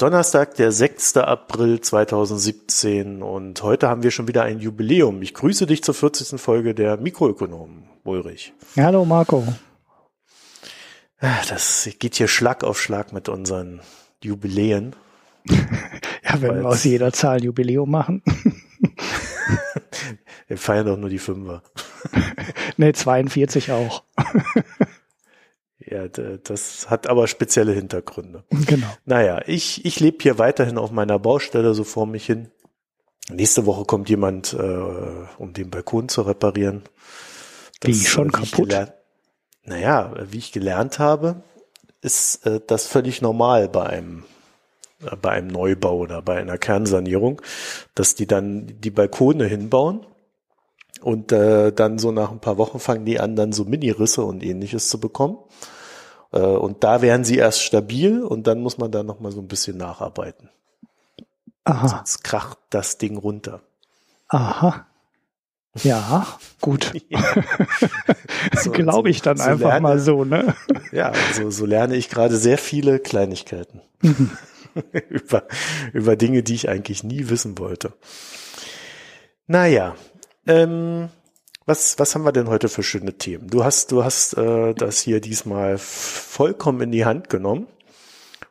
[0.00, 1.18] Ist Donnerstag, der 6.
[1.18, 5.20] April 2017 und heute haben wir schon wieder ein Jubiläum.
[5.20, 6.40] Ich grüße dich zur 40.
[6.40, 8.54] Folge der Mikroökonomen, Ulrich.
[8.78, 9.46] Hallo Marco.
[11.18, 13.82] Ah, das geht hier Schlag auf Schlag mit unseren
[14.24, 14.96] Jubiläen.
[15.44, 18.22] ja, wenn wir aus jeder Zahl ein Jubiläum machen.
[20.48, 21.62] wir feiern doch nur die Fünfer.
[22.78, 24.02] ne, 42 auch.
[25.90, 28.44] Ja, das hat aber spezielle Hintergründe.
[28.66, 28.86] Genau.
[29.06, 32.50] Naja, ich, ich lebe hier weiterhin auf meiner Baustelle so vor mich hin.
[33.28, 34.56] Nächste Woche kommt jemand, äh,
[35.38, 36.82] um den Balkon zu reparieren.
[37.80, 38.68] Das, wie schon äh, kaputt?
[38.68, 38.92] Gelernt,
[39.64, 41.42] naja, wie ich gelernt habe,
[42.02, 44.24] ist äh, das völlig normal bei einem
[45.02, 47.42] äh, bei einem Neubau oder bei einer Kernsanierung,
[47.94, 50.06] dass die dann die Balkone hinbauen
[51.02, 54.42] und äh, dann so nach ein paar Wochen fangen die an, dann so Mini-Risse und
[54.42, 55.38] ähnliches zu bekommen.
[56.32, 59.48] Äh, und da werden sie erst stabil und dann muss man da nochmal so ein
[59.48, 60.50] bisschen nacharbeiten.
[61.64, 61.88] Aha.
[61.88, 63.60] Sonst kracht das Ding runter.
[64.28, 64.86] Aha.
[65.82, 66.26] Ja,
[66.60, 66.92] gut.
[67.08, 67.20] Ja.
[68.56, 70.54] So, Glaube ich dann so einfach lerne, mal so, ne?
[70.92, 73.82] Ja, also so lerne ich gerade sehr viele Kleinigkeiten.
[74.00, 74.30] Mhm.
[75.10, 75.44] über,
[75.92, 77.92] über Dinge, die ich eigentlich nie wissen wollte.
[79.46, 79.94] Naja,
[80.46, 81.10] ähm,
[81.70, 83.46] was, was haben wir denn heute für schöne Themen?
[83.48, 87.68] Du hast, du hast äh, das hier diesmal vollkommen in die Hand genommen.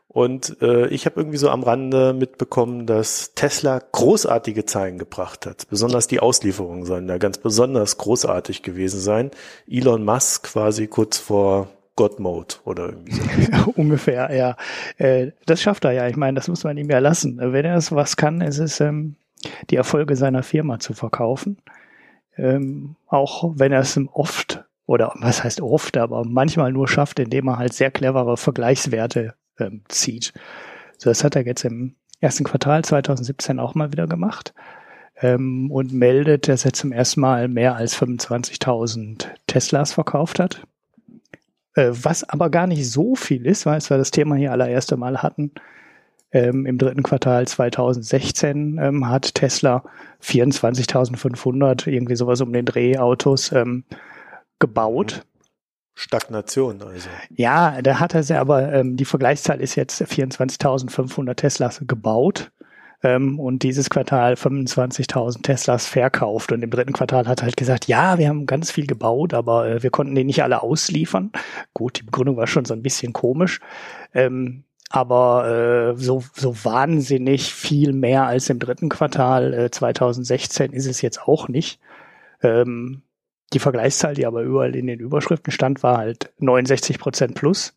[0.07, 5.67] Und äh, ich habe irgendwie so am Rande mitbekommen, dass Tesla großartige Zahlen gebracht hat.
[5.69, 9.31] Besonders die Auslieferungen sollen da ganz besonders großartig gewesen sein.
[9.69, 11.67] Elon Musk quasi kurz vor
[11.97, 13.71] God Mode oder irgendwie so.
[13.75, 14.55] Ungefähr, ja.
[14.97, 16.07] Äh, das schafft er ja.
[16.07, 17.37] Ich meine, das muss man ihm ja lassen.
[17.37, 19.15] Wenn er es was kann, ist es ähm,
[19.69, 21.57] die Erfolge seiner Firma zu verkaufen
[22.39, 27.47] ähm, auch wenn er es oft oder was heißt oft, aber manchmal nur schafft, indem
[27.47, 30.33] er halt sehr clevere Vergleichswerte ähm, zieht.
[30.97, 34.53] So, das hat er jetzt im ersten Quartal 2017 auch mal wieder gemacht
[35.21, 40.63] ähm, und meldet, dass er zum ersten Mal mehr als 25.000 Teslas verkauft hat.
[41.75, 44.97] Äh, was aber gar nicht so viel ist, weil es wir das Thema hier allererste
[44.97, 45.51] Mal hatten.
[46.31, 49.83] Ähm, Im dritten Quartal 2016 ähm, hat Tesla
[50.21, 53.83] 24.500, irgendwie sowas um den Drehautos ähm,
[54.59, 55.25] gebaut.
[55.95, 57.09] Stagnation also.
[57.35, 62.51] Ja, da hat er sie aber, ähm, die Vergleichszahl ist jetzt 24.500 Teslas gebaut
[63.03, 66.51] ähm, und dieses Quartal 25.000 Teslas verkauft.
[66.51, 69.67] Und im dritten Quartal hat er halt gesagt, ja, wir haben ganz viel gebaut, aber
[69.67, 71.31] äh, wir konnten die nicht alle ausliefern.
[71.73, 73.59] Gut, die Begründung war schon so ein bisschen komisch.
[74.13, 80.87] Ähm, aber äh, so, so wahnsinnig viel mehr als im dritten Quartal äh, 2016 ist
[80.87, 81.79] es jetzt auch nicht.
[82.41, 83.03] Ähm,
[83.53, 87.73] die Vergleichszahl, die aber überall in den Überschriften stand, war halt 69 Prozent plus.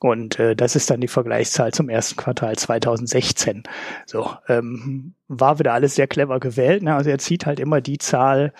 [0.00, 3.62] Und äh, das ist dann die Vergleichszahl zum ersten Quartal 2016.
[4.04, 6.82] So, ähm, war wieder alles sehr clever gewählt.
[6.82, 6.94] Ne?
[6.94, 8.52] Also er zieht halt immer die Zahl,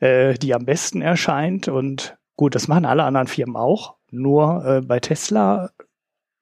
[0.00, 1.68] äh, die am besten erscheint.
[1.68, 3.94] Und gut, das machen alle anderen Firmen auch.
[4.10, 5.70] Nur äh, bei Tesla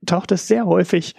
[0.06, 1.14] taucht es sehr häufig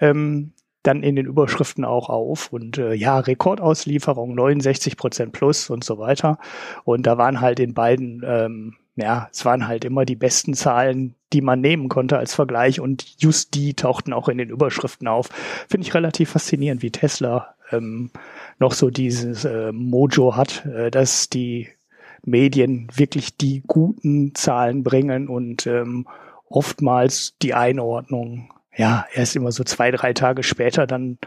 [0.00, 0.52] ähm,
[0.84, 5.98] dann in den Überschriften auch auf und äh, ja, Rekordauslieferung 69 Prozent plus und so
[5.98, 6.38] weiter.
[6.84, 11.14] Und da waren halt in beiden, ähm, ja, es waren halt immer die besten Zahlen,
[11.32, 15.30] die man nehmen konnte als Vergleich und just die tauchten auch in den Überschriften auf.
[15.68, 18.10] Finde ich relativ faszinierend, wie Tesla ähm,
[18.58, 21.68] noch so dieses äh, Mojo hat, äh, dass die
[22.22, 26.06] Medien wirklich die guten Zahlen bringen und ähm,
[26.54, 31.18] oftmals die Einordnung, ja, erst immer so zwei, drei Tage später dann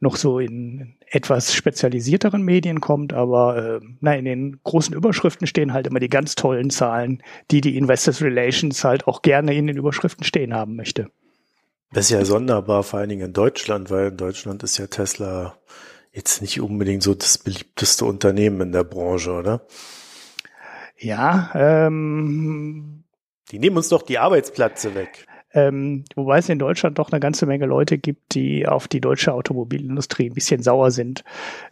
[0.00, 5.72] noch so in etwas spezialisierteren Medien kommt, aber äh, na, in den großen Überschriften stehen
[5.72, 9.78] halt immer die ganz tollen Zahlen, die die Investors Relations halt auch gerne in den
[9.78, 11.08] Überschriften stehen haben möchte.
[11.92, 15.56] Das ist ja sonderbar, vor allen Dingen in Deutschland, weil in Deutschland ist ja Tesla
[16.12, 19.66] jetzt nicht unbedingt so das beliebteste Unternehmen in der Branche, oder?
[20.98, 22.95] Ja, ähm,
[23.50, 25.26] die nehmen uns doch die Arbeitsplätze weg.
[25.52, 29.32] Ähm, wobei es in Deutschland doch eine ganze Menge Leute gibt, die auf die deutsche
[29.32, 31.24] Automobilindustrie ein bisschen sauer sind,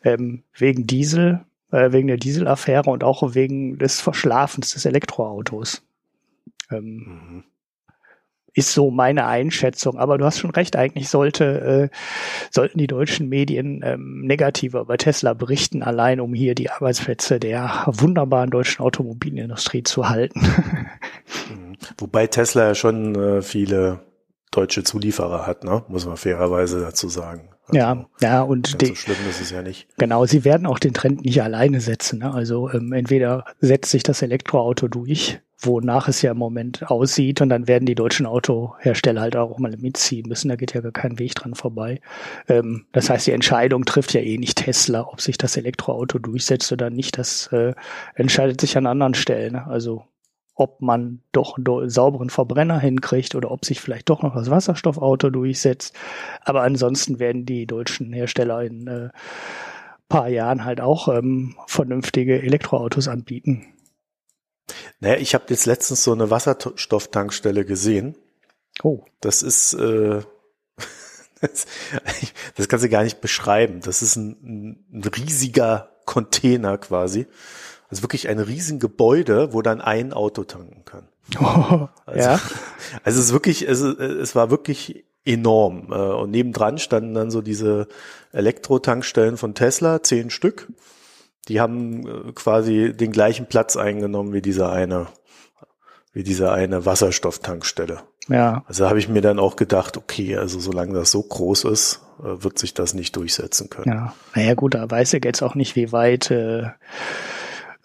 [0.02, 5.82] ähm, wegen Diesel, äh, wegen der Dieselaffäre und auch wegen des Verschlafens des Elektroautos.
[6.70, 7.44] Ähm, mhm
[8.54, 9.98] ist so meine Einschätzung.
[9.98, 11.96] Aber du hast schon recht, eigentlich sollte, äh,
[12.50, 17.84] sollten die deutschen Medien ähm, negativer über Tesla berichten, allein um hier die Arbeitsplätze der
[17.86, 20.40] wunderbaren deutschen Automobilindustrie zu halten.
[21.98, 24.00] Wobei Tesla ja schon äh, viele
[24.50, 25.84] deutsche Zulieferer hat, ne?
[25.88, 27.50] muss man fairerweise dazu sagen.
[27.66, 29.88] Also ja, ja, und die, so schlimm ist es ja nicht.
[29.96, 32.18] Genau, sie werden auch den Trend nicht alleine setzen.
[32.18, 32.32] Ne?
[32.32, 37.48] Also ähm, entweder setzt sich das Elektroauto durch, wonach es ja im Moment aussieht, und
[37.48, 40.50] dann werden die deutschen Autohersteller halt auch mal mitziehen müssen.
[40.50, 42.02] Da geht ja gar kein Weg dran vorbei.
[42.48, 46.70] Ähm, das heißt, die Entscheidung trifft ja eh nicht Tesla, ob sich das Elektroauto durchsetzt
[46.70, 47.16] oder nicht.
[47.16, 47.72] Das äh,
[48.14, 49.54] entscheidet sich an anderen Stellen.
[49.54, 49.66] Ne?
[49.66, 50.04] Also
[50.54, 55.30] ob man doch einen sauberen Verbrenner hinkriegt oder ob sich vielleicht doch noch das Wasserstoffauto
[55.30, 55.94] durchsetzt.
[56.42, 59.08] Aber ansonsten werden die deutschen Hersteller in äh,
[60.08, 63.66] paar Jahren halt auch ähm, vernünftige Elektroautos anbieten.
[65.00, 68.16] Naja, ich habe jetzt letztens so eine Wasserstofftankstelle gesehen.
[68.82, 69.04] Oh.
[69.20, 70.20] Das ist, äh,
[71.40, 71.66] das,
[72.54, 73.80] das kannst du gar nicht beschreiben.
[73.80, 77.26] Das ist ein, ein riesiger Container quasi.
[77.88, 81.08] Also wirklich ein riesen Gebäude, wo dann ein Auto tanken kann.
[81.40, 82.40] Oh, also, ja.
[83.02, 85.90] Also es ist wirklich, es, es war wirklich enorm.
[85.90, 87.88] Äh, und nebendran standen dann so diese
[88.32, 90.68] Elektro-Tankstellen von Tesla, zehn Stück.
[91.48, 95.06] Die haben äh, quasi den gleichen Platz eingenommen wie diese eine,
[96.12, 98.02] wie diese eine Wasserstofftankstelle.
[98.28, 98.64] Ja.
[98.66, 102.42] Also habe ich mir dann auch gedacht, okay, also solange das so groß ist, äh,
[102.42, 103.92] wird sich das nicht durchsetzen können.
[103.94, 106.68] Ja, naja gut, da weiß ich jetzt auch nicht, wie weit äh,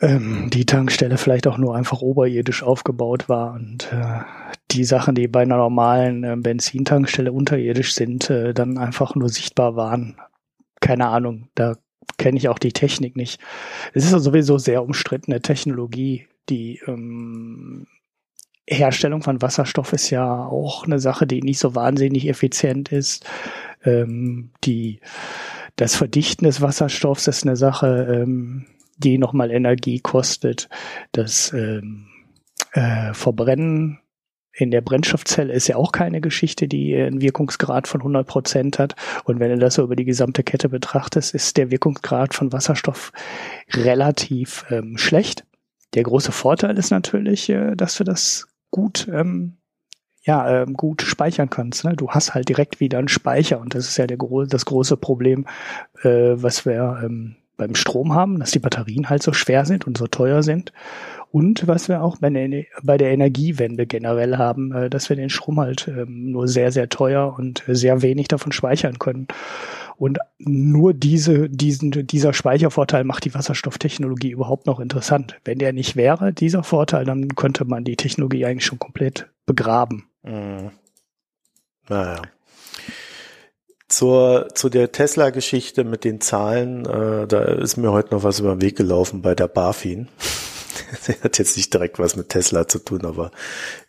[0.02, 4.22] ähm, die Tankstelle vielleicht auch nur einfach oberirdisch aufgebaut war und äh,
[4.72, 9.76] die Sachen, die bei einer normalen äh, Benzintankstelle unterirdisch sind, äh, dann einfach nur sichtbar
[9.76, 10.18] waren.
[10.80, 11.76] Keine Ahnung, da
[12.18, 13.42] kenne ich auch die Technik nicht.
[13.94, 16.28] Es ist sowieso sehr umstrittene Technologie.
[16.50, 17.88] Die ähm,
[18.68, 23.26] Herstellung von Wasserstoff ist ja auch eine Sache, die nicht so wahnsinnig effizient ist.
[23.84, 25.00] Ähm, die,
[25.76, 28.66] das Verdichten des Wasserstoffs ist eine Sache, ähm,
[29.00, 30.70] die nochmal Energie kostet.
[31.12, 32.08] Das ähm,
[32.74, 34.00] äh, Verbrennen
[34.52, 38.96] in der Brennstoffzelle ist ja auch keine Geschichte, die einen Wirkungsgrad von 100 Prozent hat.
[39.24, 43.12] Und wenn du das so über die gesamte Kette betrachtest, ist der Wirkungsgrad von Wasserstoff
[43.72, 45.46] relativ ähm, schlecht.
[45.94, 49.58] Der große Vorteil ist natürlich, äh, dass du das gut ähm,
[50.24, 51.86] ja, ähm, gut speichern kannst.
[51.86, 51.96] Ne?
[51.96, 54.18] Du hast halt direkt wieder einen Speicher und das ist ja der,
[54.48, 55.46] das große Problem,
[56.04, 59.98] äh, was wir ähm, beim Strom haben, dass die Batterien halt so schwer sind und
[59.98, 60.74] so teuer sind.
[61.32, 62.30] Und was wir auch bei
[62.98, 67.36] der, Energiewende generell haben, äh, dass wir den Strom halt ähm, nur sehr, sehr teuer
[67.38, 69.28] und sehr wenig davon speichern können.
[69.98, 75.38] Und nur diese, diesen, dieser Speichervorteil macht die Wasserstofftechnologie überhaupt noch interessant.
[75.44, 80.06] Wenn der nicht wäre, dieser Vorteil, dann könnte man die Technologie eigentlich schon komplett begraben.
[80.24, 80.72] Mhm.
[81.90, 82.22] Naja.
[83.90, 88.56] Zur, zu der Tesla-Geschichte mit den Zahlen, äh, da ist mir heute noch was über
[88.56, 90.08] den Weg gelaufen bei der BaFin.
[90.92, 93.32] das hat jetzt nicht direkt was mit Tesla zu tun, aber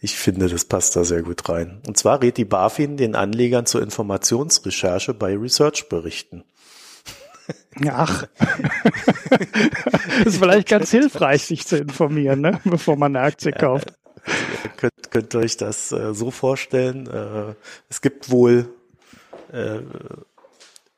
[0.00, 1.82] ich finde, das passt da sehr gut rein.
[1.86, 6.44] Und zwar rät die BaFin den Anlegern zur Informationsrecherche bei Research-Berichten.
[7.90, 8.26] Ach,
[10.24, 12.60] das ist vielleicht ganz hilfreich, sich zu informieren, ne?
[12.64, 13.92] bevor man eine Aktie kauft.
[14.64, 17.06] ihr könnt, könnt euch das äh, so vorstellen.
[17.06, 17.54] Äh,
[17.88, 18.72] es gibt wohl
[19.52, 19.82] äh,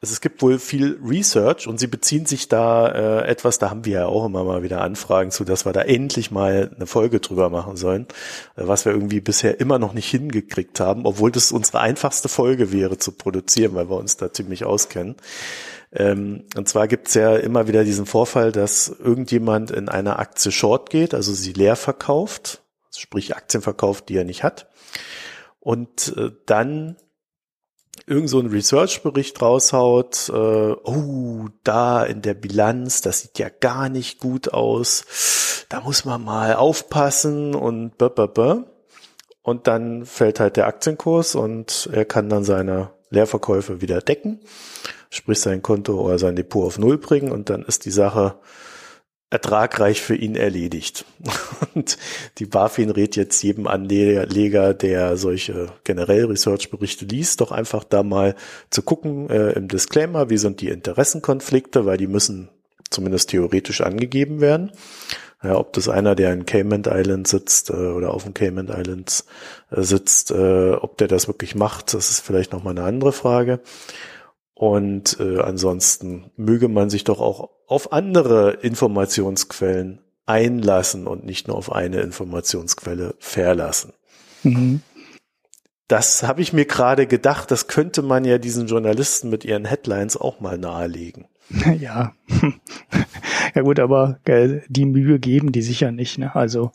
[0.03, 3.93] es gibt wohl viel Research und sie beziehen sich da äh, etwas, da haben wir
[4.01, 7.51] ja auch immer mal wieder Anfragen zu, dass wir da endlich mal eine Folge drüber
[7.51, 8.09] machen sollen,
[8.57, 12.73] äh, was wir irgendwie bisher immer noch nicht hingekriegt haben, obwohl das unsere einfachste Folge
[12.73, 15.15] wäre zu produzieren, weil wir uns da ziemlich auskennen.
[15.93, 20.91] Ähm, und zwar gibt's ja immer wieder diesen Vorfall, dass irgendjemand in einer Aktie short
[20.91, 22.63] geht, also sie leer verkauft,
[22.97, 24.69] sprich Aktien verkauft, die er nicht hat.
[25.61, 26.97] Und äh, dann
[28.07, 33.89] irgend so ein Research-Bericht raushaut, äh, oh, da in der Bilanz, das sieht ja gar
[33.89, 38.65] nicht gut aus, da muss man mal aufpassen und b -b -b.
[39.43, 44.41] und dann fällt halt der Aktienkurs und er kann dann seine Leerverkäufe wieder decken,
[45.11, 48.37] sprich sein Konto oder sein Depot auf Null bringen und dann ist die Sache
[49.33, 51.07] ertragreich für ihn erledigt.
[51.75, 51.97] Und
[52.39, 58.35] die BaFin rät jetzt jedem Anleger, der solche generell Research-Berichte liest, doch einfach da mal
[58.69, 62.51] zu gucken äh, im Disclaimer, wie sind die Interessenkonflikte, weil die müssen
[62.91, 64.71] zumindest theoretisch angegeben werden.
[65.43, 69.25] Ja, ob das einer, der in Cayman Islands sitzt äh, oder auf den Cayman Islands
[69.71, 73.61] äh, sitzt, äh, ob der das wirklich macht, das ist vielleicht nochmal eine andere Frage.
[74.63, 81.57] Und äh, ansonsten möge man sich doch auch auf andere Informationsquellen einlassen und nicht nur
[81.57, 83.93] auf eine Informationsquelle verlassen.
[84.45, 84.83] Mhm.
[85.89, 90.17] Das habe ich mir gerade gedacht, das könnte man ja diesen Journalisten mit ihren Headlines
[90.17, 91.27] auch mal nahelegen.
[91.81, 92.15] Ja,
[93.57, 96.19] ja gut, aber äh, die Mühe geben die sicher nicht.
[96.19, 96.37] Ne?
[96.37, 96.71] Also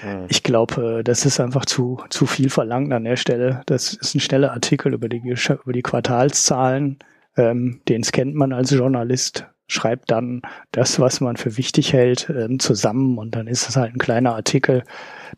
[0.00, 0.26] hm.
[0.28, 3.62] ich glaube, das ist einfach zu zu viel verlangt an der Stelle.
[3.66, 6.98] Das ist ein schneller Artikel über die über die Quartalszahlen
[7.36, 12.58] Ähm, den scannt man als Journalist, schreibt dann das, was man für wichtig hält, ähm,
[12.58, 14.82] zusammen und dann ist es halt ein kleiner Artikel,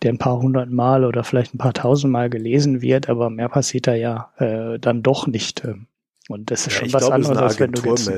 [0.02, 3.49] der ein paar hundert Mal oder vielleicht ein paar tausend Mal gelesen wird, aber mehr
[3.49, 5.64] passiert da ja äh, dann doch nicht.
[5.64, 5.87] Ähm.
[6.29, 8.11] Und das ist ja, schon was glaub, anderes, als wenn du jetzt,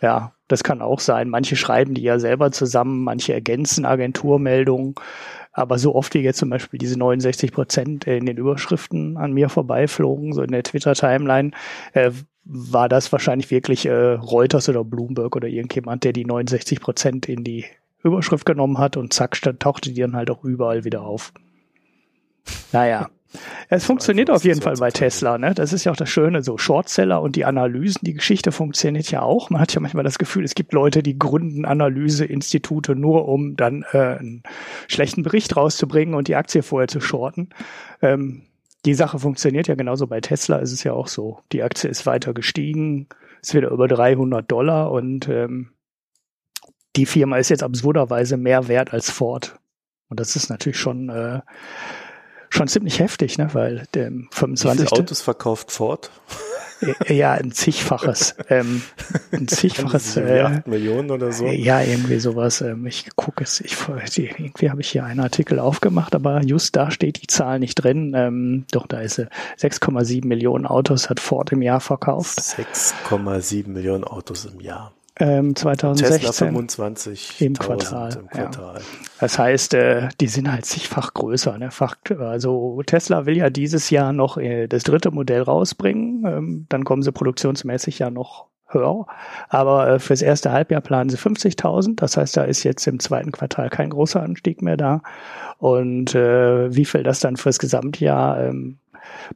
[0.00, 1.28] ja, das kann auch sein.
[1.28, 4.94] Manche schreiben die ja selber zusammen, manche ergänzen Agenturmeldungen.
[5.52, 9.48] Aber so oft wie jetzt zum Beispiel diese 69 Prozent in den Überschriften an mir
[9.48, 11.50] vorbeiflogen, so in der Twitter-Timeline,
[11.92, 12.10] äh,
[12.44, 17.44] war das wahrscheinlich wirklich äh, Reuters oder Bloomberg oder irgendjemand, der die 69 Prozent in
[17.44, 17.66] die
[18.02, 21.32] Überschrift genommen hat und zack, tauchte die dann halt auch überall wieder auf.
[22.72, 23.10] Naja.
[23.68, 25.54] Es funktioniert auf jeden Fall bei Tesla, ne?
[25.54, 29.22] Das ist ja auch das Schöne, so Shortseller und die Analysen, die Geschichte funktioniert ja
[29.22, 29.50] auch.
[29.50, 33.84] Man hat ja manchmal das Gefühl, es gibt Leute, die gründen Analyseinstitute nur, um dann
[33.92, 34.42] äh, einen
[34.88, 37.50] schlechten Bericht rauszubringen und die Aktie vorher zu shorten.
[38.02, 38.42] Ähm,
[38.84, 41.40] die Sache funktioniert ja genauso bei Tesla, ist es ja auch so.
[41.52, 43.08] Die Aktie ist weiter gestiegen,
[43.40, 45.70] ist wieder über 300 Dollar und ähm,
[46.96, 49.58] die Firma ist jetzt absurderweise mehr wert als Ford.
[50.08, 51.40] Und das ist natürlich schon äh,
[52.52, 53.48] schon ziemlich heftig, ne?
[53.52, 54.84] weil der 25.
[54.84, 56.10] Wie viele Autos verkauft Ford?
[57.08, 58.34] Ja, ein zigfaches.
[58.48, 58.82] Ähm,
[59.30, 60.16] ein zigfaches.
[60.16, 61.46] Äh, 8 Millionen oder so?
[61.46, 62.60] Ja, irgendwie sowas.
[62.60, 63.60] Ähm, ich gucke es.
[63.60, 63.76] Ich,
[64.18, 68.14] irgendwie habe ich hier einen Artikel aufgemacht, aber just da steht die Zahl nicht drin.
[68.16, 69.28] Ähm, doch, da ist sie.
[69.60, 72.40] 6,7 Millionen Autos hat Ford im Jahr verkauft.
[72.40, 74.92] 6,7 Millionen Autos im Jahr.
[75.20, 78.14] Ähm, 2016 Tesla 25 im Quartal.
[78.14, 78.76] Im Quartal.
[78.76, 78.80] Ja.
[79.20, 81.58] Das heißt, äh, die sind halt zigfach größer.
[81.58, 81.70] Ne?
[81.70, 86.24] Fakt, also Tesla will ja dieses Jahr noch äh, das dritte Modell rausbringen.
[86.26, 89.06] Ähm, dann kommen sie produktionsmäßig ja noch höher.
[89.48, 91.96] Aber äh, fürs erste Halbjahr planen sie 50.000.
[91.96, 95.02] Das heißt, da ist jetzt im zweiten Quartal kein großer Anstieg mehr da.
[95.58, 98.78] Und äh, wie viel das dann fürs Gesamtjahr ähm,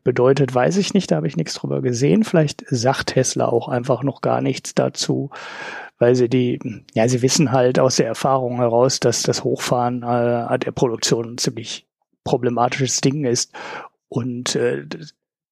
[0.04, 2.24] bedeutet, weiß ich nicht, da habe ich nichts drüber gesehen.
[2.24, 5.30] Vielleicht sagt Tesla auch einfach noch gar nichts dazu,
[5.98, 10.58] weil sie die, ja, sie wissen halt aus der Erfahrung heraus, dass das Hochfahren äh,
[10.58, 11.86] der Produktion ein ziemlich
[12.24, 13.52] problematisches Ding ist.
[14.08, 14.84] Und äh,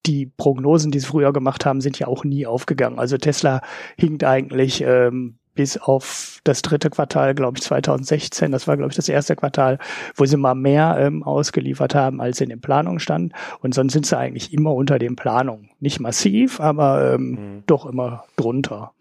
[0.07, 2.99] die Prognosen, die sie früher gemacht haben, sind ja auch nie aufgegangen.
[2.99, 3.63] Also Tesla
[3.97, 8.53] hinkt eigentlich ähm, bis auf das dritte Quartal, glaube ich, 2016.
[8.53, 9.79] Das war, glaube ich, das erste Quartal,
[10.17, 13.33] wo sie mal mehr ähm, ausgeliefert haben, als in den Planungen stand.
[13.61, 15.71] Und sonst sind sie eigentlich immer unter den Planungen.
[15.81, 17.63] Nicht massiv, aber ähm, mhm.
[17.67, 18.93] doch immer drunter.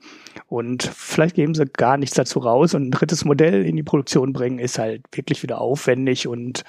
[0.47, 4.33] Und vielleicht geben sie gar nichts dazu raus und ein drittes Modell in die Produktion
[4.33, 6.63] bringen, ist halt wirklich wieder aufwendig und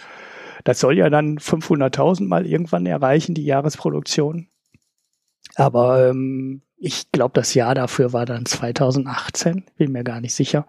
[0.65, 4.49] das soll ja dann 500.000 mal irgendwann erreichen, die Jahresproduktion.
[5.57, 10.67] Aber ähm, ich glaube, das Jahr dafür war dann 2018, bin mir gar nicht sicher.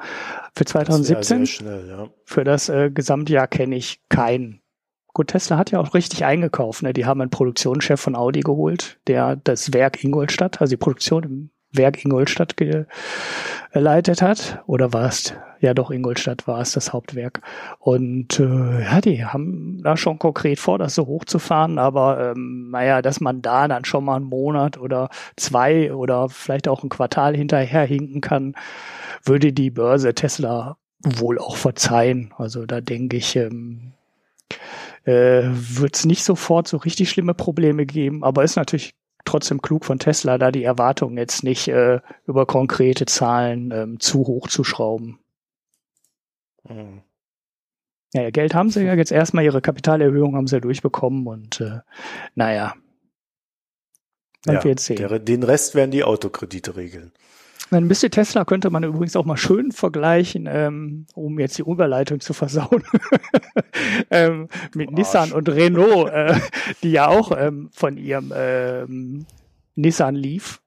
[0.55, 2.09] Für 2017, das schnell, ja.
[2.23, 4.61] für das äh, Gesamtjahr kenne ich keinen.
[5.13, 6.83] Gut, Tesla hat ja auch richtig eingekauft.
[6.83, 6.93] Ne?
[6.93, 11.49] Die haben einen Produktionschef von Audi geholt, der das Werk Ingolstadt, also die Produktion im
[11.77, 14.63] Werk Ingolstadt geleitet hat.
[14.67, 17.41] Oder war es, ja doch, Ingolstadt war es das Hauptwerk.
[17.79, 21.77] Und äh, ja, die haben da schon konkret vor, das so hochzufahren.
[21.79, 26.67] Aber ähm, naja, dass man da dann schon mal einen Monat oder zwei oder vielleicht
[26.67, 28.55] auch ein Quartal hinterher hinken kann,
[29.23, 32.33] würde die Börse Tesla wohl auch verzeihen.
[32.37, 33.93] Also da denke ich, ähm,
[35.03, 39.85] äh, wird es nicht sofort so richtig schlimme Probleme geben, aber ist natürlich trotzdem klug
[39.85, 44.63] von Tesla, da die Erwartungen jetzt nicht äh, über konkrete Zahlen ähm, zu hoch zu
[44.63, 45.19] schrauben.
[46.63, 47.01] Mhm.
[48.13, 51.79] Naja, Geld haben sie ja jetzt erstmal, ihre Kapitalerhöhung haben sie ja durchbekommen und äh,
[52.33, 52.75] naja.
[54.45, 54.97] Man ja, wird sehen.
[54.97, 57.11] Der, den Rest werden die Autokredite regeln.
[57.71, 62.19] Ein bisschen Tesla könnte man übrigens auch mal schön vergleichen, ähm, um jetzt die Überleitung
[62.19, 62.83] zu versauen,
[64.11, 64.97] ähm, mit Arsch.
[64.97, 66.39] Nissan und Renault, äh,
[66.83, 69.25] die ja auch ähm, von ihrem ähm,
[69.75, 70.61] Nissan Leaf,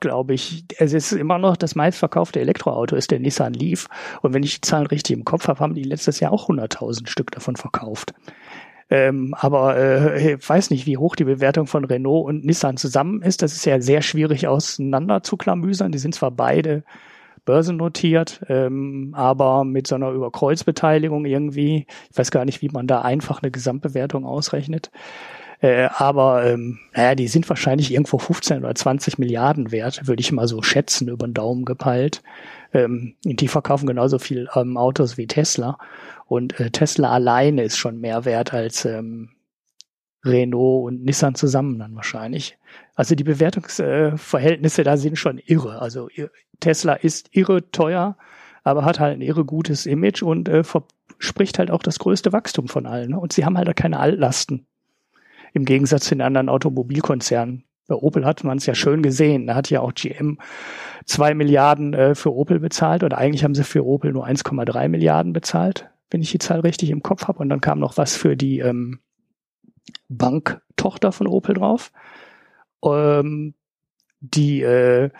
[0.00, 3.88] glaube ich, es ist immer noch das meistverkaufte Elektroauto, ist der Nissan Leaf.
[4.20, 7.08] Und wenn ich die Zahlen richtig im Kopf habe, haben die letztes Jahr auch 100.000
[7.08, 8.12] Stück davon verkauft.
[8.92, 13.22] Ähm, aber äh, ich weiß nicht, wie hoch die Bewertung von Renault und Nissan zusammen
[13.22, 13.40] ist.
[13.40, 15.92] Das ist ja sehr schwierig auseinander zu klamüsern.
[15.92, 16.84] Die sind zwar beide
[17.46, 21.86] börsennotiert, ähm, aber mit so einer Überkreuzbeteiligung irgendwie.
[22.10, 24.90] Ich weiß gar nicht, wie man da einfach eine Gesamtbewertung ausrechnet.
[25.62, 30.32] Äh, aber ähm, naja, die sind wahrscheinlich irgendwo 15 oder 20 Milliarden wert, würde ich
[30.32, 32.22] mal so schätzen, über den Daumen gepeilt.
[32.74, 35.78] Ähm, die verkaufen genauso viel ähm, Autos wie Tesla.
[36.32, 39.32] Und äh, Tesla alleine ist schon mehr wert als ähm,
[40.24, 42.56] Renault und Nissan zusammen dann wahrscheinlich.
[42.94, 45.82] Also die Bewertungsverhältnisse äh, da sind schon irre.
[45.82, 46.08] Also
[46.58, 48.16] Tesla ist irre teuer,
[48.64, 52.66] aber hat halt ein irre gutes Image und äh, verspricht halt auch das größte Wachstum
[52.66, 53.10] von allen.
[53.10, 53.20] Ne?
[53.20, 54.66] Und sie haben halt keine Altlasten.
[55.52, 57.64] Im Gegensatz zu den anderen Automobilkonzernen.
[57.88, 59.48] Bei Opel hat man es ja schön gesehen.
[59.48, 60.38] Da hat ja auch GM
[61.04, 65.34] zwei Milliarden äh, für Opel bezahlt oder eigentlich haben sie für Opel nur 1,3 Milliarden
[65.34, 67.38] bezahlt, wenn ich die Zahl richtig im Kopf habe.
[67.38, 69.00] Und dann kam noch was für die ähm,
[70.08, 71.92] Banktochter von Opel drauf.
[72.84, 73.54] Ähm,
[74.20, 75.10] die äh,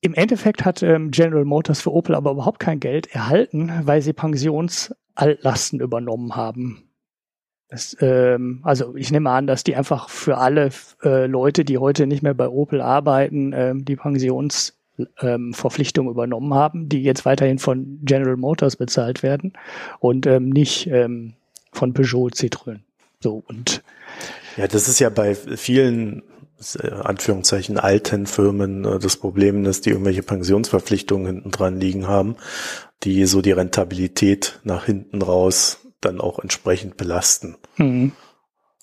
[0.00, 4.12] im Endeffekt hat ähm, General Motors für Opel aber überhaupt kein Geld erhalten, weil sie
[4.12, 6.82] Pensionsaltlasten übernommen haben.
[7.68, 10.70] Das, ähm, also ich nehme an, dass die einfach für alle
[11.02, 14.75] äh, Leute, die heute nicht mehr bei Opel arbeiten, ähm, die Pensionsverpflichtung
[15.20, 15.54] ähm,
[15.96, 19.52] übernommen haben, die jetzt weiterhin von General Motors bezahlt werden
[20.00, 21.34] und ähm, nicht ähm,
[21.72, 22.80] von Peugeot Citroën.
[23.20, 23.82] So und
[24.56, 26.22] ja, das ist ja bei vielen
[26.82, 32.36] äh, Anführungszeichen alten Firmen äh, das Problem, dass die irgendwelche Pensionsverpflichtungen hinten dran liegen haben,
[33.02, 37.56] die so die Rentabilität nach hinten raus dann auch entsprechend belasten.
[37.76, 38.12] Mhm.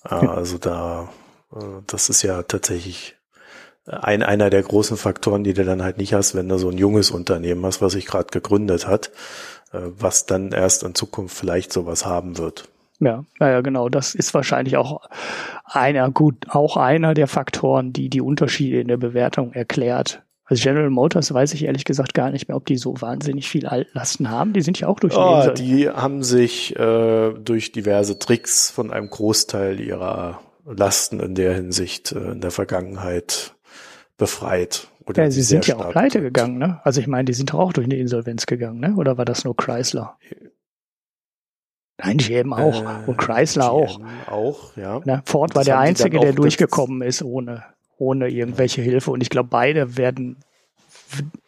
[0.02, 1.12] Also da,
[1.52, 3.16] äh, das ist ja tatsächlich
[3.86, 6.78] ein, einer der großen Faktoren, die du dann halt nicht hast, wenn du so ein
[6.78, 9.10] junges Unternehmen hast, was sich gerade gegründet hat,
[9.72, 12.68] was dann erst in Zukunft vielleicht sowas haben wird.
[13.00, 13.88] Ja, ja, genau.
[13.88, 15.02] Das ist wahrscheinlich auch
[15.64, 20.22] einer, gut, auch einer der Faktoren, die die Unterschiede in der Bewertung erklärt.
[20.46, 23.66] Also General Motors weiß ich ehrlich gesagt gar nicht mehr, ob die so wahnsinnig viel
[23.66, 24.52] Altlasten haben.
[24.52, 28.92] Die sind ja auch durch die oh, Die haben sich äh, durch diverse Tricks von
[28.92, 33.54] einem Großteil ihrer Lasten in der Hinsicht äh, in der Vergangenheit
[34.16, 34.88] befreit.
[35.06, 36.80] Oder ja, sie sind ja auch pleite gegangen, ne?
[36.84, 38.94] Also ich meine, die sind doch auch durch eine Insolvenz gegangen, ne?
[38.96, 40.18] Oder war das nur Chrysler?
[41.98, 42.82] Nein, GM auch.
[42.82, 44.00] Äh, und Chrysler GM auch.
[44.30, 45.00] Auch, ja.
[45.04, 47.64] Na, Ford war der Einzige, der durchgekommen ist ohne,
[47.98, 49.10] ohne irgendwelche Hilfe.
[49.10, 50.38] Und ich glaube, beide werden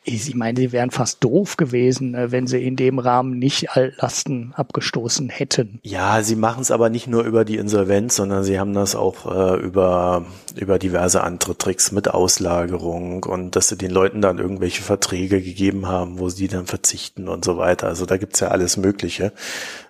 [0.09, 4.53] ich meine, sie wären fast doof gewesen, äh, wenn sie in dem Rahmen nicht Altlasten
[4.55, 5.81] abgestoßen hätten.
[5.83, 9.27] Ja, sie machen es aber nicht nur über die Insolvenz, sondern sie haben das auch
[9.27, 10.25] äh, über,
[10.55, 15.89] über diverse andere Tricks mit Auslagerung und dass sie den Leuten dann irgendwelche Verträge gegeben
[15.89, 17.89] haben, wo sie dann verzichten und so weiter.
[17.89, 19.33] Also da gibt's ja alles Mögliche,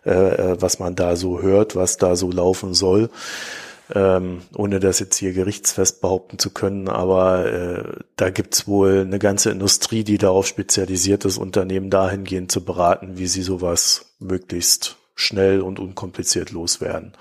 [0.07, 3.11] äh, äh was man da so hört, was da so laufen soll
[3.95, 7.85] ähm, ohne das jetzt hier gerichtsfest behaupten zu können, aber äh,
[8.17, 13.27] da gibt's wohl eine ganze Industrie, die darauf spezialisiert ist, Unternehmen dahingehend zu beraten, wie
[13.27, 17.13] sie sowas möglichst schnell und unkompliziert loswerden.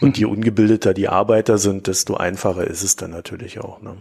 [0.00, 3.82] Und je ungebildeter die Arbeiter sind, desto einfacher ist es dann natürlich auch.
[3.82, 3.96] Ne?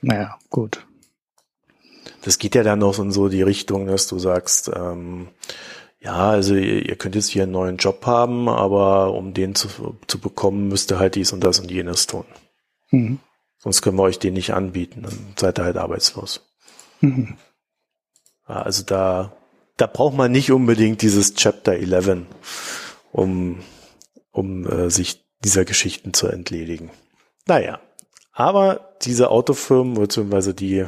[0.00, 0.86] Naja, gut.
[2.22, 5.28] Das geht ja dann noch in so die Richtung, dass du sagst, ähm,
[6.02, 9.68] ja, also ihr, ihr könnt jetzt hier einen neuen Job haben, aber um den zu,
[10.06, 12.24] zu bekommen, müsst ihr halt dies und das und jenes tun.
[12.90, 13.20] Mhm.
[13.58, 16.44] Sonst können wir euch den nicht anbieten, dann seid ihr halt arbeitslos.
[17.00, 17.36] Mhm.
[18.44, 19.32] Also da,
[19.76, 22.22] da braucht man nicht unbedingt dieses Chapter 11,
[23.12, 23.60] um,
[24.32, 26.90] um äh, sich dieser Geschichten zu entledigen.
[27.46, 27.80] Naja,
[28.32, 30.84] aber diese Autofirmen, beziehungsweise die,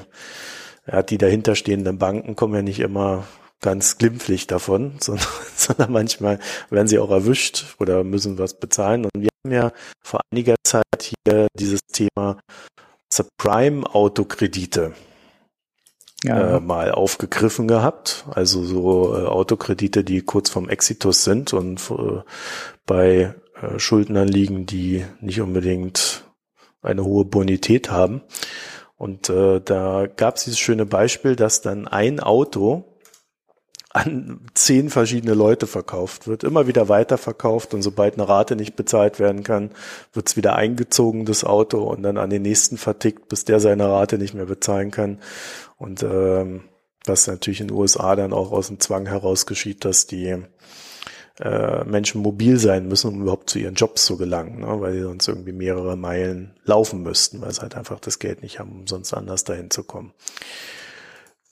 [0.87, 3.25] ja, die dahinterstehenden Banken kommen ja nicht immer
[3.65, 6.39] ganz glimpflich davon, sondern, sondern manchmal
[6.71, 9.07] werden sie auch erwischt oder müssen was bezahlen.
[9.07, 9.73] Und wir haben ja
[10.03, 12.39] vor einiger Zeit hier dieses Thema
[13.13, 14.93] Subprime-Autokredite
[16.25, 16.57] ja.
[16.57, 18.27] äh, mal aufgegriffen gehabt.
[18.31, 22.21] Also so äh, Autokredite, die kurz vorm Exitus sind und äh,
[22.85, 26.25] bei äh, Schuldnern liegen, die nicht unbedingt
[26.83, 28.21] eine hohe Bonität haben.
[28.97, 32.94] Und äh, da gab es dieses schöne Beispiel, dass dann ein Auto
[33.95, 39.21] an zehn verschiedene Leute verkauft wird, immer wieder weiterverkauft und sobald eine Rate nicht bezahlt
[39.21, 39.71] werden kann,
[40.13, 43.89] wird es wieder eingezogen, das Auto, und dann an den nächsten vertickt, bis der seine
[43.89, 45.21] Rate nicht mehr bezahlen kann.
[45.79, 46.65] Und ähm,
[47.07, 50.43] was natürlich in den USA dann auch aus dem Zwang heraus geschieht, dass die
[51.39, 54.81] äh, Menschen mobil sein müssen, um überhaupt zu ihren Jobs zu gelangen, ne?
[54.81, 58.59] weil sie sonst irgendwie mehrere Meilen laufen müssten, weil sie halt einfach das Geld nicht
[58.59, 60.13] haben, um sonst anders dahin zu kommen.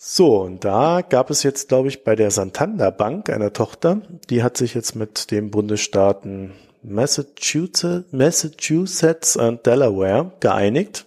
[0.05, 4.43] So, und da gab es jetzt, glaube ich, bei der Santander Bank, einer Tochter, die
[4.43, 11.07] hat sich jetzt mit den Bundesstaaten Massachusetts, Massachusetts und Delaware geeinigt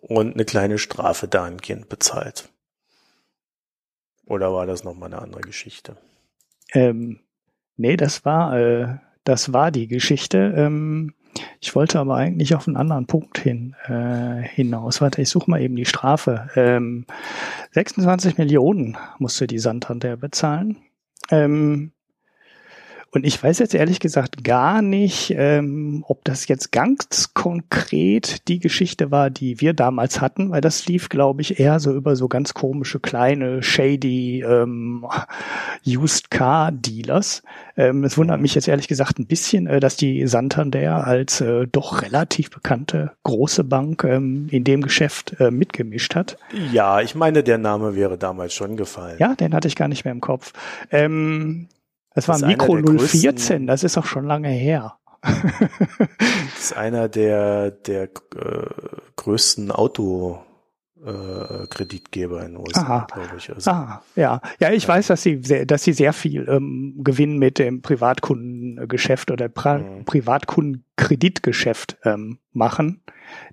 [0.00, 2.48] und eine kleine Strafe dahingehend bezahlt.
[4.24, 5.98] Oder war das nochmal eine andere Geschichte?
[6.72, 7.20] Ähm,
[7.76, 10.54] nee, das war, äh, das war die Geschichte.
[10.56, 11.12] Ähm,
[11.60, 15.00] ich wollte aber eigentlich auf einen anderen Punkt hin äh, hinaus.
[15.00, 16.48] Warte, ich suche mal eben die Strafe.
[16.56, 17.06] Ähm,
[17.72, 20.78] 26 Millionen musste die Santander bezahlen.
[21.30, 21.92] Ähm,
[23.18, 28.60] Und ich weiß jetzt ehrlich gesagt gar nicht, ähm, ob das jetzt ganz konkret die
[28.60, 32.28] Geschichte war, die wir damals hatten, weil das lief, glaube ich, eher so über so
[32.28, 35.04] ganz komische kleine shady ähm,
[35.84, 37.42] Used Car Dealers.
[37.76, 41.66] Ähm, es wundert mich jetzt ehrlich gesagt ein bisschen, äh, dass die Santander als äh,
[41.66, 46.38] doch relativ bekannte große Bank ähm, in dem Geschäft äh, mitgemischt hat.
[46.70, 49.16] Ja, ich meine, der Name wäre damals schon gefallen.
[49.18, 50.52] Ja, den hatte ich gar nicht mehr im Kopf.
[50.92, 51.66] Ähm,
[52.18, 54.96] das, das war Mikro 014, das ist auch schon lange her.
[55.22, 58.08] das ist einer der, der äh,
[59.14, 60.40] größten Auto
[61.04, 63.54] äh, Kreditgeber in den USA, glaube ich.
[63.54, 63.70] Also.
[63.70, 64.40] Ah, ja.
[64.58, 64.88] Ja, ich ja.
[64.88, 69.78] weiß, dass sie sehr, dass sie sehr viel ähm, Gewinn mit dem Privatkundengeschäft oder pra
[69.78, 70.04] mhm.
[70.04, 73.02] Privatkundenkreditgeschäft ähm, machen.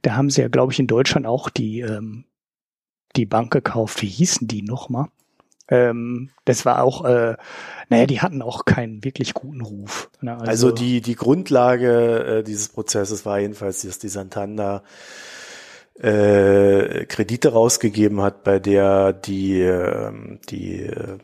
[0.01, 2.25] Da haben sie ja, glaube ich, in Deutschland auch die, ähm,
[3.15, 4.01] die Bank gekauft.
[4.01, 5.10] Wie hießen die nochmal?
[5.67, 7.36] Ähm, das war auch, äh,
[7.89, 10.10] naja, die hatten auch keinen wirklich guten Ruf.
[10.21, 10.34] Ne?
[10.34, 14.84] Also, also, die, die Grundlage äh, dieses Prozesses war jedenfalls, dass die Santander
[15.99, 20.12] äh, Kredite rausgegeben hat, bei der die, äh,
[20.49, 21.17] die, äh,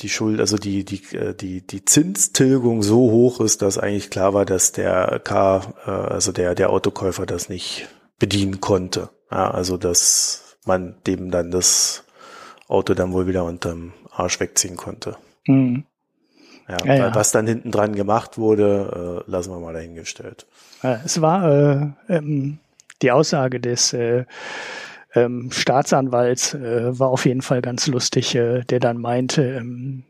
[0.00, 4.34] die Schuld, also die, die, äh, die, die Zinstilgung so hoch ist, dass eigentlich klar
[4.34, 9.10] war, dass der K, äh, also der, der Autokäufer das nicht bedienen konnte.
[9.30, 12.05] Ja, also dass man dem dann das
[12.68, 15.16] Auto dann wohl wieder unterm Arsch wegziehen konnte.
[15.46, 15.84] Mhm.
[16.68, 20.46] Ja, ja, ja, was dann hinten dran gemacht wurde, äh, lassen wir mal dahingestellt.
[20.82, 22.58] Es war äh, ähm,
[23.02, 24.24] die Aussage des äh,
[25.14, 30.04] ähm, Staatsanwalts äh, war auf jeden Fall ganz lustig, äh, der dann meinte, ähm,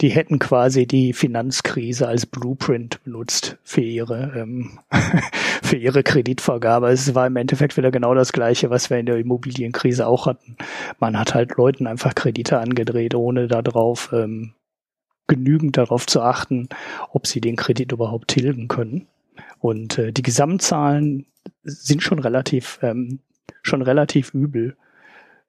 [0.00, 4.78] die hätten quasi die Finanzkrise als Blueprint benutzt für ihre ähm,
[5.62, 6.88] für ihre Kreditvergabe.
[6.88, 10.56] Es war im Endeffekt wieder genau das Gleiche, was wir in der Immobilienkrise auch hatten.
[10.98, 14.52] Man hat halt Leuten einfach Kredite angedreht, ohne darauf ähm,
[15.26, 16.68] genügend darauf zu achten,
[17.10, 19.08] ob sie den Kredit überhaupt tilgen können.
[19.58, 21.26] Und äh, die Gesamtzahlen
[21.62, 23.20] sind schon relativ ähm,
[23.62, 24.76] schon relativ übel.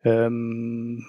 [0.04, 1.06] Ähm,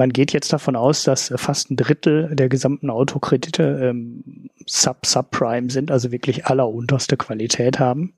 [0.00, 5.90] man geht jetzt davon aus, dass fast ein Drittel der gesamten Autokredite ähm, Sub-Subprime sind,
[5.90, 8.14] also wirklich allerunterste Qualität haben.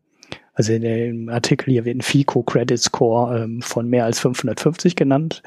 [0.54, 4.94] Also in dem Artikel hier wird ein FICO Credit Score ähm, von mehr als 550
[4.94, 5.42] genannt,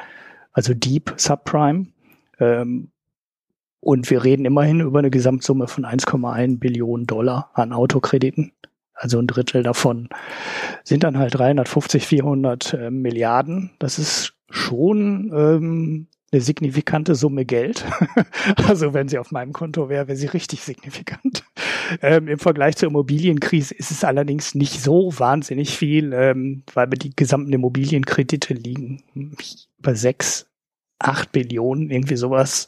[0.51, 1.87] also Deep Subprime.
[2.41, 2.89] Ähm,
[3.79, 8.51] und wir reden immerhin über eine Gesamtsumme von 1,1 Billionen Dollar an Autokrediten.
[8.93, 10.09] Also ein Drittel davon
[10.83, 13.71] sind dann halt 350, 400 äh, Milliarden.
[13.79, 17.85] Das ist schon ähm, eine signifikante Summe Geld.
[18.67, 21.43] also wenn sie auf meinem Konto wäre, wäre sie richtig signifikant.
[22.01, 27.15] Ähm, Im Vergleich zur Immobilienkrise ist es allerdings nicht so wahnsinnig viel, ähm, weil die
[27.15, 29.03] gesamten Immobilienkredite liegen
[29.79, 30.47] bei sechs,
[30.99, 32.67] acht Billionen, irgendwie sowas.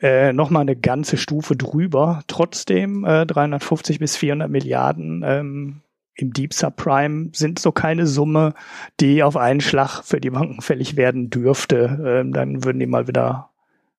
[0.00, 2.22] Äh, Nochmal eine ganze Stufe drüber.
[2.28, 5.80] Trotzdem äh, 350 bis 400 Milliarden ähm,
[6.18, 8.54] im Deep Subprime sind so keine Summe,
[8.98, 12.00] die auf einen Schlag für die Banken fällig werden dürfte.
[12.04, 13.50] Ähm, dann würden die mal wieder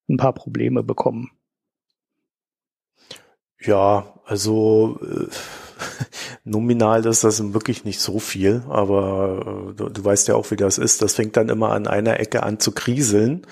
[0.10, 1.32] ein paar Probleme bekommen.
[3.62, 5.28] Ja, also äh,
[6.44, 10.56] nominal ist das wirklich nicht so viel, aber äh, du, du, weißt ja auch, wie
[10.56, 11.02] das ist.
[11.02, 13.46] Das fängt dann immer an einer Ecke an zu kriseln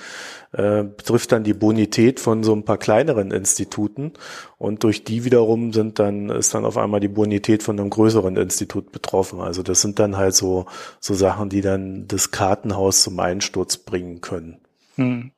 [0.53, 4.13] äh, betrifft dann die Bonität von so ein paar kleineren Instituten
[4.57, 8.37] und durch die wiederum sind dann ist dann auf einmal die Bonität von einem größeren
[8.37, 9.41] Institut betroffen.
[9.41, 10.65] Also das sind dann halt so
[10.99, 14.59] so Sachen, die dann das Kartenhaus zum Einsturz bringen können.
[14.95, 15.31] Hm.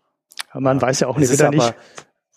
[0.54, 0.82] Man ja.
[0.82, 1.74] weiß ja auch nicht, wieder nicht,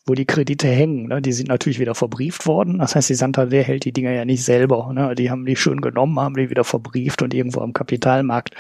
[0.07, 1.09] wo die Kredite hängen.
[1.09, 1.23] Ne?
[1.23, 2.79] Die sind natürlich wieder verbrieft worden.
[2.79, 4.93] Das heißt, die Santander hält die Dinger ja nicht selber.
[4.93, 5.15] Ne?
[5.15, 8.55] Die haben die schön genommen, haben die wieder verbrieft und irgendwo am Kapitalmarkt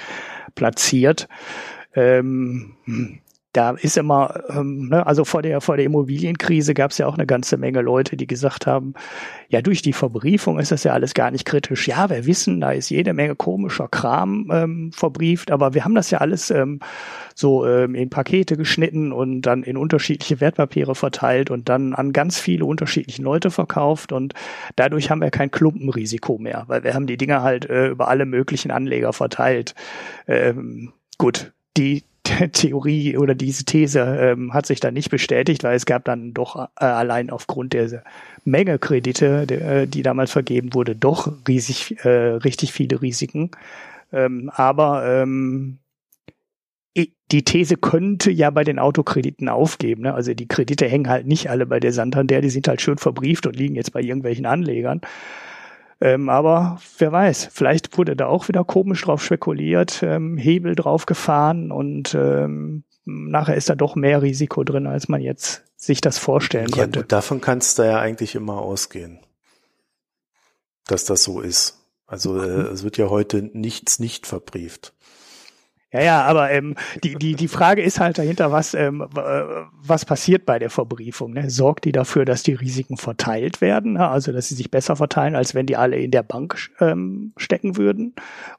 [0.54, 1.28] platziert.
[1.94, 3.18] Ähm, hm
[3.52, 7.14] da ist immer, ähm, ne, also vor der, vor der Immobilienkrise gab es ja auch
[7.14, 8.94] eine ganze Menge Leute, die gesagt haben,
[9.48, 11.86] ja, durch die Verbriefung ist das ja alles gar nicht kritisch.
[11.86, 16.10] Ja, wir wissen, da ist jede Menge komischer Kram ähm, verbrieft, aber wir haben das
[16.10, 16.80] ja alles ähm,
[17.34, 22.38] so ähm, in Pakete geschnitten und dann in unterschiedliche Wertpapiere verteilt und dann an ganz
[22.38, 24.32] viele unterschiedliche Leute verkauft und
[24.76, 28.24] dadurch haben wir kein Klumpenrisiko mehr, weil wir haben die Dinger halt äh, über alle
[28.24, 29.74] möglichen Anleger verteilt.
[30.26, 35.86] Ähm, gut, die Theorie oder diese These ähm, hat sich dann nicht bestätigt, weil es
[35.86, 38.04] gab dann doch äh, allein aufgrund der
[38.44, 43.50] Menge Kredite, der, äh, die damals vergeben wurde, doch riesig, äh, richtig viele Risiken.
[44.12, 45.78] Ähm, aber ähm,
[47.32, 50.02] die These könnte ja bei den Autokrediten aufgeben.
[50.02, 50.14] Ne?
[50.14, 53.46] Also die Kredite hängen halt nicht alle bei der Santander, die sind halt schön verbrieft
[53.46, 55.00] und liegen jetzt bei irgendwelchen Anlegern.
[56.02, 61.06] Ähm, aber wer weiß, vielleicht wurde da auch wieder komisch drauf spekuliert, ähm, Hebel drauf
[61.06, 66.18] gefahren und ähm, nachher ist da doch mehr Risiko drin, als man jetzt sich das
[66.18, 67.00] vorstellen ja, könnte.
[67.00, 69.20] Gut, davon kannst du ja eigentlich immer ausgehen,
[70.88, 71.78] dass das so ist.
[72.04, 74.94] Also äh, es wird ja heute nichts nicht verbrieft.
[75.92, 76.74] Ja, ja, aber ähm,
[77.04, 81.34] die, die, die Frage ist halt dahinter, was, ähm, was passiert bei der Verbriefung?
[81.34, 81.50] Ne?
[81.50, 84.08] Sorgt die dafür, dass die Risiken verteilt werden, ne?
[84.08, 87.76] also dass sie sich besser verteilen, als wenn die alle in der Bank ähm, stecken
[87.76, 88.14] würden?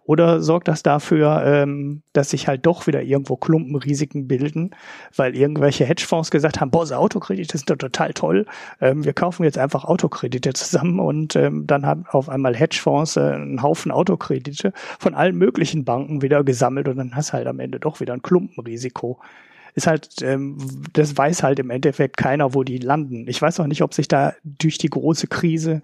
[0.05, 4.75] Oder sorgt das dafür, ähm, dass sich halt doch wieder irgendwo Klumpenrisiken bilden,
[5.15, 8.45] weil irgendwelche Hedgefonds gesagt haben, boah, so Autokredite sind doch total toll,
[8.79, 13.21] ähm, wir kaufen jetzt einfach Autokredite zusammen und ähm, dann haben auf einmal Hedgefonds äh,
[13.21, 17.79] einen Haufen Autokredite von allen möglichen Banken wieder gesammelt und dann hast halt am Ende
[17.79, 19.19] doch wieder ein Klumpenrisiko.
[19.75, 20.57] Ist halt, ähm,
[20.93, 23.27] das weiß halt im Endeffekt keiner, wo die landen.
[23.27, 25.81] Ich weiß auch nicht, ob sich da durch die große Krise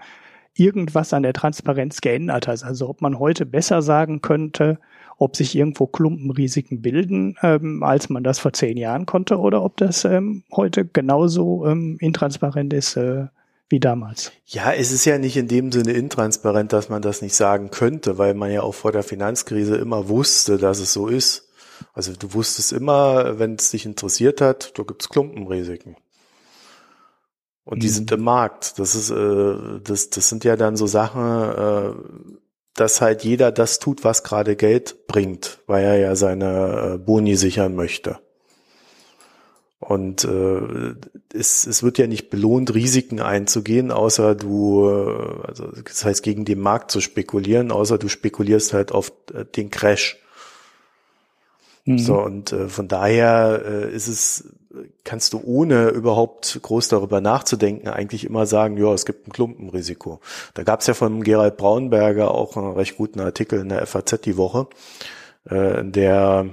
[0.54, 2.64] irgendwas an der Transparenz geändert hat.
[2.64, 4.80] Also ob man heute besser sagen könnte,
[5.18, 9.78] ob sich irgendwo Klumpenrisiken bilden, ähm, als man das vor zehn Jahren konnte, oder ob
[9.78, 13.28] das ähm, heute genauso ähm, intransparent ist äh,
[13.70, 14.32] wie damals.
[14.46, 18.18] Ja, es ist ja nicht in dem Sinne intransparent, dass man das nicht sagen könnte,
[18.18, 21.50] weil man ja auch vor der Finanzkrise immer wusste, dass es so ist.
[21.94, 25.96] Also du wusstest immer, wenn es dich interessiert hat, da gibt's Klumpenrisiken.
[27.64, 27.82] Und mhm.
[27.82, 28.80] die sind im Markt.
[28.80, 31.94] Das ist, äh, das, das sind ja dann so Sachen, äh,
[32.74, 37.36] dass halt jeder das tut, was gerade Geld bringt, weil er ja seine äh, Boni
[37.36, 38.20] sichern möchte.
[39.80, 40.96] Und äh,
[41.34, 46.44] es, es wird ja nicht belohnt, Risiken einzugehen, außer du, äh, also das heißt gegen
[46.44, 50.18] den Markt zu spekulieren, außer du spekulierst halt auf äh, den Crash.
[51.86, 51.98] Mhm.
[51.98, 54.50] So, und äh, von daher äh, ist es,
[55.06, 60.20] kannst du ohne überhaupt groß darüber nachzudenken, eigentlich immer sagen, ja, es gibt ein Klumpenrisiko.
[60.56, 64.20] Da gab es ja von Gerald Braunberger auch einen recht guten Artikel in der FAZ
[64.22, 64.68] die Woche,
[65.46, 66.48] äh, der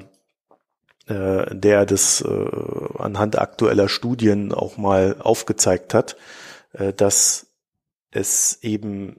[1.07, 6.17] äh, der das äh, anhand aktueller Studien auch mal aufgezeigt hat,
[6.73, 7.47] äh, dass
[8.11, 9.17] es eben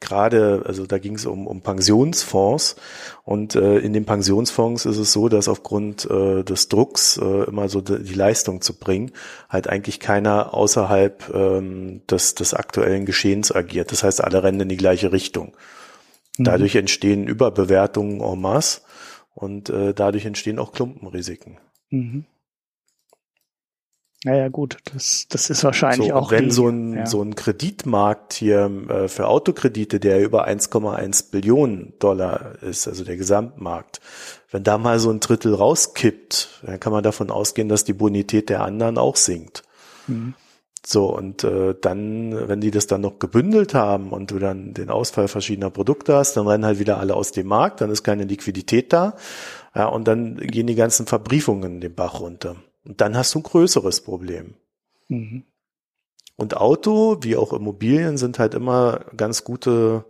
[0.00, 2.76] gerade, also da ging es um, um Pensionsfonds
[3.24, 7.68] und äh, in den Pensionsfonds ist es so, dass aufgrund äh, des Drucks äh, immer
[7.68, 9.12] so die, Leistung zu bringen,
[9.48, 13.92] halt eigentlich keiner außerhalb ähm, des, des aktuellen Geschehens agiert.
[13.92, 15.56] Das heißt, alle rennen in die gleiche Richtung.
[16.36, 16.44] Mhm.
[16.44, 18.82] Dadurch entstehen Überbewertungen en masse
[19.34, 21.58] und äh, dadurch entstehen auch Klumpenrisiken.
[21.90, 22.26] Mhm.
[24.24, 26.32] Naja, gut, das, das ist wahrscheinlich so, auch.
[26.32, 27.06] Wenn die, so, ein, ja.
[27.06, 33.16] so ein Kreditmarkt hier äh, für Autokredite, der über 1,1 Billionen Dollar ist, also der
[33.16, 34.00] Gesamtmarkt,
[34.50, 38.48] wenn da mal so ein Drittel rauskippt, dann kann man davon ausgehen, dass die Bonität
[38.48, 39.62] der anderen auch sinkt.
[40.08, 40.34] Mhm.
[40.86, 44.90] So, und äh, dann, wenn die das dann noch gebündelt haben und du dann den
[44.90, 48.24] Ausfall verschiedener Produkte hast, dann rennen halt wieder alle aus dem Markt, dann ist keine
[48.24, 49.16] Liquidität da.
[49.74, 52.56] Ja, und dann gehen die ganzen Verbriefungen den Bach runter.
[52.84, 54.54] Und dann hast du ein größeres Problem.
[55.08, 55.44] Mhm.
[56.36, 60.04] Und Auto, wie auch Immobilien, sind halt immer ganz gute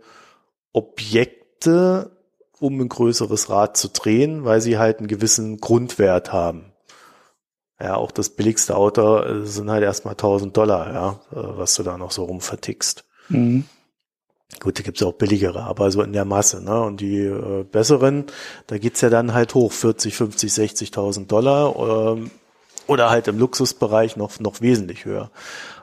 [0.73, 2.11] Objekte,
[2.59, 6.68] um ein größeres Rad zu drehen, weil sie halt einen gewissen Grundwert haben.
[7.81, 11.83] Ja, auch das billigste Auto äh, sind halt erstmal 1000 Dollar, ja, äh, was du
[11.83, 13.05] da noch so rumvertickst.
[13.29, 13.65] Mhm.
[14.59, 16.81] Gut, da gibt's auch billigere, aber so in der Masse, ne?
[16.81, 18.25] Und die äh, besseren,
[18.67, 22.31] da geht's ja dann halt hoch, 40, 50, 60.000 Dollar ähm,
[22.87, 25.31] oder halt im Luxusbereich noch, noch wesentlich höher.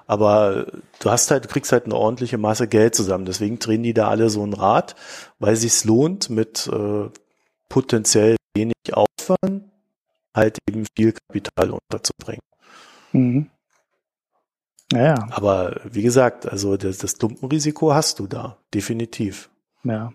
[0.07, 0.67] Aber
[0.99, 3.25] du hast halt, du kriegst halt eine ordentliche Masse Geld zusammen.
[3.25, 4.97] Deswegen drehen die da alle so ein Rad,
[5.39, 7.09] weil sich's lohnt, mit äh,
[7.69, 9.65] potenziell wenig Aufwand
[10.37, 12.43] halt eben viel Kapital unterzubringen.
[13.13, 13.51] Mhm.
[14.93, 15.15] Ja.
[15.31, 19.51] Aber wie gesagt, also das, das Klumpenrisiko hast du da, definitiv.
[19.83, 20.13] Ja.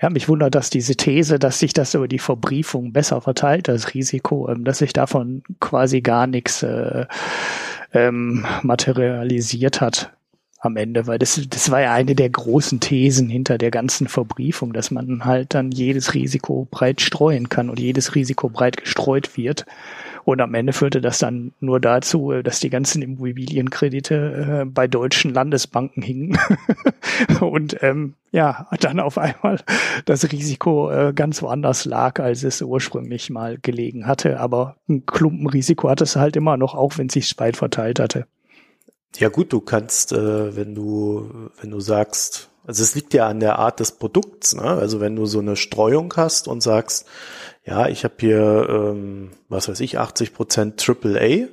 [0.00, 3.94] Ja, mich wundert, dass diese These, dass sich das über die Verbriefung besser verteilt, das
[3.94, 7.06] Risiko, ähm, dass sich davon quasi gar nichts äh,
[7.92, 10.16] ähm, materialisiert hat
[10.66, 14.72] am Ende, weil das, das war ja eine der großen Thesen hinter der ganzen Verbriefung,
[14.72, 19.64] dass man halt dann jedes Risiko breit streuen kann und jedes Risiko breit gestreut wird.
[20.24, 25.32] Und am Ende führte das dann nur dazu, dass die ganzen Immobilienkredite äh, bei deutschen
[25.32, 26.36] Landesbanken hingen
[27.40, 29.60] und ähm, ja, dann auf einmal
[30.04, 34.40] das Risiko äh, ganz woanders lag, als es ursprünglich mal gelegen hatte.
[34.40, 38.26] Aber ein Klumpenrisiko hat es halt immer noch, auch wenn es sich weit verteilt hatte.
[39.18, 43.40] Ja gut, du kannst, äh, wenn du, wenn du sagst, also es liegt ja an
[43.40, 44.64] der Art des Produkts, ne?
[44.64, 47.06] Also wenn du so eine Streuung hast und sagst,
[47.64, 51.48] ja, ich habe hier, ähm, was weiß ich, 80 Prozent AAA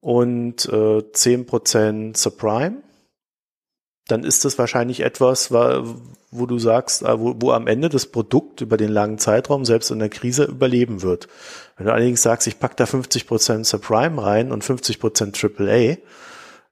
[0.00, 2.82] und äh, 10 Prozent Subprime,
[4.08, 8.60] dann ist das wahrscheinlich etwas, wo du sagst, äh, wo, wo am Ende das Produkt
[8.60, 11.28] über den langen Zeitraum selbst in der Krise überleben wird.
[11.76, 15.96] Wenn du allerdings sagst, ich pack da 50 Prozent Subprime rein und 50 Prozent AAA,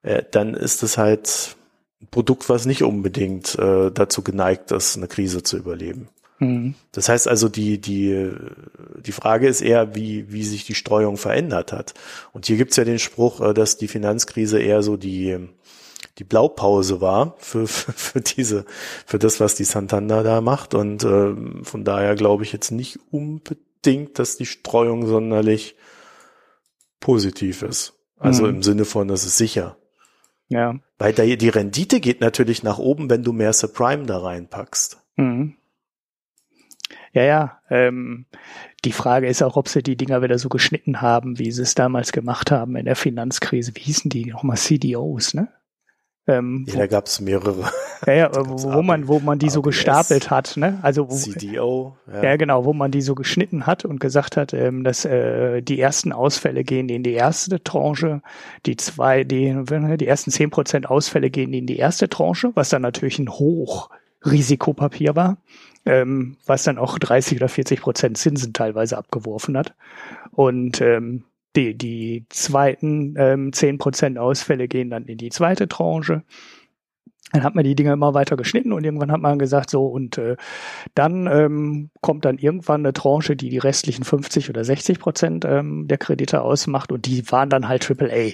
[0.03, 1.57] äh, dann ist es halt
[2.01, 6.09] ein Produkt, was nicht unbedingt äh, dazu geneigt ist, eine Krise zu überleben.
[6.39, 6.75] Mhm.
[6.93, 8.31] Das heißt also, die, die,
[9.05, 11.95] die Frage ist eher, wie, wie sich die Streuung verändert hat.
[12.33, 15.37] Und hier gibt's ja den Spruch, äh, dass die Finanzkrise eher so die,
[16.19, 18.65] die Blaupause war für, für, für diese,
[19.07, 20.75] für das, was die Santander da macht.
[20.75, 21.35] Und äh,
[21.65, 25.77] von daher glaube ich jetzt nicht unbedingt, dass die Streuung sonderlich
[27.01, 27.95] positiv ist.
[28.19, 28.57] Also mhm.
[28.57, 29.77] im Sinne von, das ist sicher.
[30.49, 30.79] Ja.
[30.99, 34.99] Weil da, die Rendite geht natürlich nach oben, wenn du mehr Subprime da reinpackst.
[35.17, 35.57] Mhm.
[37.13, 37.61] Ja, ja.
[37.71, 38.27] Ähm,
[38.85, 41.75] die Frage ist auch, ob sie die Dinger wieder so geschnitten haben, wie sie es
[41.75, 43.73] damals gemacht haben in der Finanzkrise.
[43.75, 44.57] Wie hießen die nochmal?
[44.57, 45.49] CDOs, ne?
[46.29, 47.71] Ähm, ja, da gab es mehrere.
[48.07, 50.79] Ja, ja wo, wo man, wo man die ABS, so gestapelt hat, ne?
[50.83, 51.97] Also wo, CDO.
[52.07, 52.23] Ja.
[52.23, 52.37] ja.
[52.37, 56.13] genau, wo man die so geschnitten hat und gesagt hat, ähm, dass äh, die ersten
[56.13, 58.21] Ausfälle gehen in die erste Tranche,
[58.67, 62.83] die zwei, die, die ersten zehn Prozent Ausfälle gehen in die erste Tranche, was dann
[62.83, 65.39] natürlich ein Hochrisikopapier war,
[65.87, 69.75] ähm, was dann auch 30 oder 40 Prozent Zinsen teilweise abgeworfen hat.
[70.33, 71.25] Und ähm,
[71.59, 76.23] die, die zweiten ähm, 10% Ausfälle gehen dann in die zweite Tranche.
[77.33, 80.17] Dann hat man die Dinge immer weiter geschnitten und irgendwann hat man gesagt, so und
[80.17, 80.37] äh,
[80.95, 85.89] dann ähm, kommt dann irgendwann eine Tranche, die die restlichen 50 oder 60 Prozent ähm,
[85.89, 88.33] der Kredite ausmacht und die waren dann halt AAA.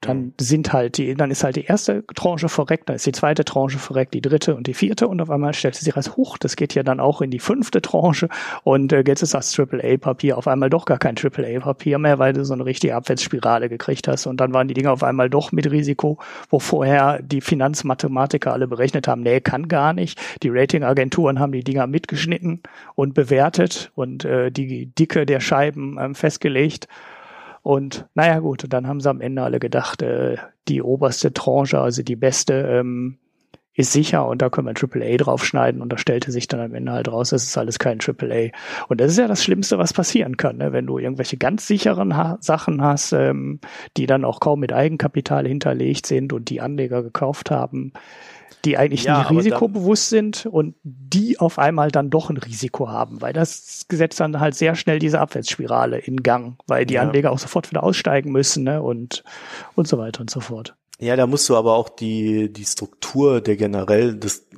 [0.00, 3.44] Dann sind halt die, dann ist halt die erste Tranche verreckt, dann ist die zweite
[3.44, 6.38] Tranche verreckt, die dritte und die vierte und auf einmal stellt sie sich als hoch.
[6.38, 8.28] Das geht ja dann auch in die fünfte Tranche
[8.62, 12.44] und äh, jetzt ist das AAA-Papier auf einmal doch gar kein AAA-Papier mehr, weil du
[12.44, 15.68] so eine richtige Abwärtsspirale gekriegt hast und dann waren die Dinge auf einmal doch mit
[15.68, 20.20] Risiko, wo vorher die Finanzmathematiker alle berechnet haben, nee, kann gar nicht.
[20.44, 22.62] Die Ratingagenturen haben die Dinger mitgeschnitten
[22.94, 26.86] und bewertet und äh, die Dicke der Scheiben ähm, festgelegt
[27.68, 32.02] und naja gut, dann haben sie am Ende alle gedacht, äh, die oberste Tranche, also
[32.02, 33.18] die beste, ähm,
[33.74, 36.74] ist sicher und da können wir ein AAA draufschneiden und da stellte sich dann am
[36.74, 38.52] Ende halt raus, das ist alles kein AAA.
[38.88, 40.72] Und das ist ja das Schlimmste, was passieren kann, ne?
[40.72, 43.60] wenn du irgendwelche ganz sicheren ha Sachen hast, ähm,
[43.98, 47.92] die dann auch kaum mit Eigenkapital hinterlegt sind und die Anleger gekauft haben,
[48.64, 53.20] die eigentlich ja, nicht risikobewusst sind und die auf einmal dann doch ein Risiko haben,
[53.20, 57.02] weil das Gesetz dann halt sehr schnell diese Abwärtsspirale in Gang, weil die ja.
[57.02, 58.82] Anleger auch sofort wieder aussteigen müssen ne?
[58.82, 59.22] und,
[59.74, 60.74] und so weiter und so fort.
[60.98, 64.48] Ja, da musst du aber auch die, die Struktur der generell, des,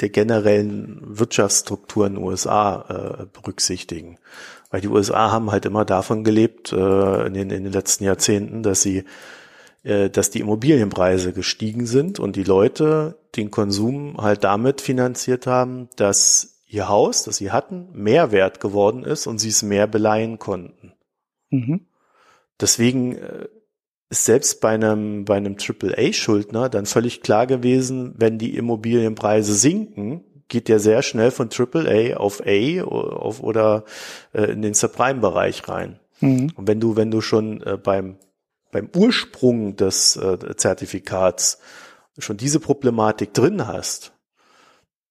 [0.00, 4.18] der generellen Wirtschaftsstruktur in den USA äh, berücksichtigen.
[4.70, 8.62] Weil die USA haben halt immer davon gelebt, äh, in, den, in den letzten Jahrzehnten,
[8.62, 9.04] dass sie
[9.84, 16.62] dass die Immobilienpreise gestiegen sind und die Leute den Konsum halt damit finanziert haben, dass
[16.66, 20.92] ihr Haus, das sie hatten, mehr wert geworden ist und sie es mehr beleihen konnten.
[21.50, 21.86] Mhm.
[22.60, 23.48] Deswegen äh,
[24.10, 30.24] ist selbst bei einem, bei einem AAA-Schuldner dann völlig klar gewesen, wenn die Immobilienpreise sinken,
[30.48, 33.84] geht der sehr schnell von AAA auf A auf, oder
[34.32, 36.00] äh, in den Subprime-Bereich rein.
[36.20, 36.52] Mhm.
[36.54, 38.16] Und wenn du, wenn du schon äh, beim
[38.70, 41.58] beim Ursprung des äh, Zertifikats
[42.18, 44.12] schon diese Problematik drin hast,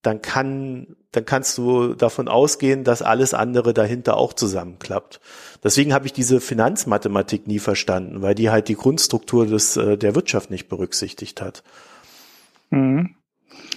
[0.02, 5.20] dann kann, dann kannst du davon ausgehen, dass alles andere dahinter auch zusammenklappt.
[5.63, 10.15] Deswegen habe ich diese Finanzmathematik nie verstanden, weil die halt die Grundstruktur des, äh, der
[10.15, 11.63] Wirtschaft nicht berücksichtigt hat.
[12.70, 13.15] Mhm.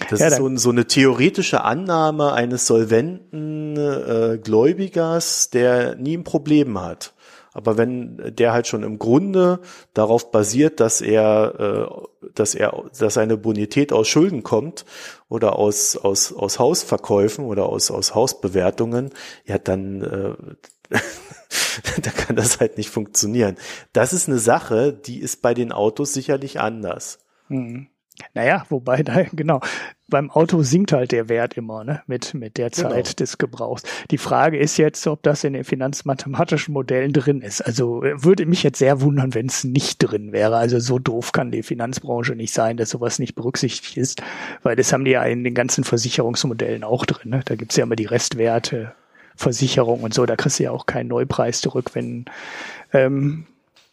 [0.09, 6.23] Das ja, ist so, so, eine theoretische Annahme eines solventen äh, Gläubigers, der nie ein
[6.23, 7.13] Problem hat.
[7.53, 9.59] Aber wenn der halt schon im Grunde
[9.93, 11.89] darauf basiert, dass er,
[12.21, 14.85] äh, dass er, dass seine Bonität aus Schulden kommt
[15.27, 19.11] oder aus aus aus Hausverkäufen oder aus aus Hausbewertungen,
[19.45, 20.97] ja dann äh,
[22.01, 23.57] da kann das halt nicht funktionieren.
[23.93, 27.19] Das ist eine Sache, die ist bei den Autos sicherlich anders.
[27.49, 27.87] Mhm.
[28.33, 29.59] Naja, wobei da, genau,
[30.07, 32.89] beim Auto sinkt halt der Wert immer, ne, mit, mit der genau.
[32.89, 33.15] Zeit genau.
[33.15, 33.83] des Gebrauchs.
[34.11, 37.61] Die Frage ist jetzt, ob das in den finanzmathematischen Modellen drin ist.
[37.61, 40.57] Also würde mich jetzt sehr wundern, wenn es nicht drin wäre.
[40.57, 44.21] Also so doof kann die Finanzbranche nicht sein, dass sowas nicht berücksichtigt ist,
[44.63, 47.31] weil das haben die ja in den ganzen Versicherungsmodellen auch drin.
[47.31, 47.41] Ne?
[47.45, 48.93] Da gibt's ja immer die Restwerte,
[49.35, 52.25] Versicherung und so, da kriegst du ja auch keinen Neupreis zurück, wenn
[52.93, 53.45] ähm,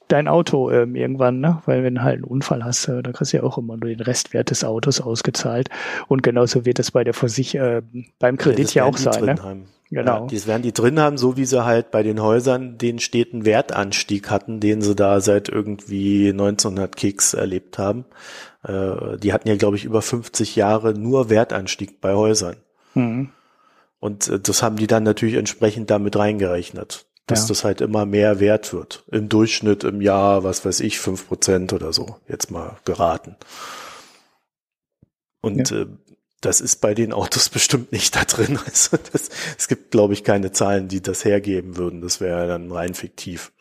[0.09, 1.63] dein Auto ähm, irgendwann, ne?
[1.67, 3.89] Weil wenn du halt einen Unfall hast, äh, dann kriegst du ja auch immer nur
[3.89, 5.69] den Restwert des Autos ausgezahlt.
[6.09, 7.83] Und genauso wird es bei der Versich äh,
[8.19, 9.25] beim Kredit ja, ja auch sein.
[9.25, 9.37] Ne?
[9.43, 9.65] Haben.
[9.91, 10.23] Genau.
[10.23, 13.47] Ja, das werden die drin haben, so wie sie halt bei den Häusern den steten
[13.47, 18.05] Wertanstieg hatten, den sie da seit irgendwie 1900 Keks erlebt haben.
[18.63, 22.57] Äh, die hatten ja, glaube ich, über 50 Jahre nur Wertanstieg bei Häusern.
[22.95, 23.31] Mhm.
[23.99, 27.49] Und äh, das haben die dann natürlich entsprechend damit reingerechnet, dass ja.
[27.49, 29.05] das halt immer mehr wert wird.
[29.13, 33.37] Im Durchschnitt im Jahr, was weiß ich, fünf Prozent oder so, jetzt mal geraten.
[35.41, 35.83] Und ja.
[35.83, 35.87] äh,
[36.41, 38.59] das ist bei den Autos bestimmt nicht da drin.
[38.65, 42.01] Also das, es gibt, glaube ich, keine Zahlen, die das hergeben würden.
[42.01, 43.53] Das wäre dann rein fiktiv.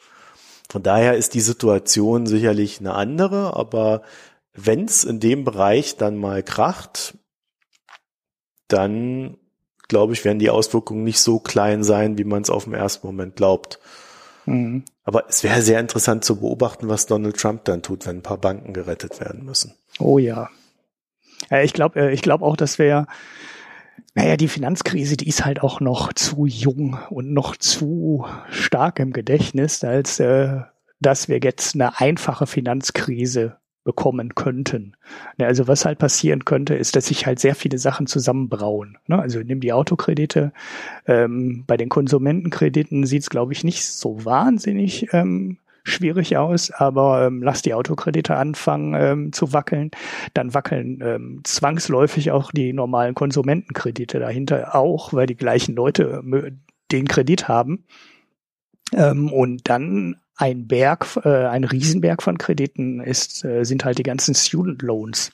[0.69, 4.01] Von daher ist die Situation sicherlich eine andere, aber
[4.53, 7.17] wenn es in dem Bereich dann mal kracht,
[8.67, 9.37] dann
[9.87, 13.07] glaube ich, werden die Auswirkungen nicht so klein sein, wie man es auf den ersten
[13.07, 13.79] Moment glaubt.
[14.45, 14.83] Mhm.
[15.03, 18.37] Aber es wäre sehr interessant zu beobachten, was Donald Trump dann tut, wenn ein paar
[18.37, 19.73] Banken gerettet werden müssen.
[19.99, 20.49] Oh ja,
[21.49, 23.07] ja, ich glaube, äh, ich glaube auch, dass wir,
[24.15, 29.13] naja, die Finanzkrise, die ist halt auch noch zu jung und noch zu stark im
[29.13, 30.61] Gedächtnis, als äh,
[30.99, 33.57] dass wir jetzt eine einfache Finanzkrise
[33.87, 34.97] bekommen könnten.
[35.39, 38.97] Also was halt passieren könnte, ist, dass sich halt sehr viele Sachen zusammenbrauen.
[39.07, 39.17] Ne?
[39.17, 40.51] Also nimm die Autokredite.
[41.05, 47.25] Ähm, bei den Konsumentenkrediten sieht es, glaube ich, nicht so wahnsinnig ähm, schwierig aus, aber
[47.25, 49.91] ähm, lass die Autokredite anfangen ähm, zu wackeln,
[50.33, 56.51] dann wackeln ähm, zwangsläufig auch die normalen Konsumentenkredite dahinter auch, weil die gleichen Leute äh,
[56.91, 57.85] den Kredit haben.
[58.91, 64.03] Ähm, und dann ein Berg, äh, ein Riesenberg von Krediten ist, äh, sind halt die
[64.03, 65.31] ganzen Student Loans,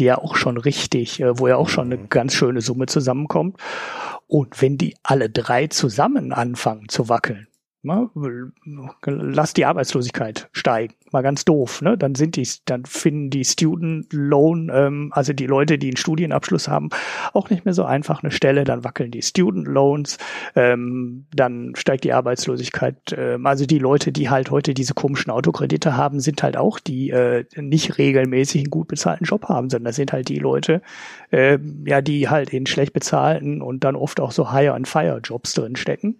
[0.00, 2.08] die ja auch schon richtig, äh, wo ja auch schon eine mhm.
[2.08, 3.58] ganz schöne Summe zusammenkommt.
[4.26, 7.46] Und wenn die alle drei zusammen anfangen zu wackeln,
[7.86, 8.10] Ne?
[9.04, 10.94] Lass die Arbeitslosigkeit steigen.
[11.12, 11.82] Mal ganz doof.
[11.82, 11.96] Ne?
[11.96, 16.68] Dann sind die, dann finden die Student Loan, ähm, also die Leute, die einen Studienabschluss
[16.68, 16.90] haben,
[17.32, 18.64] auch nicht mehr so einfach eine Stelle.
[18.64, 20.18] Dann wackeln die Student Loans.
[20.56, 22.96] Ähm, dann steigt die Arbeitslosigkeit.
[23.16, 27.10] Ähm, also die Leute, die halt heute diese komischen Autokredite haben, sind halt auch die
[27.10, 30.82] äh, nicht regelmäßig einen gut bezahlten Job haben, sondern das sind halt die Leute,
[31.30, 36.18] äh, ja, die halt in schlecht bezahlten und dann oft auch so Hire-and-Fire-Jobs drinstecken.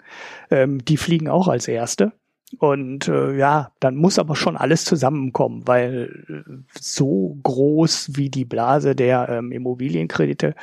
[0.51, 2.13] Ähm, die fliegen auch als Erste.
[2.59, 8.45] Und äh, ja, dann muss aber schon alles zusammenkommen, weil äh, so groß wie die
[8.45, 10.55] Blase der ähm, Immobilienkredite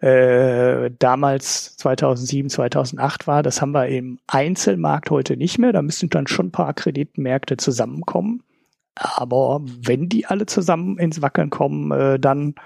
[0.00, 5.72] äh, damals 2007, 2008 war, das haben wir im Einzelmarkt heute nicht mehr.
[5.72, 8.42] Da müssen dann schon ein paar Kreditmärkte zusammenkommen.
[8.96, 12.56] Aber wenn die alle zusammen ins Wackeln kommen, äh, dann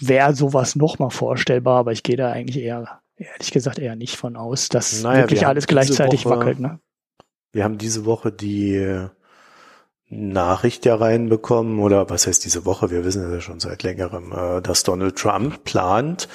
[0.00, 1.80] wäre sowas nochmal vorstellbar.
[1.80, 5.46] Aber ich gehe da eigentlich eher ehrlich gesagt eher nicht von aus, dass naja, wirklich
[5.46, 6.60] alles gleichzeitig Woche, wackelt.
[6.60, 6.80] Ne?
[7.52, 9.08] Wir haben diese Woche die
[10.08, 12.90] Nachricht ja reinbekommen, oder was heißt diese Woche?
[12.90, 16.28] Wir wissen ja schon seit längerem, äh, dass Donald Trump plant,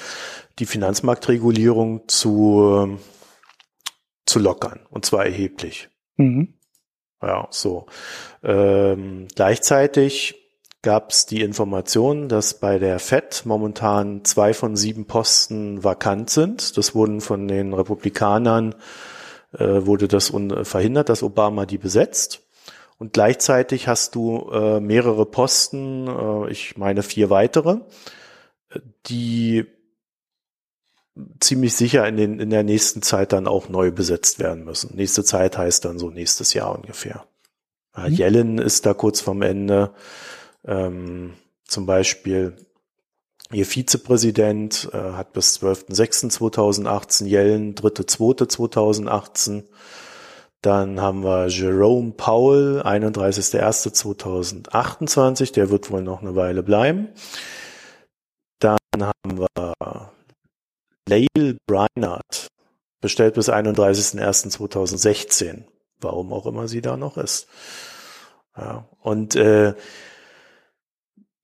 [0.58, 2.98] die Finanzmarktregulierung zu,
[4.24, 5.90] zu lockern, und zwar erheblich.
[6.16, 6.54] Mhm.
[7.20, 7.86] Ja, so.
[8.42, 10.45] Ähm, gleichzeitig
[10.86, 16.76] gab es die Information, dass bei der FED momentan zwei von sieben Posten vakant sind.
[16.76, 18.72] Das wurden von den Republikanern,
[19.58, 20.32] äh, wurde das
[20.62, 22.42] verhindert, dass Obama die besetzt.
[22.98, 27.78] Und gleichzeitig hast du äh, mehrere Posten, äh, ich meine vier weitere,
[29.06, 29.66] die
[31.40, 34.94] ziemlich sicher in, den, in der nächsten Zeit dann auch neu besetzt werden müssen.
[34.94, 37.26] Nächste Zeit heißt dann so nächstes Jahr ungefähr.
[37.96, 38.14] Mhm.
[38.14, 39.90] Yellen ist da kurz vorm Ende.
[40.66, 42.56] Ähm, zum Beispiel
[43.52, 49.62] Ihr Vizepräsident äh, hat bis 12.06.2018 Yellen, 3.2.2018.
[50.62, 57.10] Dann haben wir Jerome Powell, 31.01.2028, der wird wohl noch eine Weile bleiben.
[58.58, 59.74] Dann haben wir
[61.08, 62.48] Lael Breinert,
[63.00, 65.62] bestellt bis 31.01.2016,
[66.00, 67.46] warum auch immer sie da noch ist.
[68.56, 69.74] Ja, und äh,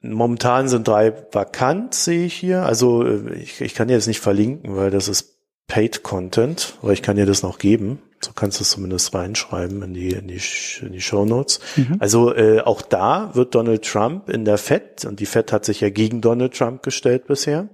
[0.03, 2.65] Momentan sind drei vakant, sehe ich hier.
[2.65, 5.39] Also äh, ich, ich kann dir das nicht verlinken, weil das ist
[5.69, 8.03] Paid Content, aber ich kann dir das noch geben.
[8.21, 10.41] So kannst du es zumindest reinschreiben in die, in die,
[10.81, 11.61] in die Show Notes.
[11.77, 11.97] Mhm.
[11.99, 15.81] Also äh, auch da wird Donald Trump in der Fed, und die Fed hat sich
[15.81, 17.69] ja gegen Donald Trump gestellt bisher,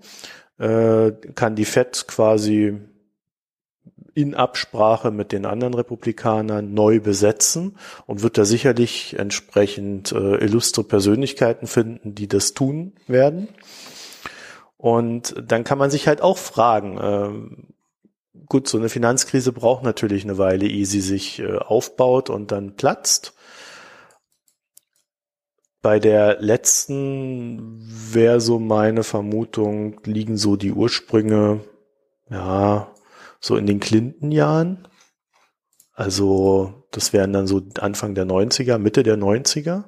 [0.59, 2.79] äh, kann die Fed quasi
[4.19, 10.83] in Absprache mit den anderen Republikanern neu besetzen und wird da sicherlich entsprechend äh, illustre
[10.83, 13.49] Persönlichkeiten finden, die das tun werden.
[14.77, 20.25] Und dann kann man sich halt auch fragen, äh, gut, so eine Finanzkrise braucht natürlich
[20.25, 23.35] eine Weile, ehe sie sich äh, aufbaut und dann platzt.
[25.81, 27.79] bei der letzten
[28.13, 31.61] wäre so meine Vermutung, liegen so die Ursprünge,
[32.31, 32.93] ja,
[33.41, 34.89] so in den Clinton-Jahren.
[35.95, 39.85] Also das wären dann so Anfang der 90er, Mitte der 90er.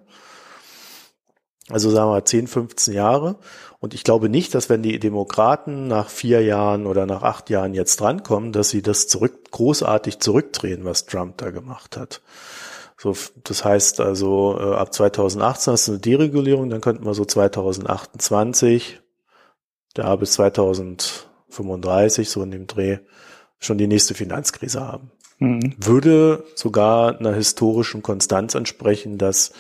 [1.68, 3.38] Also sagen wir 10, 15 Jahre.
[3.78, 7.74] Und ich glaube nicht, dass wenn die Demokraten nach vier Jahren oder nach acht Jahren
[7.74, 12.20] jetzt drankommen, dass sie das zurück, großartig zurückdrehen, was Trump da gemacht hat.
[12.98, 17.24] So, das heißt also, äh, ab 2018 hast du eine Deregulierung, dann könnten wir so
[17.24, 19.01] 2028,
[19.94, 22.98] da bis 2035, so in dem Dreh,
[23.61, 25.11] schon die nächste Finanzkrise haben.
[25.39, 25.75] Mhm.
[25.79, 29.53] Würde sogar einer historischen Konstanz entsprechen, dass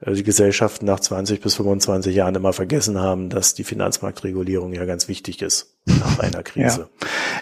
[0.00, 4.84] äh, die Gesellschaften nach 20 bis 25 Jahren immer vergessen haben, dass die Finanzmarktregulierung ja
[4.84, 6.88] ganz wichtig ist nach einer Krise.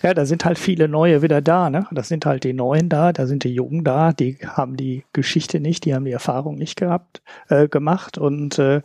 [0.03, 0.09] Ja.
[0.09, 1.87] ja, da sind halt viele neue wieder da, ne?
[1.91, 5.61] Das sind halt die Neuen da, da sind die Jungen da, die haben die Geschichte
[5.61, 8.83] nicht, die haben die Erfahrung nicht gehabt, äh, gemacht und äh,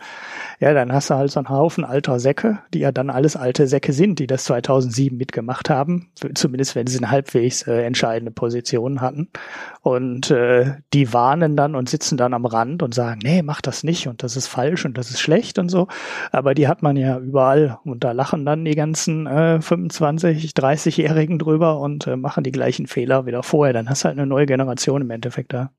[0.59, 3.67] ja, dann hast du halt so einen Haufen alter Säcke, die ja dann alles alte
[3.67, 9.01] Säcke sind, die das 2007 mitgemacht haben, zumindest wenn sie eine halbwegs äh, entscheidende Position
[9.01, 9.27] hatten
[9.81, 13.83] und äh, die warnen dann und sitzen dann am Rand und sagen, nee, mach das
[13.83, 15.87] nicht und das ist falsch und das ist schlecht und so,
[16.31, 21.39] aber die hat man ja überall und da lachen dann die ganzen äh, 25, 30-Jährigen
[21.39, 23.73] drüber und äh, machen die gleichen Fehler wieder vorher.
[23.73, 25.71] Dann hast du halt eine neue Generation im Endeffekt da.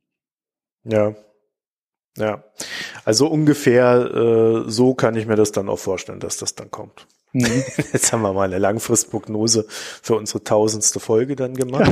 [0.85, 1.15] Ja.
[2.17, 2.43] Ja.
[3.05, 7.07] Also ungefähr äh, so kann ich mir das dann auch vorstellen, dass das dann kommt.
[7.33, 7.63] Mhm.
[7.93, 11.91] Jetzt haben wir mal eine Langfristprognose für unsere tausendste Folge dann gemacht.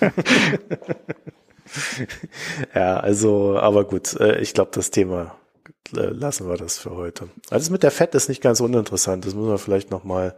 [2.74, 5.36] ja, also, aber gut, äh, ich glaube, das Thema
[5.94, 7.28] äh, lassen wir das für heute.
[7.50, 9.24] Alles mit der Fett ist nicht ganz uninteressant.
[9.24, 10.36] Das müssen wir vielleicht nochmal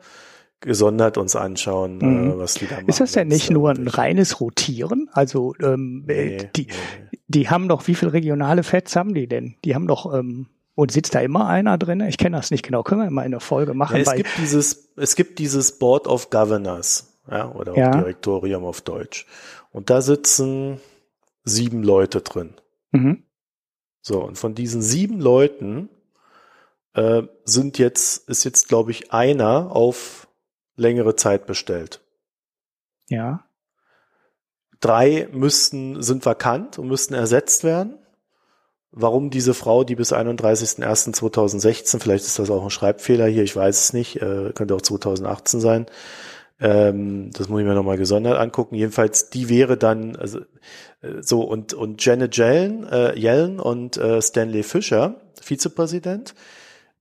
[0.62, 2.30] gesondert uns anschauen, äh, mhm.
[2.30, 2.88] äh, was die da machen.
[2.88, 5.10] Ist das denn nicht nur ein reines Rotieren?
[5.12, 7.18] Also ähm, nee, die, nee.
[7.28, 9.56] die haben doch, wie viele regionale Fets haben die denn?
[9.64, 12.00] Die haben doch ähm, und sitzt da immer einer drin?
[12.00, 12.82] Ich kenne das nicht genau.
[12.82, 13.96] Können wir mal eine Folge machen?
[13.96, 17.90] Ja, es gibt dieses, es gibt dieses Board of Governors, ja, oder ja.
[17.90, 19.26] Direktorium auf Deutsch.
[19.70, 20.80] Und da sitzen
[21.44, 22.54] sieben Leute drin.
[22.92, 23.24] Mhm.
[24.00, 25.88] So, und von diesen sieben Leuten
[26.94, 30.28] äh, sind jetzt, ist jetzt, glaube ich, einer auf
[30.82, 32.00] längere Zeit bestellt.
[33.08, 33.44] Ja.
[34.80, 37.98] Drei müssten, sind vakant und müssten ersetzt werden.
[38.90, 43.80] Warum diese Frau, die bis 31.01.2016, vielleicht ist das auch ein Schreibfehler hier, ich weiß
[43.80, 45.86] es nicht, äh, könnte auch 2018 sein,
[46.62, 48.76] ähm, das muss ich mir nochmal gesondert angucken.
[48.76, 50.40] Jedenfalls, die wäre dann, also
[51.00, 56.34] äh, so, und, und Janet Yellen, äh, Yellen und äh, Stanley Fischer, Vizepräsident,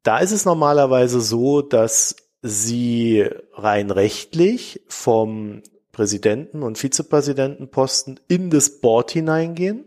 [0.02, 5.62] da ist es normalerweise so, dass sie rein rechtlich vom
[5.92, 9.86] Präsidenten und Vizepräsidentenposten in das Board hineingehen,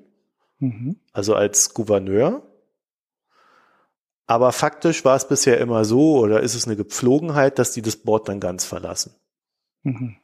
[0.58, 0.96] mhm.
[1.12, 2.42] also als Gouverneur.
[4.26, 7.96] Aber faktisch war es bisher immer so, oder ist es eine Gepflogenheit, dass die das
[7.96, 9.14] Board dann ganz verlassen.
[9.82, 10.16] Mhm.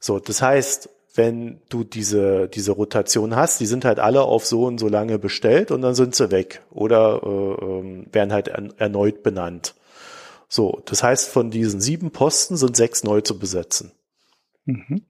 [0.00, 4.64] So, das heißt, wenn du diese, diese Rotation hast, die sind halt alle auf so
[4.64, 8.68] und so lange bestellt und dann sind sie weg oder äh, ähm, werden halt er,
[8.78, 9.74] erneut benannt.
[10.48, 13.92] So, das heißt, von diesen sieben Posten sind sechs neu zu besetzen.
[14.64, 15.04] Mhm.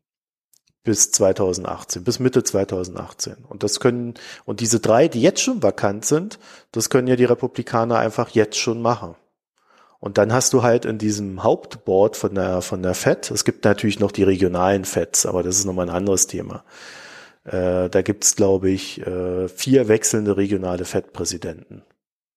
[0.83, 3.45] Bis 2018, bis Mitte 2018.
[3.49, 4.15] Und das können,
[4.45, 6.39] und diese drei, die jetzt schon vakant sind,
[6.73, 9.15] das können ja die Republikaner einfach jetzt schon machen.
[10.01, 13.65] Und dann hast du halt in diesem Hauptboard von der, von der FED, es gibt
[13.65, 16.65] natürlich noch die regionalen FEDs, aber das ist nochmal ein anderes Thema.
[17.45, 21.83] Äh, da gibt's glaube ich, äh, vier wechselnde regionale FED-Präsidenten.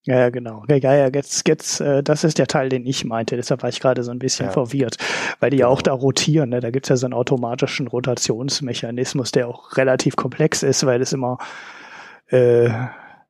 [0.03, 0.63] Ja, ja, genau.
[0.67, 3.35] Ja, ja, jetzt, jetzt, äh, das ist der Teil, den ich meinte.
[3.35, 4.51] Deshalb war ich gerade so ein bisschen ja.
[4.51, 4.97] verwirrt,
[5.39, 5.69] weil die genau.
[5.69, 6.49] ja auch da rotieren.
[6.49, 6.59] Ne?
[6.59, 11.37] Da gibt's ja so einen automatischen Rotationsmechanismus, der auch relativ komplex ist, weil es immer
[12.29, 12.69] äh,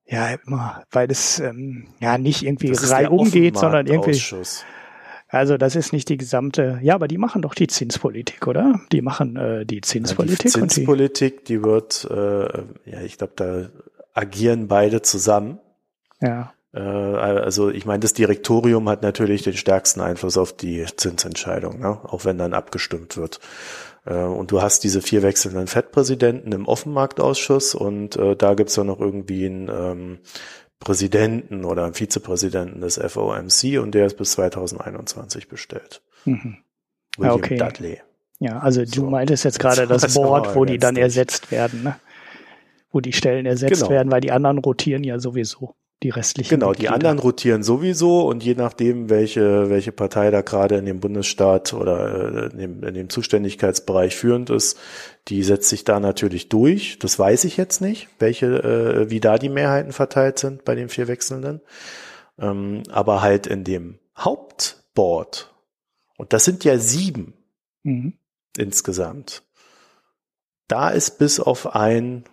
[0.05, 4.11] ja immer, weil es ähm, ja nicht irgendwie reihum geht, sondern irgendwie.
[4.11, 4.65] Ausschuss.
[5.27, 8.81] Also das ist nicht die gesamte, ja, aber die machen doch die Zinspolitik, oder?
[8.91, 10.53] Die machen äh, die Zinspolitik.
[10.53, 13.69] Ja, die Zinspolitik, die, die wird, äh, ja, ich glaube, da
[14.13, 15.59] agieren beide zusammen.
[16.19, 16.53] Ja.
[16.73, 21.99] Äh, also ich meine, das Direktorium hat natürlich den stärksten Einfluss auf die Zinsentscheidung, ne?
[22.03, 23.39] auch wenn dann abgestimmt wird.
[24.05, 28.83] Äh, und du hast diese vier wechselnden Fettpräsidenten im Offenmarktausschuss und äh, da gibt's ja
[28.83, 30.19] noch irgendwie einen ähm,
[30.79, 36.01] Präsidenten oder einen Vizepräsidenten des FOMC und der ist bis 2021 bestellt.
[36.25, 36.57] Mhm.
[37.17, 37.57] William okay.
[37.57, 38.01] Dudley.
[38.39, 39.09] Ja, also du so.
[39.09, 41.95] meintest jetzt gerade das Board, wo die dann ersetzt werden, ne?
[42.93, 43.89] Wo die Stellen ersetzt genau.
[43.89, 45.75] werden, weil die anderen rotieren ja sowieso.
[46.03, 46.49] Die restlichen.
[46.49, 46.89] Genau, Mitglieder.
[46.89, 51.73] die anderen rotieren sowieso und je nachdem, welche, welche Partei da gerade in dem Bundesstaat
[51.73, 54.79] oder äh, in dem, in dem Zuständigkeitsbereich führend ist,
[55.27, 56.97] die setzt sich da natürlich durch.
[56.99, 60.89] Das weiß ich jetzt nicht, welche, äh, wie da die Mehrheiten verteilt sind bei den
[60.89, 61.61] vier Wechselnden.
[62.39, 65.53] Ähm, aber halt in dem Hauptboard,
[66.17, 67.33] und das sind ja sieben
[67.83, 68.13] mhm.
[68.57, 69.43] insgesamt,
[70.67, 72.23] da ist bis auf ein,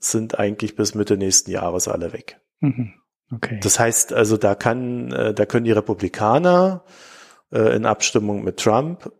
[0.00, 2.40] sind eigentlich bis Mitte nächsten Jahres alle weg.
[2.60, 2.94] Mhm.
[3.32, 3.58] Okay.
[3.60, 6.84] Das heißt also, da kann, äh, da können die Republikaner
[7.50, 9.12] äh, in Abstimmung mit Trump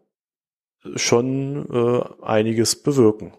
[0.95, 3.33] schon äh, einiges bewirken.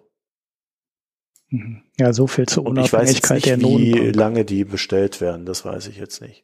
[1.49, 1.83] Mhm.
[1.97, 4.03] Ja, so viel zur Unabhängigkeit der Notenbank.
[4.03, 6.43] Wie lange die bestellt werden, das weiß ich jetzt nicht.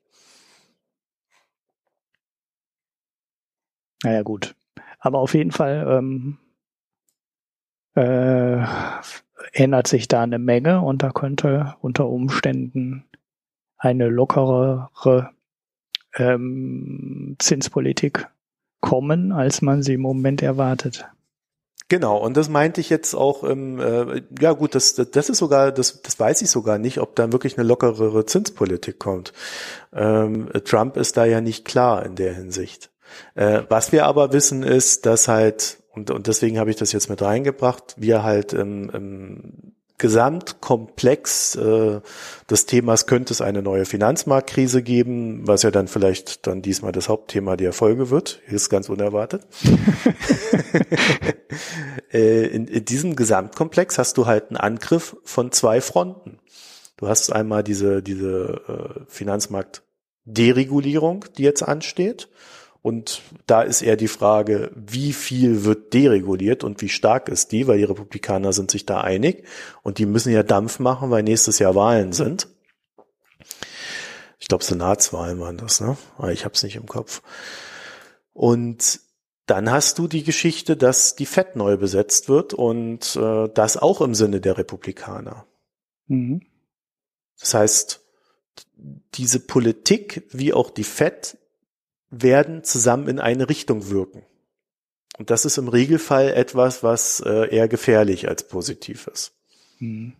[4.04, 4.56] Naja, gut.
[5.00, 6.38] Aber auf jeden Fall ähm,
[7.96, 8.66] äh,
[9.52, 13.06] ändert sich da eine Menge und da könnte unter Umständen
[13.84, 14.90] eine lockerere
[16.16, 18.28] ähm, Zinspolitik
[18.80, 21.06] kommen, als man sie im Moment erwartet.
[21.90, 25.72] Genau, und das meinte ich jetzt auch, ähm, äh, ja gut, das, das ist sogar,
[25.72, 29.34] das, das weiß ich sogar nicht, ob da wirklich eine lockerere Zinspolitik kommt.
[29.92, 32.90] Ähm, Trump ist da ja nicht klar in der Hinsicht.
[33.36, 37.10] Äh, was wir aber wissen ist, dass halt, und, und deswegen habe ich das jetzt
[37.10, 39.73] mit reingebracht, wir halt im, im
[40.04, 42.02] Gesamtkomplex äh,
[42.50, 47.08] des Themas könnte es eine neue Finanzmarktkrise geben, was ja dann vielleicht dann diesmal das
[47.08, 48.42] Hauptthema der Folge wird.
[48.48, 49.48] Ist ganz unerwartet.
[52.12, 56.40] äh, in, in diesem Gesamtkomplex hast du halt einen Angriff von zwei Fronten.
[56.98, 62.28] Du hast einmal diese, diese äh, Finanzmarktderegulierung, die jetzt ansteht.
[62.84, 67.66] Und da ist eher die Frage, wie viel wird dereguliert und wie stark ist die,
[67.66, 69.46] weil die Republikaner sind sich da einig
[69.84, 72.50] und die müssen ja Dampf machen, weil nächstes Jahr Wahlen sind.
[74.38, 75.96] Ich glaube, Senatswahlen waren das, ne?
[76.18, 77.22] Aber ah, ich habe es nicht im Kopf.
[78.34, 79.00] Und
[79.46, 84.02] dann hast du die Geschichte, dass die FED neu besetzt wird und äh, das auch
[84.02, 85.46] im Sinne der Republikaner.
[86.08, 86.42] Mhm.
[87.40, 88.02] Das heißt,
[89.14, 91.38] diese Politik wie auch die FED
[92.22, 94.24] werden zusammen in eine Richtung wirken.
[95.18, 99.34] Und das ist im Regelfall etwas, was äh, eher gefährlich als positiv ist.
[99.80, 100.14] Mhm.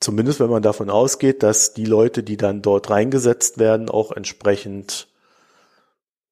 [0.00, 5.08] Zumindest wenn man davon ausgeht, dass die Leute, die dann dort reingesetzt werden, auch entsprechend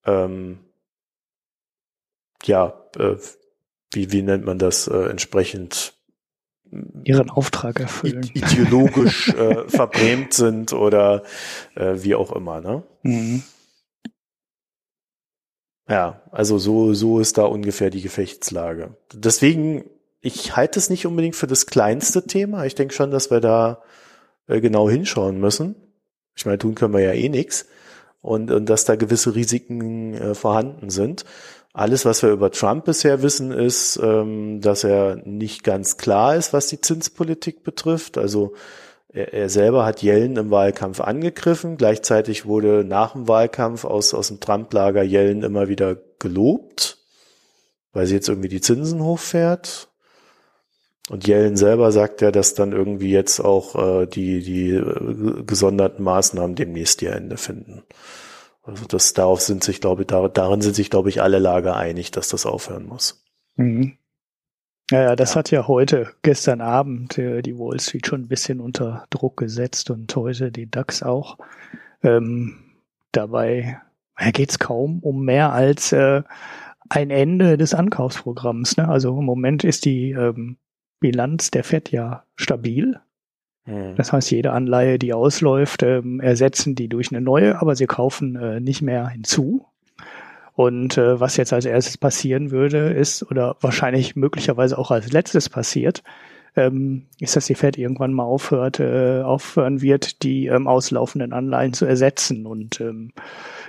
[0.05, 0.61] ähm,
[2.45, 3.17] ja, äh,
[3.93, 5.95] wie, wie nennt man das, äh, entsprechend
[7.05, 8.31] ihren Auftrag erfüllen.
[8.35, 11.23] Ideologisch äh, verbrämt sind oder
[11.75, 12.83] äh, wie auch immer, ne?
[13.03, 13.43] Mhm.
[15.89, 18.97] Ja, also so, so ist da ungefähr die Gefechtslage.
[19.13, 19.85] Deswegen,
[20.21, 22.65] ich halte es nicht unbedingt für das kleinste Thema.
[22.67, 23.83] Ich denke schon, dass wir da
[24.49, 25.77] äh, genau hinschauen müssen.
[26.35, 27.67] Ich meine, tun können wir ja eh nichts.
[28.21, 31.25] Und, und dass da gewisse Risiken äh, vorhanden sind.
[31.73, 36.53] Alles, was wir über Trump bisher wissen, ist, ähm, dass er nicht ganz klar ist,
[36.53, 38.19] was die Zinspolitik betrifft.
[38.19, 38.55] Also
[39.17, 41.77] er, er selber hat Yellen im Wahlkampf angegriffen.
[41.77, 46.99] Gleichzeitig wurde nach dem Wahlkampf aus, aus dem Trump-Lager Yellen immer wieder gelobt,
[47.93, 49.89] weil sie jetzt irgendwie die Zinsen hochfährt.
[51.09, 56.05] Und Yellen selber sagt ja, dass dann irgendwie jetzt auch äh, die, die äh, gesonderten
[56.05, 57.85] Maßnahmen demnächst ihr Ende finden.
[58.65, 62.11] Also das darauf sind sich, glaube ich, darin sind sich, glaube ich, alle Lager einig,
[62.11, 63.25] dass das aufhören muss.
[63.55, 63.97] Mhm.
[64.91, 65.39] Ja, ja, das ja.
[65.39, 69.91] hat ja heute, gestern Abend, äh, die Wall Street schon ein bisschen unter Druck gesetzt
[69.91, 71.39] und heute die DAX auch.
[72.03, 72.59] Ähm,
[73.13, 73.81] dabei
[74.19, 76.23] ja, geht kaum um mehr als äh,
[76.89, 78.77] ein Ende des Ankaufsprogramms.
[78.77, 78.89] Ne?
[78.89, 80.57] Also im Moment ist die ähm,
[81.01, 83.01] Bilanz der FED ja stabil.
[83.65, 83.97] Hm.
[83.97, 88.37] Das heißt, jede Anleihe, die ausläuft, ähm, ersetzen die durch eine neue, aber sie kaufen
[88.37, 89.67] äh, nicht mehr hinzu.
[90.57, 95.51] Und äh, was jetzt als erstes passieren würde, ist, oder wahrscheinlich möglicherweise auch als letztes
[95.51, 96.03] passiert,
[96.57, 101.75] ähm, ist, dass die Fed irgendwann mal aufhört, äh, aufhören wird, die ähm, auslaufenden Anleihen
[101.75, 102.47] zu ersetzen.
[102.47, 103.13] Und ähm,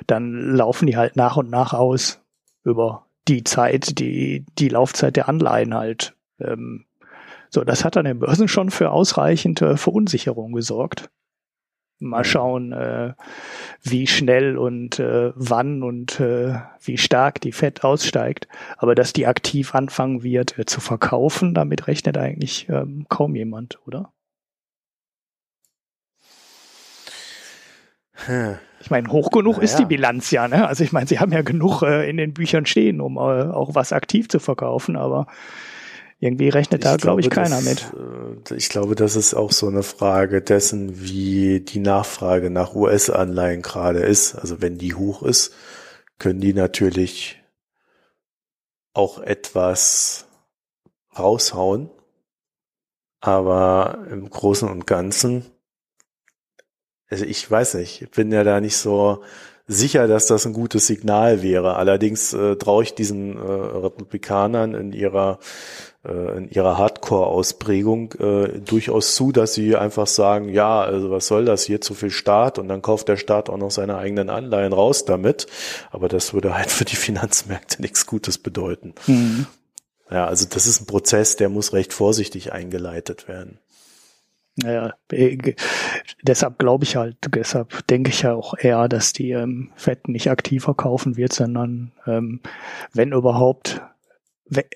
[0.07, 2.21] dann laufen die halt nach und nach aus
[2.63, 6.15] über die Zeit, die, die Laufzeit der Anleihen halt.
[6.39, 6.85] Ähm,
[7.49, 11.09] so, das hat an den Börsen schon für ausreichende Verunsicherung gesorgt.
[11.99, 13.13] Mal schauen, äh,
[13.81, 18.47] wie schnell und äh, wann und äh, wie stark die Fed aussteigt.
[18.77, 23.79] Aber dass die aktiv anfangen wird äh, zu verkaufen, damit rechnet eigentlich ähm, kaum jemand,
[23.87, 24.11] oder?
[28.25, 28.57] Hm.
[28.79, 29.63] Ich meine, hoch genug naja.
[29.63, 30.67] ist die Bilanz ja, ne?
[30.67, 33.75] Also ich meine, sie haben ja genug äh, in den Büchern stehen, um äh, auch
[33.75, 35.27] was aktiv zu verkaufen, aber
[36.19, 37.93] Irgendwie rechnet da, glaube ich, keiner mit.
[37.93, 43.61] Äh, ich glaube, das ist auch so eine Frage dessen, wie die Nachfrage nach US-Anleihen
[43.61, 44.35] gerade ist.
[44.35, 45.53] Also wenn die hoch ist,
[46.17, 47.39] können die natürlich
[48.93, 50.25] auch etwas
[51.17, 51.91] raushauen.
[53.19, 55.45] Aber im Großen und Ganzen,
[57.09, 59.23] also ich weiß nicht, ich bin ja da nicht so
[59.67, 61.75] sicher, dass das ein gutes Signal wäre.
[61.75, 65.39] Allerdings äh, traue ich diesen äh, Republikanern in ihrer
[66.05, 71.45] äh, in ihrer Hardcore-Ausprägung äh, durchaus zu, dass sie einfach sagen, ja, also was soll
[71.45, 74.73] das hier zu viel Staat und dann kauft der Staat auch noch seine eigenen Anleihen
[74.73, 75.47] raus damit.
[75.91, 78.93] Aber das würde halt für die Finanzmärkte nichts Gutes bedeuten.
[79.05, 79.47] Mhm.
[80.09, 83.59] Ja, also das ist ein Prozess, der muss recht vorsichtig eingeleitet werden.
[84.63, 85.37] Ja, äh,
[86.23, 90.31] deshalb glaube ich halt, deshalb denke ich ja auch eher, dass die ähm, Fed nicht
[90.31, 92.41] aktiver kaufen wird, sondern ähm,
[92.91, 93.81] wenn überhaupt,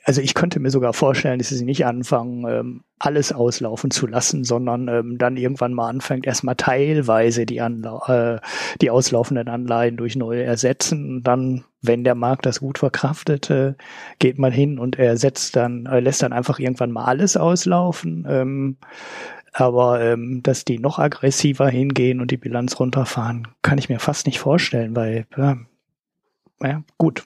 [0.04, 4.44] also ich könnte mir sogar vorstellen, dass sie nicht anfangen, ähm, alles auslaufen zu lassen,
[4.44, 8.40] sondern ähm, dann irgendwann mal anfängt, erstmal teilweise die, Anla äh,
[8.82, 13.74] die auslaufenden Anleihen durch neue ersetzen und dann, wenn der Markt das gut verkraftet, äh,
[14.20, 18.28] geht man hin und ersetzt dann, äh, lässt dann einfach irgendwann mal alles auslaufen.
[18.30, 18.78] Ähm,
[19.52, 24.26] aber ähm, dass die noch aggressiver hingehen und die Bilanz runterfahren, kann ich mir fast
[24.26, 25.58] nicht vorstellen, weil ja,
[26.62, 27.26] ja gut,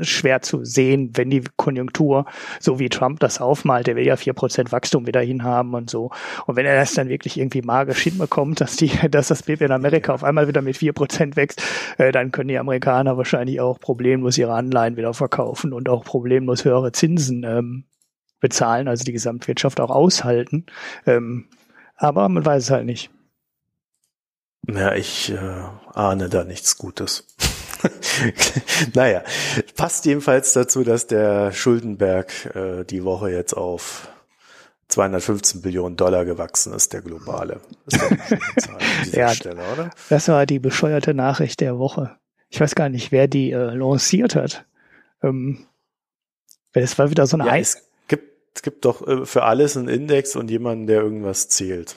[0.00, 2.26] schwer zu sehen, wenn die Konjunktur,
[2.60, 6.10] so wie Trump das aufmalt, der will ja vier Prozent Wachstum wieder hinhaben und so.
[6.46, 9.72] Und wenn er das dann wirklich irgendwie magisch hinbekommt, dass die, dass das BIP in
[9.72, 11.62] Amerika auf einmal wieder mit vier Prozent wächst,
[11.98, 16.64] äh, dann können die Amerikaner wahrscheinlich auch problemlos ihre Anleihen wieder verkaufen und auch problemlos
[16.64, 17.84] höhere Zinsen ähm,
[18.44, 20.66] bezahlen, also die Gesamtwirtschaft auch aushalten.
[21.06, 21.48] Ähm,
[21.96, 23.08] aber man weiß es halt nicht.
[24.68, 25.62] Ja, ich äh,
[25.94, 27.26] ahne da nichts Gutes.
[28.94, 29.22] naja,
[29.76, 34.08] passt jedenfalls dazu, dass der Schuldenberg äh, die Woche jetzt auf
[34.88, 37.60] 215 Billionen Dollar gewachsen ist, der globale.
[37.86, 38.02] Das
[39.06, 39.90] ist ja, Stelle, oder?
[40.10, 42.18] Das war die bescheuerte Nachricht der Woche.
[42.50, 44.66] Ich weiß gar nicht, wer die äh, lanciert hat.
[45.22, 45.66] Ähm,
[46.74, 47.64] es war wieder so eine ja,
[48.54, 51.96] es gibt doch äh, für alles einen Index und jemanden, der irgendwas zählt.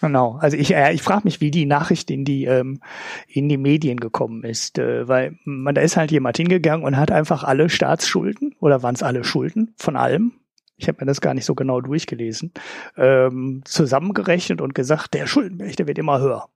[0.00, 0.36] Genau.
[0.40, 2.80] Also ich, äh, ich frage mich, wie die Nachricht in die ähm,
[3.26, 7.10] in die Medien gekommen ist, äh, weil man da ist halt jemand hingegangen und hat
[7.10, 10.32] einfach alle Staatsschulden oder waren es alle Schulden von allem?
[10.76, 12.52] Ich habe mir das gar nicht so genau durchgelesen,
[12.96, 16.48] ähm, zusammengerechnet und gesagt, der Schuldenberg, der wird immer höher.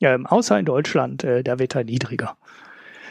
[0.00, 2.36] Ähm, außer in Deutschland, äh, da wird er niedriger.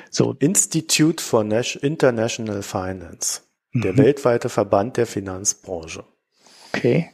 [0.09, 0.36] So.
[0.39, 3.41] Institute for International Finance.
[3.74, 3.97] Der mhm.
[3.97, 6.03] weltweite Verband der Finanzbranche.
[6.74, 7.11] Okay.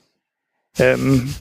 [0.80, 1.34] Ähm,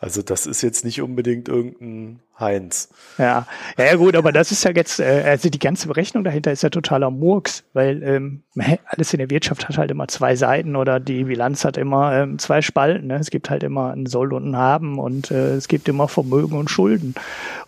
[0.00, 2.88] also das ist jetzt nicht unbedingt irgendein Heinz.
[3.18, 3.46] Ja,
[3.78, 6.70] ja gut, aber das ist ja jetzt, äh, also die ganze Berechnung dahinter ist ja
[6.70, 8.42] totaler Murks, weil ähm,
[8.86, 12.38] alles in der Wirtschaft hat halt immer zwei Seiten oder die Bilanz hat immer ähm,
[12.38, 13.06] zwei Spalten.
[13.06, 13.16] Ne?
[13.16, 16.58] Es gibt halt immer ein Soll und ein Haben und äh, es gibt immer Vermögen
[16.58, 17.14] und Schulden.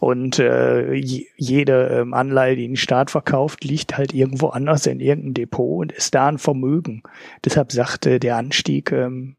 [0.01, 5.35] Und äh, jede ähm, Anleihe, die ein Staat verkauft, liegt halt irgendwo anders in irgendeinem
[5.35, 7.03] Depot und ist da ein Vermögen.
[7.45, 9.37] Deshalb sagte der Anstieg ähm,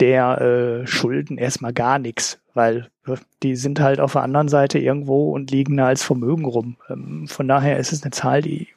[0.00, 4.78] der äh, Schulden erstmal gar nichts, weil äh, die sind halt auf der anderen Seite
[4.78, 6.76] irgendwo und liegen da als Vermögen rum.
[6.88, 8.68] Ähm, von daher ist es eine Zahl, die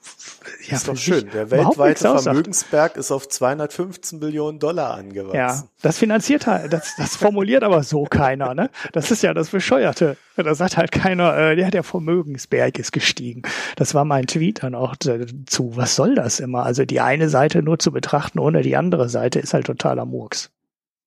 [0.68, 1.30] ja, ist doch schön.
[1.34, 5.36] Der weltweite Vermögensberg ist auf 215 Billionen Dollar angewachsen.
[5.36, 8.70] Ja, das finanziert halt, das, das formuliert aber so keiner, ne?
[8.92, 10.18] Das ist ja das Bescheuerte.
[10.36, 13.42] Da sagt halt keiner, äh, ja, der Vermögensberg ist gestiegen.
[13.76, 15.72] Das war mein Tweet dann auch dazu.
[15.76, 16.64] Was soll das immer?
[16.64, 20.52] Also die eine Seite nur zu betrachten ohne die andere Seite ist halt totaler Murks.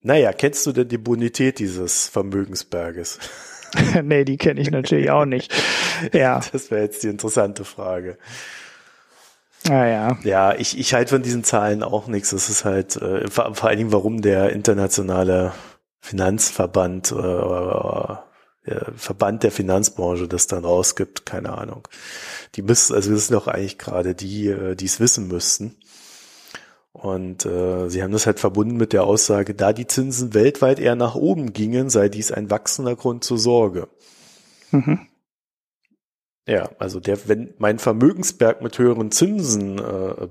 [0.03, 3.19] Naja, kennst du denn die Bonität dieses Vermögensberges?
[4.03, 5.53] nee, die kenne ich natürlich auch nicht.
[6.13, 6.41] Ja.
[6.53, 8.19] Das wäre jetzt die interessante Frage.
[9.69, 10.09] Naja.
[10.09, 12.31] Ah, ja, ich, ich halte von diesen Zahlen auch nichts.
[12.31, 15.53] Das ist halt äh, vor, vor allen Dingen, warum der internationale
[16.01, 18.15] Finanzverband äh,
[18.67, 21.89] der Verband der Finanzbranche das dann rausgibt, keine Ahnung.
[22.55, 25.77] Die müssen, also das sind doch eigentlich gerade die, äh, die es wissen müssten.
[26.93, 30.97] Und äh, sie haben das halt verbunden mit der Aussage, da die Zinsen weltweit eher
[30.97, 33.89] nach oben gingen, sei dies ein wachsender Grund zur Sorge.
[34.73, 35.07] Mhm.
[36.49, 40.29] Ja, also der, wenn mein Vermögensberg mit höheren Zinsen äh,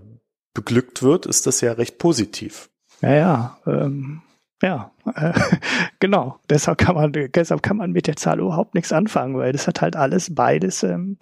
[0.53, 2.69] beglückt wird, ist das ja recht positiv.
[3.01, 3.59] Ja, ja.
[3.65, 4.21] Ähm,
[4.61, 5.31] ja, äh,
[5.99, 6.39] genau.
[6.49, 9.81] Deshalb kann man, deshalb kann man mit der Zahl überhaupt nichts anfangen, weil das hat
[9.81, 11.17] halt alles beides ähm,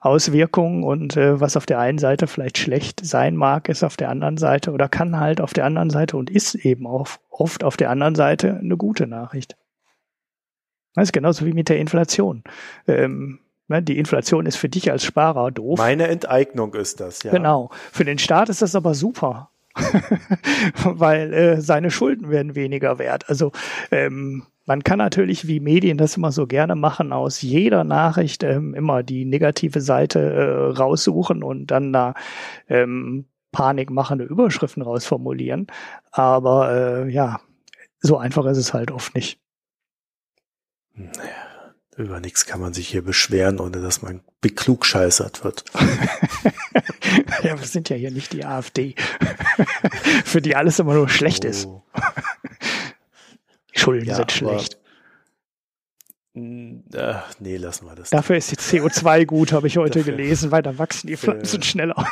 [0.00, 4.10] Auswirkungen und äh, was auf der einen Seite vielleicht schlecht sein mag, ist auf der
[4.10, 7.76] anderen Seite oder kann halt auf der anderen Seite und ist eben auch oft auf
[7.76, 9.56] der anderen Seite eine gute Nachricht.
[10.94, 12.44] Das ist genauso wie mit der Inflation.
[12.86, 15.78] Ähm, ne, die Inflation ist für dich als Sparer doof.
[15.78, 17.32] Meine Enteignung ist das, ja.
[17.32, 17.70] Genau.
[17.92, 19.50] Für den Staat ist das aber super
[20.84, 23.28] weil äh, seine Schulden werden weniger wert.
[23.28, 23.52] Also
[23.90, 28.74] ähm, man kann natürlich, wie Medien das immer so gerne machen, aus jeder Nachricht ähm,
[28.74, 32.14] immer die negative Seite äh, raussuchen und dann da
[32.68, 35.68] ähm, panikmachende Überschriften rausformulieren.
[36.10, 36.70] Aber
[37.06, 37.40] äh, ja,
[38.00, 39.40] so einfach ist es halt oft nicht.
[40.94, 41.47] Naja,
[41.98, 45.64] über nichts kann man sich hier beschweren, ohne dass man beklugscheißert wird.
[47.42, 48.94] ja, wir sind ja hier nicht die AfD,
[50.24, 51.48] für die alles immer nur schlecht oh.
[51.48, 51.68] ist.
[53.72, 54.78] Schulden ja, sind schlecht.
[56.96, 58.10] Ach, nee, lassen wir das.
[58.10, 61.62] Dafür ist die CO2 gut, habe ich heute dafür, gelesen, weil da wachsen die Pflanzen
[61.62, 62.06] für, schneller.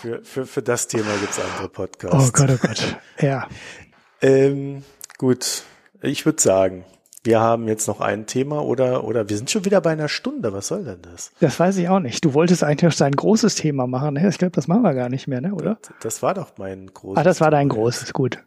[0.00, 2.28] für, für, für das Thema gibt's andere Podcasts.
[2.28, 2.96] Oh Gott, oh Gott.
[3.20, 3.46] Ja.
[4.22, 4.82] ähm,
[5.18, 5.62] gut,
[6.00, 6.86] ich würde sagen,
[7.24, 10.52] wir haben jetzt noch ein Thema oder, oder wir sind schon wieder bei einer Stunde.
[10.52, 11.32] Was soll denn das?
[11.40, 12.22] Das weiß ich auch nicht.
[12.24, 14.14] Du wolltest eigentlich ein großes Thema machen.
[14.14, 14.28] Ne?
[14.28, 15.54] Ich glaube, das machen wir gar nicht mehr, ne?
[15.54, 15.78] oder?
[15.80, 17.18] Das, das war doch mein großes.
[17.18, 18.44] Ah, das war dein großes, gut.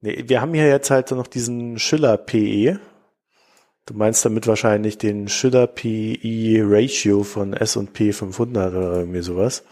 [0.00, 2.80] Nee, wir haben hier jetzt halt noch diesen Schiller PE.
[3.84, 9.64] Du meinst damit wahrscheinlich den Schiller PE Ratio von S&P 500 oder irgendwie sowas.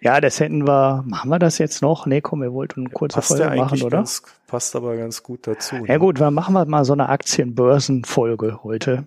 [0.00, 2.06] Ja, das hätten wir, machen wir das jetzt noch?
[2.06, 3.98] Nee, komm, wir wollten eine kurze passt Folge machen, oder?
[3.98, 5.76] Ganz, passt aber ganz gut dazu.
[5.76, 5.98] Ja ne?
[5.98, 9.06] gut, dann machen wir mal so eine Aktienbörsenfolge heute.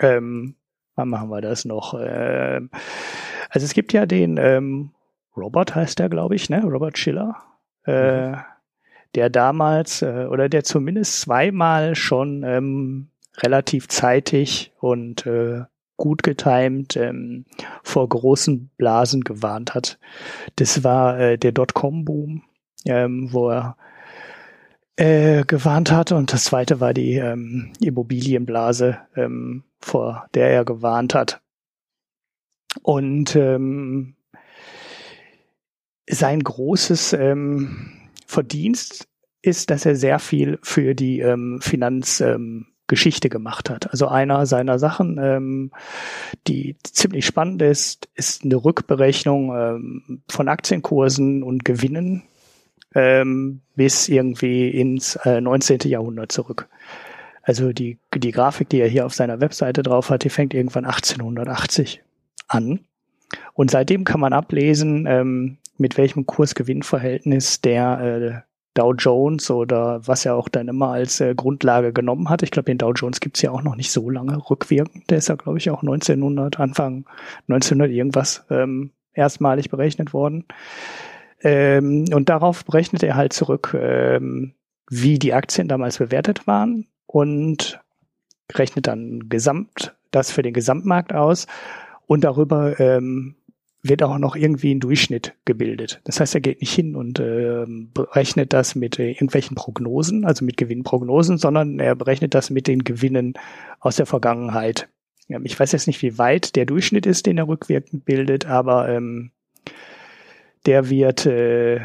[0.00, 0.56] Ähm,
[0.94, 1.94] wann machen wir das noch?
[1.98, 2.70] Ähm,
[3.50, 4.90] also es gibt ja den ähm,
[5.36, 6.62] Robert heißt der, glaube ich, ne?
[6.62, 7.36] Robert Schiller.
[7.86, 8.36] Äh, mhm
[9.14, 13.08] der damals äh, oder der zumindest zweimal schon ähm,
[13.38, 15.62] relativ zeitig und äh,
[15.96, 17.44] gut getimt ähm,
[17.82, 19.98] vor großen Blasen gewarnt hat.
[20.56, 22.42] Das war äh, der Dotcom-Boom,
[22.86, 23.76] ähm, wo er
[24.96, 31.14] äh, gewarnt hat und das zweite war die ähm, Immobilienblase, ähm, vor der er gewarnt
[31.14, 31.40] hat.
[32.82, 34.16] Und ähm,
[36.08, 39.08] sein großes ähm, Verdienst
[39.42, 43.90] ist, dass er sehr viel für die ähm, Finanzgeschichte ähm, gemacht hat.
[43.90, 45.70] Also einer seiner Sachen, ähm,
[46.46, 52.22] die ziemlich spannend ist, ist eine Rückberechnung ähm, von Aktienkursen und Gewinnen
[52.94, 55.80] ähm, bis irgendwie ins äh, 19.
[55.84, 56.68] Jahrhundert zurück.
[57.42, 60.86] Also die, die Grafik, die er hier auf seiner Webseite drauf hat, die fängt irgendwann
[60.86, 62.02] 1880
[62.48, 62.80] an.
[63.52, 70.26] Und seitdem kann man ablesen, ähm, mit welchem Kursgewinnverhältnis der äh, Dow Jones oder was
[70.26, 72.42] er auch dann immer als äh, Grundlage genommen hat.
[72.42, 75.10] Ich glaube, den Dow Jones gibt's ja auch noch nicht so lange rückwirkend.
[75.10, 77.06] Der ist ja, glaube ich, auch 1900, Anfang
[77.48, 80.44] 1900 irgendwas ähm, erstmalig berechnet worden.
[81.42, 84.54] Ähm, und darauf berechnet er halt zurück, ähm,
[84.90, 87.80] wie die Aktien damals bewertet waren und
[88.52, 91.46] rechnet dann gesamt das für den Gesamtmarkt aus
[92.06, 93.36] und darüber ähm,
[93.86, 96.00] wird auch noch irgendwie ein Durchschnitt gebildet.
[96.04, 100.42] Das heißt, er geht nicht hin und äh, berechnet das mit äh, irgendwelchen Prognosen, also
[100.42, 103.34] mit Gewinnprognosen, sondern er berechnet das mit den Gewinnen
[103.80, 104.88] aus der Vergangenheit.
[105.28, 108.88] Ja, ich weiß jetzt nicht, wie weit der Durchschnitt ist, den er rückwirkend bildet, aber
[108.88, 109.32] ähm,
[110.64, 111.80] der wird äh,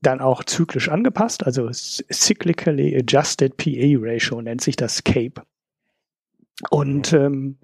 [0.00, 5.42] dann auch zyklisch angepasst, also Cyclically Adjusted PA Ratio nennt sich das CAPE.
[6.70, 7.58] Und ähm,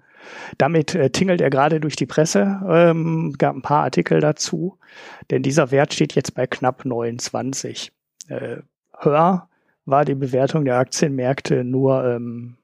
[0.57, 4.77] damit äh, tingelt er gerade durch die Presse, ähm, gab ein paar Artikel dazu,
[5.29, 7.91] denn dieser Wert steht jetzt bei knapp 29.
[8.27, 8.57] Äh,
[8.97, 9.49] höher
[9.85, 12.57] war die Bewertung der Aktienmärkte nur ähm,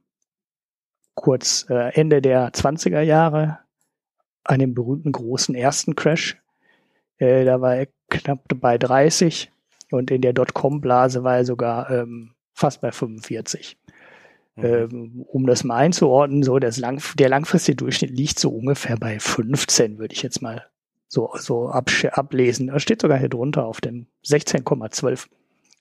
[1.16, 3.59] kurz äh, Ende der 20er Jahre
[4.43, 6.38] an dem berühmten großen ersten Crash.
[7.18, 9.51] Äh, da war er knapp bei 30
[9.91, 13.78] und in der Dotcom-Blase war er sogar ähm, fast bei 45.
[14.56, 14.64] Mhm.
[14.66, 19.20] Ähm, um das mal einzuordnen, so das lang, der langfristige Durchschnitt liegt so ungefähr bei
[19.20, 20.66] 15, würde ich jetzt mal
[21.08, 22.68] so, so ablesen.
[22.68, 25.28] Da steht sogar hier drunter auf dem 16,12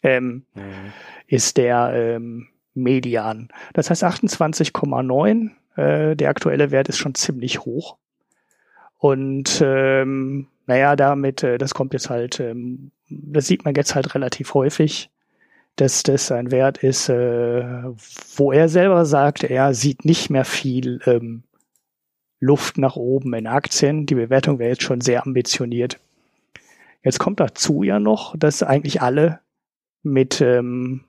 [0.05, 0.93] ähm, mhm.
[1.27, 3.49] ist der ähm, Median.
[3.73, 5.51] Das heißt 28,9.
[5.77, 7.97] Äh, der aktuelle Wert ist schon ziemlich hoch.
[8.99, 14.15] Und ähm, naja, damit, äh, das kommt jetzt halt, ähm, das sieht man jetzt halt
[14.15, 15.11] relativ häufig
[15.77, 17.65] dass das ein Wert ist, äh,
[18.37, 21.43] wo er selber sagt, er sieht nicht mehr viel ähm,
[22.39, 24.07] Luft nach oben in Aktien.
[24.07, 25.99] Die Bewertung wäre jetzt schon sehr ambitioniert.
[27.03, 29.41] Jetzt kommt dazu ja noch, dass eigentlich alle
[30.03, 31.05] mit ähm,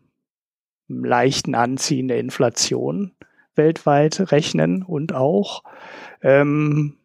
[0.88, 3.12] leichten Anziehen der Inflation
[3.56, 5.64] weltweit rechnen und auch
[6.22, 6.98] ähm,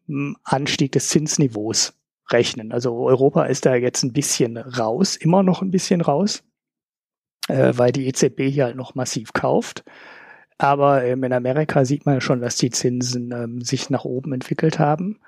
[0.45, 1.95] Anstieg des Zinsniveaus
[2.31, 2.73] rechnen.
[2.73, 6.43] Also Europa ist da jetzt ein bisschen raus, immer noch ein bisschen raus
[7.51, 9.85] äh, weil die EZB hier halt noch massiv kauft.
[10.59, 14.33] Aber ähm, in Amerika sieht man ja schon, dass die Zinsen ähm, sich nach oben
[14.33, 15.19] entwickelt haben.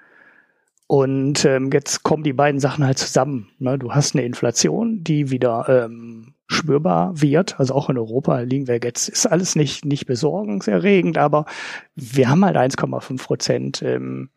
[0.86, 3.48] Und ähm, jetzt kommen die beiden Sachen halt zusammen.
[3.58, 3.78] Ne?
[3.78, 7.58] Du hast eine Inflation, die wieder ähm, spürbar wird.
[7.58, 11.46] Also auch in Europa liegen wir jetzt, ist alles nicht, nicht besorgniserregend, aber
[11.94, 14.28] wir haben halt 1,5 Prozent ähm,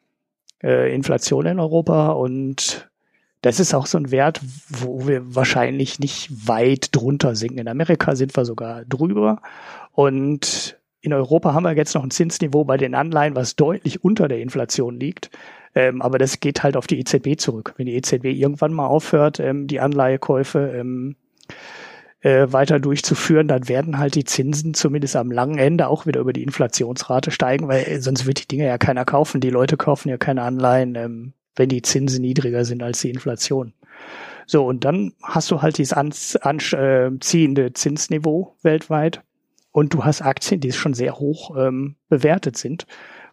[0.64, 2.90] äh, Inflation in Europa und
[3.46, 7.60] das ist auch so ein Wert, wo wir wahrscheinlich nicht weit drunter sinken.
[7.60, 9.40] In Amerika sind wir sogar drüber.
[9.92, 14.28] Und in Europa haben wir jetzt noch ein Zinsniveau bei den Anleihen, was deutlich unter
[14.28, 15.30] der Inflation liegt.
[15.76, 17.76] Ähm, aber das geht halt auf die EZB zurück.
[17.78, 21.16] Wenn die EZB irgendwann mal aufhört, ähm, die Anleihekäufe ähm,
[22.22, 26.34] äh, weiter durchzuführen, dann werden halt die Zinsen zumindest am langen Ende auch wieder über
[26.34, 29.40] die Inflationsrate steigen, weil äh, sonst wird die Dinge ja keiner kaufen.
[29.40, 33.74] Die Leute kaufen ja keine Anleihen, ähm, wenn die Zinsen niedriger sind als die Inflation.
[34.48, 39.22] So, und dann hast du halt dieses anziehende Zinsniveau weltweit
[39.72, 42.86] und du hast Aktien, die schon sehr hoch ähm, bewertet sind,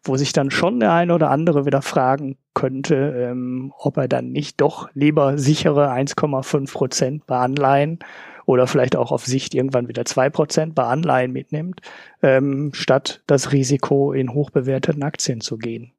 [0.02, 4.32] wo sich dann schon der eine oder andere wieder fragen könnte, ähm, ob er dann
[4.32, 8.00] nicht doch lieber sichere 1,5 Prozent bei Anleihen
[8.44, 11.80] oder vielleicht auch auf Sicht irgendwann wieder zwei Prozent bei Anleihen mitnimmt,
[12.22, 15.92] ähm, statt das Risiko in hochbewerteten Aktien zu gehen.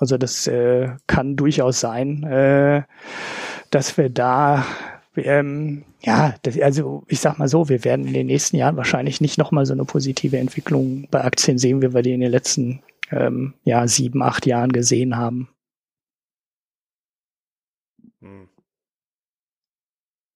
[0.00, 2.82] Also das äh, kann durchaus sein, äh,
[3.70, 4.64] dass wir da
[5.16, 9.20] ähm, ja, das, also ich sag mal so, wir werden in den nächsten Jahren wahrscheinlich
[9.20, 12.82] nicht nochmal so eine positive Entwicklung bei Aktien sehen, wie wir die in den letzten
[13.10, 15.48] ähm, ja, sieben, acht Jahren gesehen haben.
[18.20, 18.48] Hm.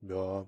[0.03, 0.47] Ja,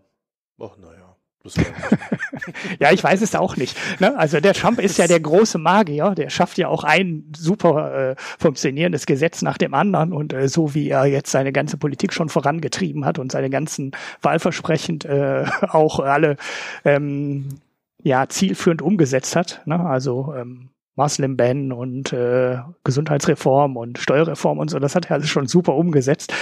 [0.58, 1.05] ach naja.
[2.78, 3.76] ja, ich weiß es auch nicht.
[4.00, 4.16] Ne?
[4.18, 8.16] Also der Trump ist ja der große Magier, der schafft ja auch ein super äh,
[8.38, 12.28] funktionierendes Gesetz nach dem anderen und äh, so wie er jetzt seine ganze Politik schon
[12.28, 13.92] vorangetrieben hat und seine ganzen
[14.22, 16.36] Wahlversprechend äh, auch alle
[16.84, 17.48] ähm,
[18.02, 19.62] ja zielführend umgesetzt hat.
[19.66, 19.78] Ne?
[19.80, 25.46] Also ähm, Muslim-Ban und äh, Gesundheitsreform und Steuerreform und so, das hat er alles schon
[25.46, 26.32] super umgesetzt.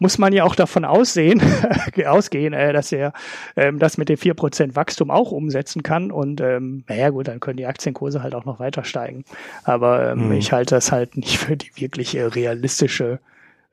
[0.00, 1.40] Muss man ja auch davon aussehen,
[2.06, 3.12] ausgehen, äh, dass er
[3.56, 6.10] ähm, das mit dem 4% Wachstum auch umsetzen kann.
[6.10, 9.24] Und ähm, naja gut, dann können die Aktienkurse halt auch noch weiter steigen.
[9.64, 10.32] Aber ähm, mhm.
[10.32, 13.20] ich halte das halt nicht für die wirklich äh, realistische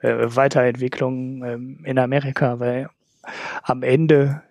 [0.01, 2.89] äh, Weiterentwicklung ähm, in Amerika, weil
[3.63, 4.43] am Ende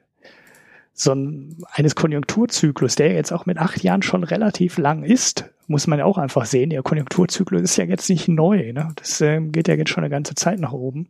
[1.01, 5.87] so ein, eines Konjunkturzyklus, der jetzt auch mit acht Jahren schon relativ lang ist, muss
[5.87, 6.71] man ja auch einfach sehen.
[6.71, 8.73] Der Konjunkturzyklus ist ja jetzt nicht neu.
[8.73, 8.89] Ne?
[8.97, 11.09] Das äh, geht ja jetzt schon eine ganze Zeit nach oben.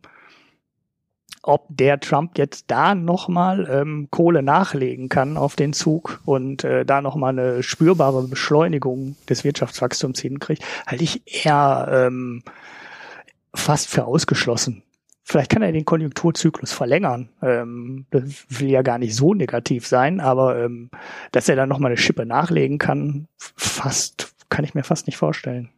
[1.41, 6.85] Ob der Trump jetzt da nochmal ähm, Kohle nachlegen kann auf den Zug und äh,
[6.85, 12.43] da nochmal eine spürbare Beschleunigung des Wirtschaftswachstums hinkriegt, halte ich eher ähm,
[13.55, 14.83] fast für ausgeschlossen.
[15.31, 17.29] Vielleicht kann er den Konjunkturzyklus verlängern.
[17.43, 20.89] Ähm, das will ja gar nicht so negativ sein, aber ähm,
[21.31, 25.69] dass er dann nochmal eine Schippe nachlegen kann, fast, kann ich mir fast nicht vorstellen.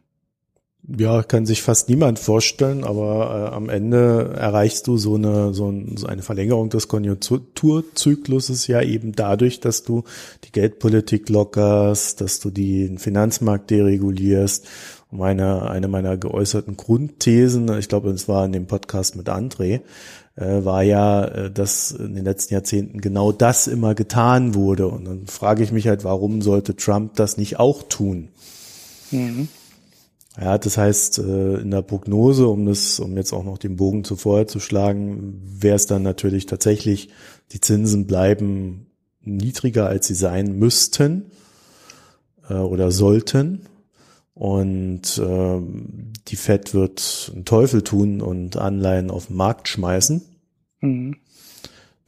[0.88, 5.70] Ja, kann sich fast niemand vorstellen, aber äh, am Ende erreichst du so eine, so,
[5.70, 10.04] ein, so eine Verlängerung des Konjunkturzykluses ja eben dadurch, dass du
[10.44, 14.66] die Geldpolitik lockerst, dass du den Finanzmarkt deregulierst
[15.12, 19.82] meine, eine meiner geäußerten Grundthesen, ich glaube, es war in dem Podcast mit André,
[20.36, 24.88] äh, war ja, äh, dass in den letzten Jahrzehnten genau das immer getan wurde.
[24.88, 28.28] Und dann frage ich mich halt, warum sollte Trump das nicht auch tun?
[29.10, 29.48] Mhm.
[30.40, 34.02] Ja, das heißt, äh, in der Prognose, um das, um jetzt auch noch den Bogen
[34.02, 37.10] zuvor zu schlagen, wäre es dann natürlich tatsächlich,
[37.52, 38.86] die Zinsen bleiben
[39.20, 41.26] niedriger, als sie sein müssten
[42.48, 43.66] äh, oder sollten.
[44.42, 45.60] Und äh,
[46.26, 50.20] die Fed wird einen Teufel tun und Anleihen auf den Markt schmeißen.
[50.80, 51.14] Mhm.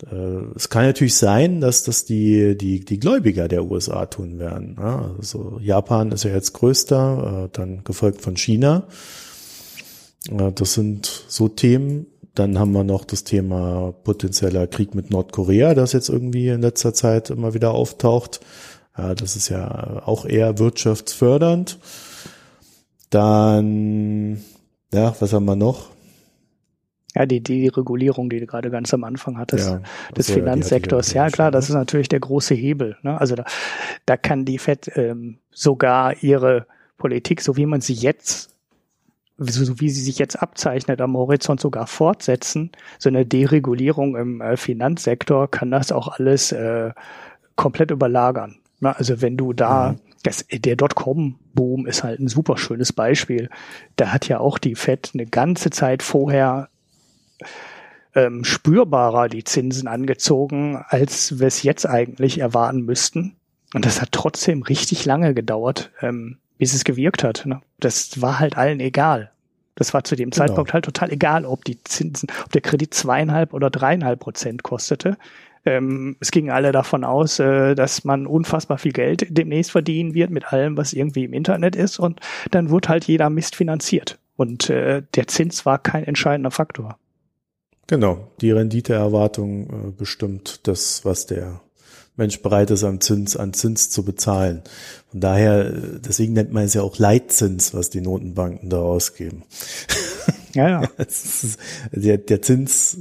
[0.02, 4.74] Äh, es kann natürlich sein, dass das die, die, die Gläubiger der USA tun werden.
[4.80, 8.88] Ja, also Japan ist ja jetzt größter, äh, dann gefolgt von China.
[10.28, 12.06] Äh, das sind so Themen.
[12.34, 16.94] Dann haben wir noch das Thema potenzieller Krieg mit Nordkorea, das jetzt irgendwie in letzter
[16.94, 18.40] Zeit immer wieder auftaucht.
[18.98, 21.78] Ja, das ist ja auch eher wirtschaftsfördernd.
[23.14, 24.42] Dann,
[24.92, 25.90] ja, was haben wir noch?
[27.14, 29.80] Ja, die, die Regulierung, die du gerade ganz am Anfang hattest, ja,
[30.16, 31.12] des also, Finanzsektors.
[31.12, 32.96] Ja, klar, das ist natürlich der große Hebel.
[33.02, 33.20] Ne?
[33.20, 33.44] Also da,
[34.04, 36.66] da kann die FED ähm, sogar ihre
[36.98, 38.50] Politik, so wie man sie jetzt
[39.36, 42.70] so wie sie sich jetzt abzeichnet, am Horizont sogar fortsetzen.
[43.00, 46.92] So eine Deregulierung im äh, Finanzsektor kann das auch alles äh,
[47.56, 48.58] komplett überlagern.
[48.78, 48.96] Ne?
[48.96, 53.50] Also wenn du da mhm das, der Dotcom-Boom ist halt ein super schönes Beispiel.
[53.96, 56.70] Da hat ja auch die Fed eine ganze Zeit vorher
[58.14, 63.36] ähm, spürbarer die Zinsen angezogen, als wir es jetzt eigentlich erwarten müssten.
[63.74, 67.44] Und das hat trotzdem richtig lange gedauert, ähm, bis es gewirkt hat.
[67.44, 67.60] Ne?
[67.78, 69.30] Das war halt allen egal.
[69.74, 70.46] Das war zu dem genau.
[70.46, 75.18] Zeitpunkt halt total egal, ob die Zinsen, ob der Kredit zweieinhalb oder dreieinhalb Prozent kostete.
[75.64, 80.30] Ähm, es gingen alle davon aus, äh, dass man unfassbar viel Geld demnächst verdienen wird
[80.30, 81.98] mit allem, was irgendwie im Internet ist.
[81.98, 84.18] Und dann wurde halt jeder Mist finanziert.
[84.36, 86.98] Und äh, der Zins war kein entscheidender Faktor.
[87.86, 91.60] Genau, die Renditeerwartung äh, bestimmt das, was der
[92.16, 94.62] Mensch bereit ist, an Zins, an Zins zu bezahlen.
[95.10, 99.42] Von daher, äh, deswegen nennt man es ja auch Leitzins, was die Notenbanken da ausgeben.
[100.54, 100.88] Ja, ja.
[101.90, 102.96] der, der Zins,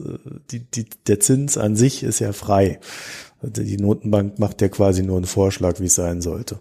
[0.49, 2.79] die, die, der Zins an sich ist ja frei.
[3.43, 6.59] Die Notenbank macht ja quasi nur einen Vorschlag, wie es sein sollte.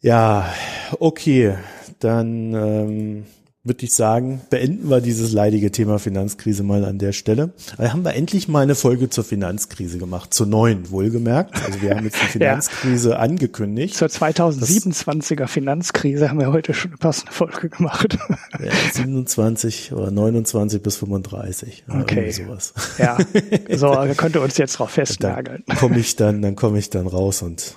[0.00, 0.50] Ja,
[0.98, 1.58] okay,
[1.98, 3.26] dann ähm,
[3.64, 7.52] würde ich sagen, beenden wir dieses leidige Thema Finanzkrise mal an der Stelle.
[7.78, 11.54] Da haben wir endlich mal eine Folge zur Finanzkrise gemacht, zur neuen, wohlgemerkt.
[11.64, 13.16] Also wir haben jetzt die Finanzkrise ja.
[13.18, 13.94] angekündigt.
[13.94, 18.18] Zur 2027er Finanzkrise haben wir heute schon eine passende Folge gemacht.
[18.58, 21.84] Ja, 27 oder 29 bis 35.
[21.88, 22.32] Okay.
[22.32, 22.74] Sowas.
[22.98, 23.16] Ja,
[23.76, 25.62] so könnt ihr uns jetzt drauf festnageln.
[25.78, 27.76] Komme ich dann, dann komme ich dann raus und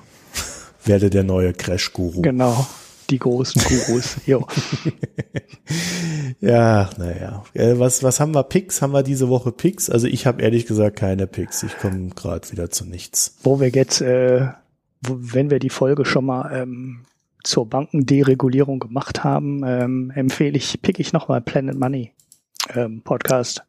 [0.84, 2.22] werde der neue Crash-Guru.
[2.24, 2.66] Genau
[3.10, 4.18] die großen Gurus.
[4.26, 4.47] jo.
[6.39, 7.43] ja, naja.
[7.53, 8.82] Äh, was, was haben wir Picks?
[8.82, 9.89] Haben wir diese Woche Picks?
[9.89, 11.64] Also ich habe ehrlich gesagt keine Picks.
[11.64, 13.38] Ich komme gerade wieder zu nichts.
[13.43, 14.47] Wo wir jetzt, äh,
[15.01, 17.06] wenn wir die Folge schon mal ähm,
[17.43, 22.12] zur Bankenderegulierung gemacht haben, ähm, empfehle ich, pick ich nochmal Planet Money
[22.74, 23.64] ähm, Podcast.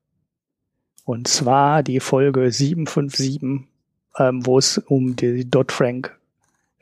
[1.05, 3.69] Und zwar die Folge 757,
[4.19, 6.19] ähm, wo es um die Dodd-Frank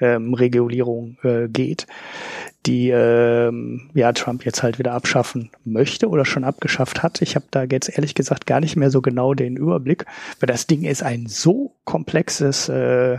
[0.00, 1.86] ähm, Regulierung äh, geht,
[2.66, 7.20] die ähm, ja Trump jetzt halt wieder abschaffen möchte oder schon abgeschafft hat.
[7.20, 10.06] Ich habe da jetzt ehrlich gesagt gar nicht mehr so genau den Überblick,
[10.40, 13.18] weil das Ding ist ein so komplexes äh,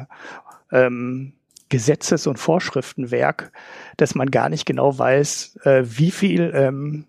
[0.71, 1.33] ähm,
[1.69, 3.51] Gesetzes- und Vorschriftenwerk,
[3.97, 7.05] dass man gar nicht genau weiß, äh, wie viel ähm,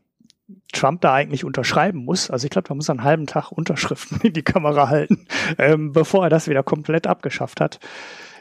[0.73, 2.31] Trump da eigentlich unterschreiben muss.
[2.31, 5.27] Also ich glaube, man muss einen halben Tag Unterschriften in die Kamera halten,
[5.59, 7.81] ähm, bevor er das wieder komplett abgeschafft hat.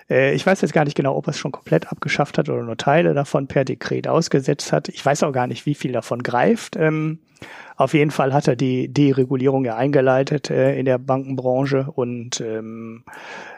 [0.10, 2.64] Äh, ich weiß jetzt gar nicht genau, ob er es schon komplett abgeschafft hat oder
[2.64, 4.90] nur Teile davon per Dekret ausgesetzt hat.
[4.90, 6.76] Ich weiß auch gar nicht, wie viel davon greift.
[6.76, 7.20] Ähm,
[7.76, 13.04] auf jeden Fall hat er die Deregulierung ja eingeleitet äh, in der Bankenbranche und ähm,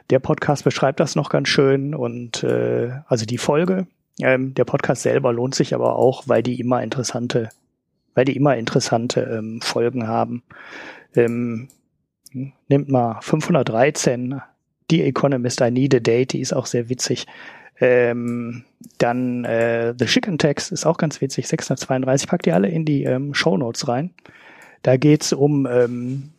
[0.10, 3.88] der Podcast beschreibt das noch ganz schön und äh, also die Folge.
[4.20, 7.50] Ähm, der Podcast selber lohnt sich aber auch, weil die immer interessante,
[8.16, 10.42] weil die immer interessante Folgen haben.
[11.16, 11.68] Ähm,
[12.68, 14.42] nimmt mal 513
[14.90, 17.26] The Economist, I Need a Date, die ist auch sehr witzig.
[17.80, 18.64] Ähm,
[18.98, 23.04] dann äh, The Chicken Tax ist auch ganz witzig, 632, packt die alle in die
[23.04, 24.12] ähm, Show Notes rein.
[24.82, 26.30] Da geht's um, ähm,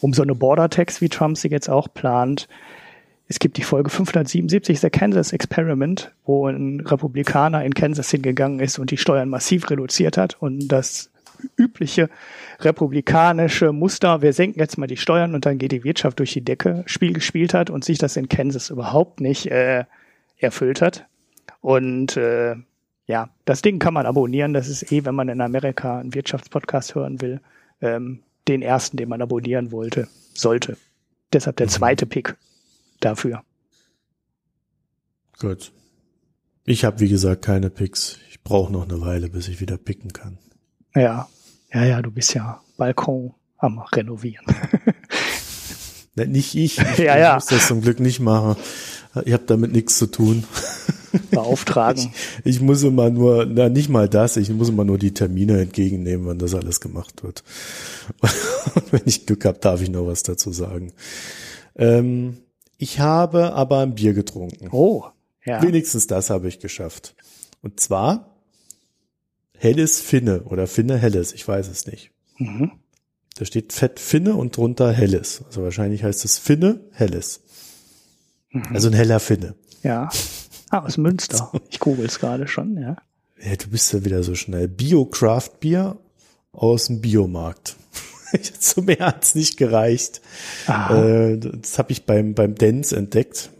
[0.00, 2.48] um so eine Border Tax, wie Trump sie jetzt auch plant.
[3.28, 8.78] Es gibt die Folge 577, The Kansas Experiment, wo ein Republikaner in Kansas hingegangen ist
[8.78, 11.10] und die Steuern massiv reduziert hat und das
[11.56, 12.08] übliche
[12.60, 16.44] republikanische Muster, wir senken jetzt mal die Steuern und dann geht die Wirtschaft durch die
[16.44, 19.84] Decke, Spiel gespielt hat und sich das in Kansas überhaupt nicht äh,
[20.38, 21.06] erfüllt hat.
[21.60, 22.56] Und äh,
[23.06, 24.52] ja, das Ding kann man abonnieren.
[24.52, 27.40] Das ist eh, wenn man in Amerika einen Wirtschaftspodcast hören will,
[27.80, 30.76] ähm, den ersten, den man abonnieren wollte, sollte.
[31.32, 31.70] Deshalb der mhm.
[31.70, 32.36] zweite Pick
[33.00, 33.42] dafür.
[35.38, 35.72] Gut.
[36.64, 38.18] Ich habe wie gesagt keine Picks.
[38.30, 40.38] Ich brauche noch eine Weile, bis ich wieder picken kann.
[40.96, 41.28] Ja,
[41.72, 44.46] ja, ja, du bist ja Balkon am Renovieren.
[46.14, 46.78] nicht ich.
[46.78, 47.34] Ich, ja, ja.
[47.34, 48.56] muss das zum Glück nicht machen.
[49.26, 50.44] Ich habe damit nichts zu tun.
[51.30, 52.12] Beauftragen.
[52.44, 55.60] Ich, ich, muss immer nur, na nicht mal das, ich muss immer nur die Termine
[55.60, 57.44] entgegennehmen, wann das alles gemacht wird.
[58.74, 60.92] Und wenn ich Glück habe, darf ich noch was dazu sagen.
[61.74, 62.38] Ähm,
[62.78, 64.68] ich habe aber ein Bier getrunken.
[64.72, 65.04] Oh,
[65.44, 65.62] ja.
[65.62, 67.14] Wenigstens das habe ich geschafft.
[67.62, 68.35] Und zwar
[69.58, 72.10] Helles Finne oder Finne Helles, ich weiß es nicht.
[72.38, 72.72] Mhm.
[73.36, 75.42] Da steht Fett Finne und drunter Helles.
[75.46, 77.42] Also wahrscheinlich heißt es Finne Helles.
[78.50, 78.64] Mhm.
[78.72, 79.54] Also ein heller Finne.
[79.82, 80.08] Ja.
[80.70, 81.52] Ah, aus Münster.
[81.70, 82.96] Ich google es gerade schon, ja.
[83.42, 84.68] Ja, du bist ja wieder so schnell.
[84.68, 85.98] Bio-Craft Bier
[86.52, 87.76] aus dem Biomarkt.
[88.58, 90.22] Zu mehr hat's nicht gereicht.
[90.66, 93.50] Äh, das habe ich beim, beim Dance entdeckt.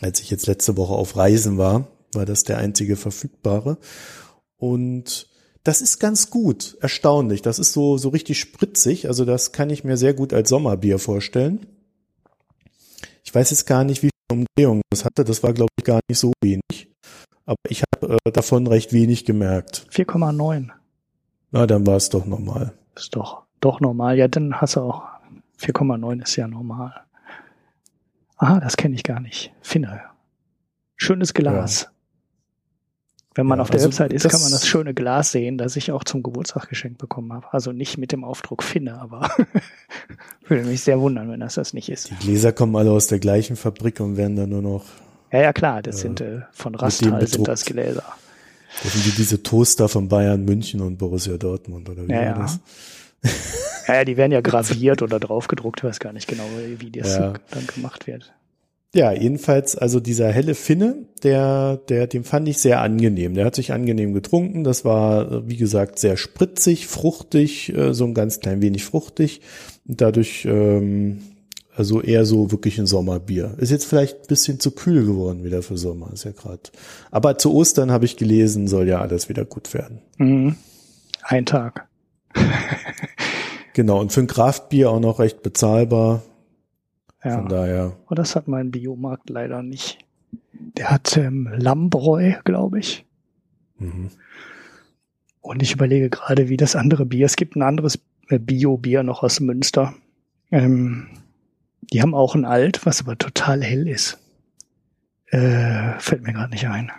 [0.00, 3.78] Als ich jetzt letzte Woche auf Reisen war, war das der einzige verfügbare.
[4.56, 5.28] Und
[5.62, 7.42] das ist ganz gut, erstaunlich.
[7.42, 9.08] Das ist so, so richtig spritzig.
[9.08, 11.66] Also das kann ich mir sehr gut als Sommerbier vorstellen.
[13.24, 15.24] Ich weiß jetzt gar nicht, wie viele Umdrehungen das hatte.
[15.24, 16.90] Das war, glaube ich, gar nicht so wenig.
[17.46, 19.86] Aber ich habe äh, davon recht wenig gemerkt.
[19.90, 20.70] 4,9.
[21.50, 22.74] Na, dann war es doch normal.
[22.94, 24.18] Ist doch, doch normal.
[24.18, 25.02] Ja, dann hast du auch
[25.60, 26.92] 4,9 ist ja normal.
[28.36, 29.52] Aha, das kenne ich gar nicht.
[29.62, 30.02] Finne.
[30.96, 31.90] Schönes Glas.
[33.36, 35.74] Wenn man Ja, auf der also Website ist, kann man das schöne Glas sehen, das
[35.76, 37.46] ich auch zum Geburtstag geschenkt bekommen habe.
[37.52, 39.28] Also nicht mit dem Aufdruck Finne, aber
[40.48, 42.10] würde mich sehr wundern, wenn das das nicht ist.
[42.10, 44.84] Die Gläser kommen alle aus der gleichen Fabrik und werden dann nur noch,
[45.32, 47.48] Ja, ja, klar, das sind äh, von Rastal sind bedruckt.
[47.48, 48.04] das Gläser.
[48.82, 52.42] das sind die, diese Toaster von Bayern, München und Borussia Dortmund oder wie Ja, war
[52.42, 52.60] das?
[53.88, 56.44] Ja, ja, die werden ja graviert oder draufgedruckt, ich weiß gar nicht genau,
[56.78, 57.32] wie das Ja.
[57.50, 58.32] dann gemacht wird.
[58.94, 63.34] Ja, jedenfalls, also dieser helle Finne, der, der, den fand ich sehr angenehm.
[63.34, 64.62] Der hat sich angenehm getrunken.
[64.62, 69.40] Das war, äh, wie gesagt, sehr spritzig, fruchtig, äh, so ein ganz klein wenig fruchtig.
[69.88, 71.22] Und dadurch, ähm,
[71.74, 73.56] also eher so wirklich ein Sommerbier.
[73.58, 76.62] Ist jetzt vielleicht ein bisschen zu kühl geworden wieder für Sommer, ist ja gerade.
[77.10, 80.02] Aber zu Ostern habe ich gelesen, soll ja alles wieder gut werden.
[80.18, 80.54] Mhm.
[81.22, 81.88] Ein Tag.
[83.72, 86.22] Genau, und für ein Kraftbier auch noch recht bezahlbar.
[87.24, 87.38] Ja.
[87.38, 89.98] Von daher, Aber das hat mein Biomarkt leider nicht.
[90.52, 93.04] Der hat ähm, Lammbräu, glaube ich.
[93.78, 94.10] mhm.
[95.40, 97.26] Und ich überlege gerade, wie das andere Bier.
[97.26, 97.98] Es gibt ein anderes
[98.28, 99.94] äh, Bio-Bier noch aus Münster.
[100.50, 101.08] Ähm,
[101.92, 104.18] die haben auch ein Alt, was aber total hell ist.
[105.26, 106.90] Äh, fällt mir gerade nicht ein.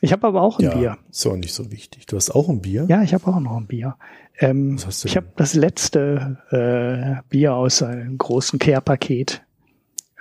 [0.00, 0.98] Ich habe aber auch ein ja, Bier.
[1.10, 2.06] ist auch nicht so wichtig.
[2.06, 2.86] Du hast auch ein Bier?
[2.88, 3.96] Ja, ich habe auch noch ein Bier.
[4.38, 9.42] Ähm, ich habe das letzte äh, Bier aus einem großen Care-Paket,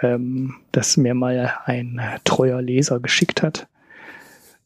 [0.02, 3.68] ähm, das mir mal ein treuer Leser geschickt hat,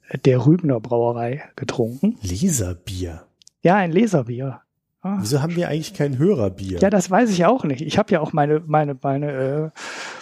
[0.09, 2.17] äh, der Rübner Brauerei getrunken.
[2.21, 3.25] Leserbier.
[3.61, 4.61] Ja, ein Leserbier.
[5.01, 5.17] Ah.
[5.19, 6.79] Wieso haben wir eigentlich kein Hörerbier?
[6.79, 7.81] Ja, das weiß ich auch nicht.
[7.81, 9.69] Ich habe ja auch meine meine meine äh,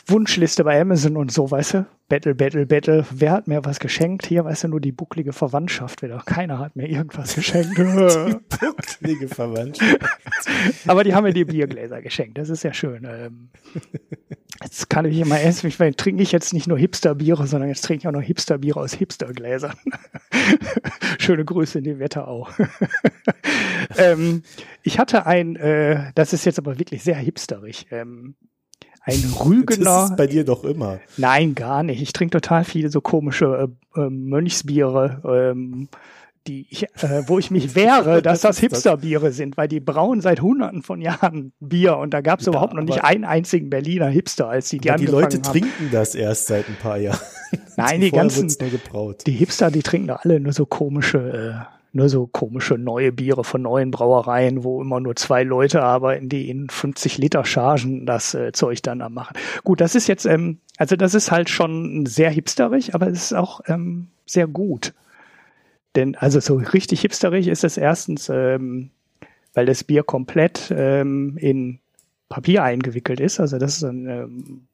[0.07, 1.85] Wunschliste bei Amazon und so, weißt du?
[2.07, 3.05] Battle, Battle, Battle.
[3.09, 4.27] Wer hat mir was geschenkt?
[4.27, 6.21] Hier, weißt du, nur die bucklige Verwandtschaft wieder.
[6.25, 7.75] Keiner hat mir irgendwas geschenkt.
[7.75, 9.97] Bucklige Verwandtschaft.
[10.85, 12.37] Aber die haben mir die Biergläser geschenkt.
[12.37, 13.07] Das ist ja schön.
[13.09, 13.49] Ähm,
[14.63, 17.83] jetzt kann ich immer erst, ich meine, trinke ich jetzt nicht nur Hipsterbiere, sondern jetzt
[17.83, 19.75] trinke ich auch noch Hipsterbiere aus Hipstergläsern.
[21.19, 22.47] Schöne Grüße in die Wetterau.
[23.97, 24.43] ähm,
[24.83, 28.35] ich hatte ein, äh, das ist jetzt aber wirklich sehr hipsterig, ähm,
[29.01, 30.05] ein Das Rügener.
[30.05, 30.99] ist bei dir doch immer.
[31.17, 32.01] Nein, gar nicht.
[32.01, 35.21] Ich trinke total viele so komische äh, äh, Mönchsbiere,
[35.53, 35.89] ähm,
[36.47, 38.59] die ich, äh, wo ich mich wehre, dass das?
[38.59, 42.51] Hipsterbiere sind, weil die brauen seit hunderten von Jahren Bier und da gab es Ja,
[42.51, 45.43] überhaupt noch nicht einen einzigen Berliner Hipster, als die die Aber die Leute haben.
[45.43, 47.19] trinken das erst seit ein paar Jahren.
[47.77, 48.47] Nein, die ganzen,
[49.25, 53.43] die Hipster, die trinken da alle nur so komische, äh, nur so komische neue Biere
[53.43, 58.33] von neuen Brauereien, wo immer nur zwei Leute arbeiten, die in 50 Liter Chargen das
[58.33, 59.35] äh, Zeug dann am machen.
[59.63, 63.33] Gut, das ist jetzt, ähm, also das ist halt schon sehr hipsterig, aber es ist
[63.33, 64.93] auch ähm, sehr gut.
[65.95, 68.91] Denn also so richtig hipsterig ist es erstens, ähm,
[69.53, 71.79] weil das Bier komplett ähm, in
[72.29, 73.39] Papier eingewickelt ist.
[73.39, 74.67] Also das ist ein, ähm,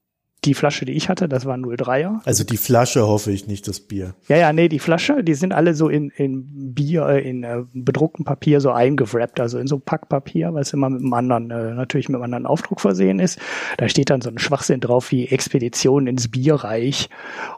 [0.43, 2.21] die Flasche, die ich hatte, das war ein 03er.
[2.25, 4.15] Also die Flasche hoffe ich nicht, das Bier.
[4.27, 7.63] Ja, ja, nee, die Flasche, die sind alle so in, in Bier, äh, in äh,
[7.73, 12.09] bedrucktem Papier so eingewrappt, also in so Packpapier, was immer mit einem anderen, äh, natürlich
[12.09, 13.37] mit einem anderen Aufdruck versehen ist.
[13.77, 17.09] Da steht dann so ein Schwachsinn drauf wie Expedition ins Bierreich.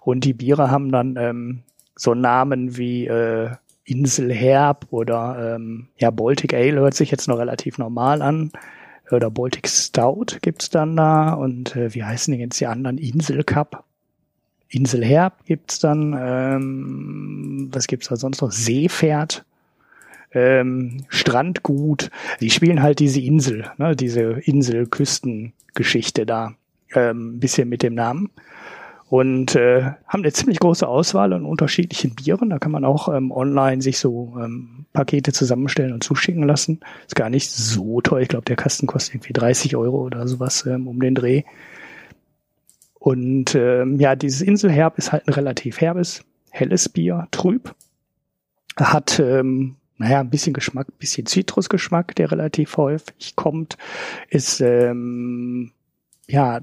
[0.01, 1.63] Und die Biere haben dann ähm,
[1.95, 3.49] so Namen wie äh,
[3.85, 8.51] Inselherb oder ähm, ja, Baltic Ale hört sich jetzt noch relativ normal an.
[9.11, 11.33] Oder Baltic Stout gibt's dann da.
[11.33, 12.97] Und äh, wie heißen die jetzt die anderen?
[12.97, 13.83] Insel Cup.
[14.69, 18.51] Inselherb gibt's dann, ähm, was gibt's da sonst noch?
[18.51, 19.45] Seepferd,
[20.33, 22.09] ähm, Strandgut.
[22.39, 26.55] Die spielen halt diese Insel, ne, diese Inselküstengeschichte da,
[26.95, 28.31] ähm, bisschen mit dem Namen.
[29.13, 32.49] Und äh, haben eine ziemlich große Auswahl an unterschiedlichen Bieren.
[32.49, 36.79] Da kann man auch ähm, online sich so ähm, Pakete zusammenstellen und zuschicken lassen.
[37.05, 38.21] Ist gar nicht so teuer.
[38.21, 41.43] Ich glaube, der Kasten kostet irgendwie 30 Euro oder sowas ähm, um den Dreh.
[42.95, 47.75] Und ähm, ja, dieses Inselherb ist halt ein relativ herbes, helles Bier, trüb.
[48.77, 53.77] Hat, ähm, naja, ein bisschen Geschmack, ein bisschen Zitrusgeschmack, der relativ häufig kommt.
[54.29, 55.71] Ist, ähm,
[56.27, 56.61] ja,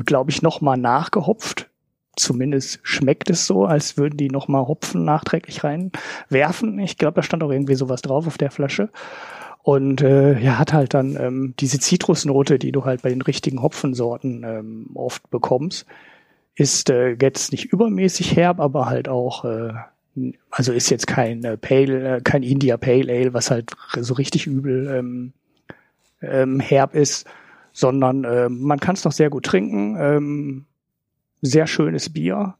[0.00, 1.68] glaube ich, nochmal nachgehopft.
[2.16, 6.78] Zumindest schmeckt es so, als würden die nochmal Hopfen nachträglich reinwerfen.
[6.78, 8.90] Ich glaube, da stand auch irgendwie sowas drauf auf der Flasche.
[9.62, 13.62] Und äh, ja, hat halt dann ähm, diese Zitrusnote, die du halt bei den richtigen
[13.62, 15.86] Hopfensorten ähm, oft bekommst,
[16.54, 19.72] ist äh, jetzt nicht übermäßig herb, aber halt auch, äh,
[20.50, 24.46] also ist jetzt kein äh, Pale, äh, kein India Pale Ale, was halt so richtig
[24.46, 25.32] übel ähm,
[26.20, 27.26] ähm, herb ist,
[27.72, 29.96] sondern äh, man kann es noch sehr gut trinken.
[29.98, 30.66] Ähm,
[31.42, 32.54] sehr schönes Bier,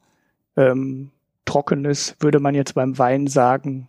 [0.57, 1.11] ähm,
[1.45, 3.89] trockenes, würde man jetzt beim Wein sagen.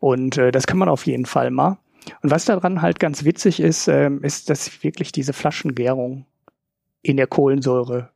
[0.00, 1.78] Und äh, das kann man auf jeden Fall mal.
[2.22, 6.26] Und was daran halt ganz witzig ist, ähm, ist, dass wirklich diese Flaschengärung
[7.02, 8.10] in der Kohlensäure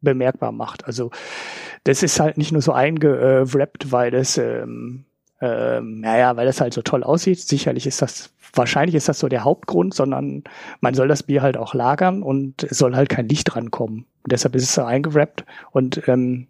[0.00, 0.84] bemerkbar macht.
[0.84, 1.10] Also
[1.84, 5.04] das ist halt nicht nur so eingewrappt, weil es ähm,
[5.40, 7.40] ähm, naja, weil das halt so toll aussieht.
[7.40, 10.44] Sicherlich ist das, wahrscheinlich ist das so der Hauptgrund, sondern
[10.80, 14.06] man soll das Bier halt auch lagern und es soll halt kein Licht rankommen.
[14.24, 16.48] Und deshalb ist es so eingewrappt und ähm,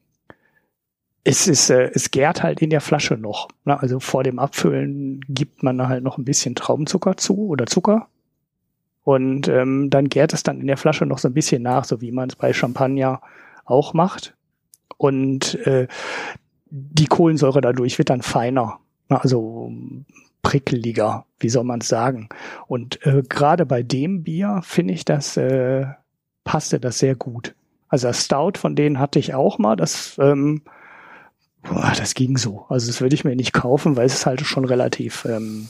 [1.25, 3.49] es ist, äh, es gärt halt in der Flasche noch.
[3.67, 3.79] Ne?
[3.79, 8.09] Also vor dem Abfüllen gibt man halt noch ein bisschen Traubenzucker zu oder Zucker.
[9.05, 12.01] Und ähm, dann gärt es dann in der Flasche noch so ein bisschen nach, so
[12.01, 13.21] wie man es bei Champagner
[13.65, 14.35] auch macht.
[14.97, 15.87] Und äh,
[16.71, 18.79] die Kohlensäure dadurch wird dann feiner,
[19.09, 19.21] ne?
[19.23, 19.73] also
[20.43, 22.29] prickeliger, wie soll man es sagen.
[22.67, 25.87] Und äh, gerade bei dem Bier finde ich, das äh,
[26.45, 27.55] passte das sehr gut.
[27.89, 30.63] Also das Stout von denen hatte ich auch mal, das ähm,
[31.63, 32.67] boah, das ging so.
[32.69, 35.69] Also das würde ich mir nicht kaufen, weil es ist halt schon relativ ähm,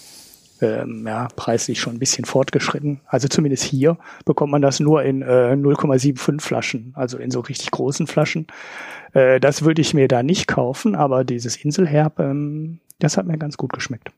[0.61, 3.01] ähm, ja, preislich schon ein bisschen fortgeschritten.
[3.07, 7.71] Also zumindest hier bekommt man das nur in äh, 0,75 Flaschen, also in so richtig
[7.71, 8.47] großen Flaschen.
[9.13, 13.39] Äh, das würde ich mir da nicht kaufen, aber dieses Inselherb, ähm, das hat mir
[13.39, 14.11] ganz gut geschmeckt.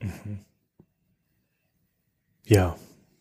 [0.00, 0.40] Mhm.
[2.44, 2.76] Ja,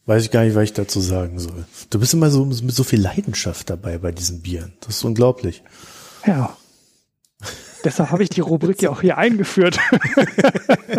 [0.05, 1.65] weiß ich gar nicht, was ich dazu sagen soll.
[1.89, 4.73] Du bist immer so mit so viel Leidenschaft dabei bei diesen Bieren.
[4.81, 5.63] Das ist unglaublich.
[6.25, 6.55] Ja.
[7.85, 9.77] Deshalb habe ich die Rubrik ja auch hier eingeführt.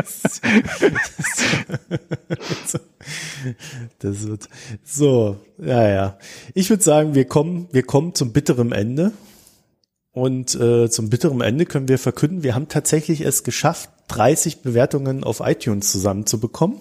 [3.99, 4.49] das wird
[4.85, 6.19] so, ja, ja.
[6.55, 9.13] Ich würde sagen, wir kommen, wir kommen zum bitteren Ende.
[10.13, 15.25] Und äh, zum bitteren Ende können wir verkünden, wir haben tatsächlich es geschafft, 30 Bewertungen
[15.25, 16.79] auf iTunes zusammenzubekommen.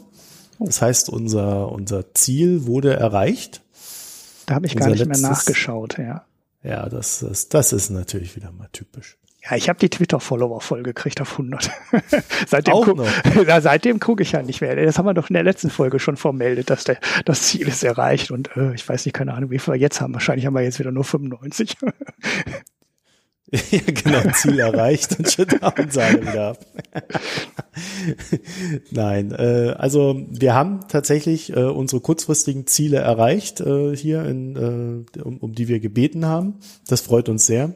[0.60, 3.61] Das heißt, unser, unser Ziel wurde erreicht.
[4.45, 6.26] Da habe ich unser gar nicht mehr nachgeschaut, ja.
[6.64, 9.18] Ja, das, das, das ist natürlich wieder mal typisch.
[9.50, 11.70] Ja, ich habe die Twitter-Follower voll gekriegt auf 100.
[12.48, 13.08] seitdem Auch noch.
[13.48, 14.76] Ja, seitdem gucke ich ja nicht mehr.
[14.76, 17.84] Das haben wir doch in der letzten Folge schon vermeldet, dass der, das Ziel ist
[17.84, 18.32] erreicht.
[18.32, 20.14] Und äh, ich weiß nicht, keine Ahnung, wie viel wir jetzt haben.
[20.14, 21.76] Wahrscheinlich haben wir jetzt wieder nur 95.
[23.52, 26.66] ja, genau, Ziel erreicht und Shutdown-Sage wieder ab.
[28.90, 35.22] Nein, äh, also wir haben tatsächlich äh, unsere kurzfristigen Ziele erreicht äh, hier, in, äh,
[35.22, 36.56] um, um die wir gebeten haben.
[36.88, 37.76] Das freut uns sehr.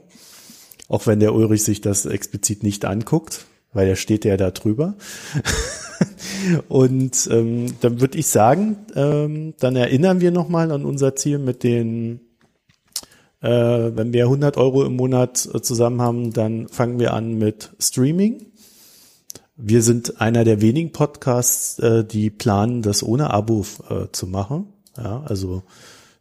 [0.89, 4.95] Auch wenn der Ulrich sich das explizit nicht anguckt, weil er steht ja da drüber.
[6.67, 11.63] Und ähm, dann würde ich sagen, ähm, dann erinnern wir nochmal an unser Ziel mit
[11.63, 12.21] den,
[13.41, 17.71] äh, wenn wir 100 Euro im Monat äh, zusammen haben, dann fangen wir an mit
[17.79, 18.47] Streaming.
[19.55, 24.67] Wir sind einer der wenigen Podcasts, äh, die planen, das ohne Abo äh, zu machen.
[24.97, 25.63] Ja, also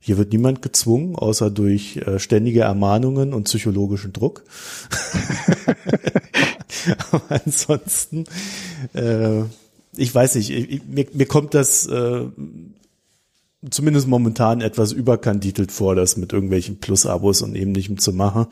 [0.09, 4.43] hier wird niemand gezwungen, außer durch äh, ständige Ermahnungen und psychologischen Druck.
[7.11, 8.25] Aber ansonsten,
[8.95, 9.43] äh,
[9.95, 12.23] ich weiß nicht, ich, mir, mir kommt das äh,
[13.71, 18.47] zumindest momentan etwas überkandidelt vor, das mit irgendwelchen Plus-Abos und ähnlichem zu machen.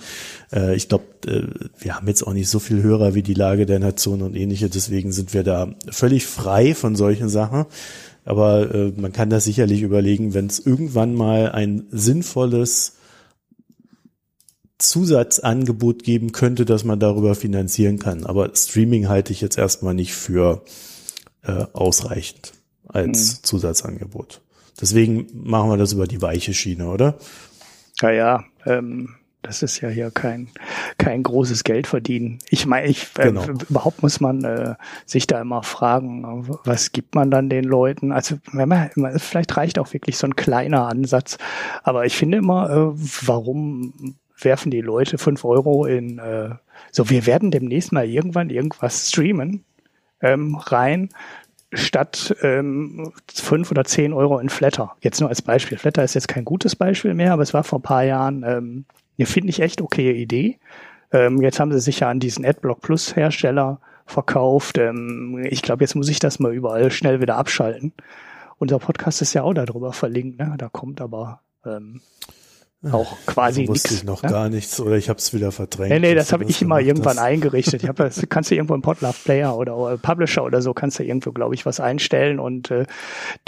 [0.53, 1.45] Äh, ich glaube, äh,
[1.79, 4.69] wir haben jetzt auch nicht so viel Hörer wie die Lage der Nation und ähnliche,
[4.69, 7.65] deswegen sind wir da völlig frei von solchen Sachen.
[8.27, 12.97] Aber äh, man kann das sicherlich überlegen, wenn es irgendwann mal ein sinnvolles
[14.79, 18.27] Zusatzangebot geben könnte, dass man darüber finanzieren kann.
[18.27, 20.63] Aber Streaming halte ich jetzt erstmal nicht für
[21.45, 22.53] äh, ausreichend
[22.89, 23.45] als mhm.
[23.45, 24.43] Zusatzangebot.
[24.81, 27.17] Deswegen machen wir das über die weiche Schiene, oder?
[28.03, 28.45] Ja, ja.
[28.67, 29.15] Ähm,
[29.47, 30.49] das ist ja hier kein,
[30.99, 32.39] kein großes Geld verdienen.
[32.51, 33.45] Ich meine, ich, äh, genau.
[33.69, 34.75] überhaupt muss man äh,
[35.05, 38.13] sich da immer fragen, was gibt man dann den Leuten?
[38.13, 41.39] Also wenn man, vielleicht reicht auch wirklich so ein kleiner Ansatz.
[41.83, 46.51] Aber ich finde immer, äh, warum werfen die Leute fünf Euro in äh,
[46.91, 49.65] so, wir werden demnächst mal irgendwann irgendwas streamen
[50.21, 51.11] ähm, rein,
[51.73, 54.97] statt ähm, fünf oder zehn Euro in Flatter.
[55.01, 55.79] Jetzt nur als Beispiel.
[55.79, 58.85] Flatter ist jetzt kein gutes Beispiel mehr, aber es war vor ein paar Jahren ähm,
[59.17, 60.59] eine, finde ich, echt okay Idee.
[61.13, 64.79] Ähm, jetzt haben sie sich ja an diesen AdBlock Plus Hersteller verkauft.
[64.79, 67.93] Ähm, ich glaube, jetzt muss ich das mal überall schnell wieder abschalten.
[68.59, 70.55] Unser Podcast ist ja auch darüber verlinkt, ne?
[70.57, 72.01] Da kommt aber ähm,
[72.93, 73.85] auch quasi nichts.
[73.85, 74.31] wusste ich noch ne?
[74.31, 75.91] gar nichts oder ich habe es wieder verdrängt.
[75.91, 77.25] Nee, nee, das habe ich immer irgendwann hast.
[77.25, 77.83] eingerichtet.
[77.83, 80.99] Ich hab, das kannst du irgendwo im Podlove Player oder, oder Publisher oder so kannst
[80.99, 82.87] du irgendwo, glaube ich, was einstellen und äh,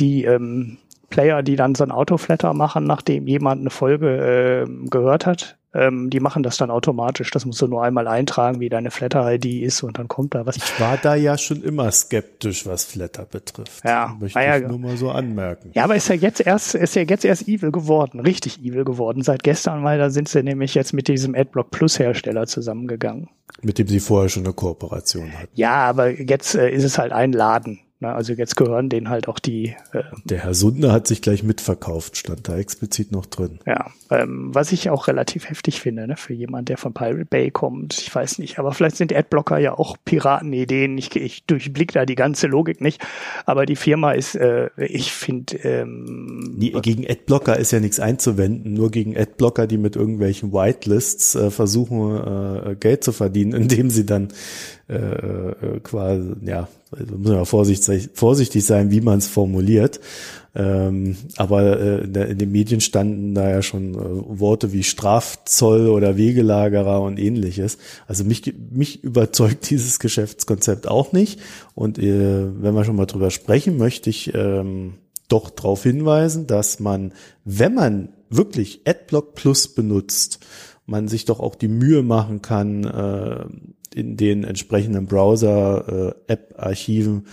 [0.00, 0.78] die ähm,
[1.10, 6.08] Player, die dann so ein Autoflatter machen, nachdem jemand eine Folge äh, gehört hat, ähm,
[6.10, 7.30] die machen das dann automatisch.
[7.30, 10.56] Das musst du nur einmal eintragen, wie deine Flatter-ID ist und dann kommt da was.
[10.56, 13.84] Ich war da ja schon immer skeptisch, was Flatter betrifft.
[13.84, 15.70] Ja, möchte ja, ich nur mal so anmerken.
[15.74, 19.22] Ja, aber ist ja jetzt erst, ist ja jetzt erst evil geworden, richtig evil geworden
[19.22, 23.28] seit gestern, weil da sind sie nämlich jetzt mit diesem AdBlock Plus Hersteller zusammengegangen.
[23.60, 25.50] Mit dem sie vorher schon eine Kooperation hatten.
[25.54, 29.26] Ja, aber jetzt äh, ist es halt ein Laden Na, also jetzt gehören denen halt
[29.26, 29.74] auch die.
[29.92, 33.58] Äh, Der Herr Sunde hat sich gleich mitverkauft, stand da explizit noch drin.
[33.66, 37.50] Ja, ähm, was ich auch relativ heftig finde, ne, für jemand, der von Pirate Bay
[37.50, 37.98] kommt.
[37.98, 40.96] Ich weiß nicht, aber vielleicht sind Adblocker ja auch Piratenideen.
[40.96, 43.04] Ich, ich durchblick da die ganze Logik nicht.
[43.46, 45.56] Aber die Firma ist, äh, ich finde.
[45.64, 51.34] Ähm, nee, gegen Adblocker ist ja nichts einzuwenden, nur gegen Adblocker, die mit irgendwelchen Whitelists
[51.34, 54.28] äh, versuchen, äh, Geld zu verdienen, indem sie dann
[54.88, 60.00] äh, äh, quasi, ja, also muss man vorsichtig, vorsichtig sein, wie man es formuliert.
[60.54, 66.16] Ähm, aber äh, in den Medien standen da ja schon äh, Worte wie Strafzoll oder
[66.16, 67.76] Wegelagerer und ähnliches.
[68.06, 71.38] Also mich, mich überzeugt dieses Geschäftskonzept auch nicht.
[71.74, 74.94] Und äh, wenn wir schon mal drüber sprechen, möchte ich ähm,
[75.28, 77.12] doch darauf hinweisen, dass man,
[77.44, 80.40] wenn man wirklich Adblock Plus benutzt,
[80.86, 83.44] man sich doch auch die Mühe machen kann, äh,
[83.98, 87.26] in den entsprechenden Browser-App-Archiven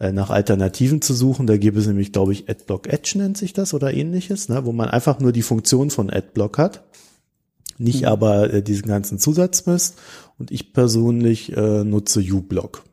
[0.00, 1.46] äh, nach Alternativen zu suchen.
[1.46, 4.72] Da gibt es nämlich, glaube ich, Adblock Edge nennt sich das oder ähnliches, ne, wo
[4.72, 6.84] man einfach nur die Funktion von Adblock hat,
[7.78, 8.08] nicht mhm.
[8.08, 9.98] aber äh, diesen ganzen Zusatzmist.
[10.38, 12.84] Und ich persönlich äh, nutze uBlock.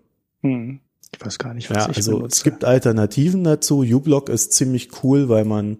[0.41, 0.79] Mhm.
[1.13, 2.37] Ich weiß gar nicht, was ja, ich also benutze.
[2.37, 3.83] Es gibt Alternativen dazu.
[3.83, 5.77] uBlock ist ziemlich cool, weil man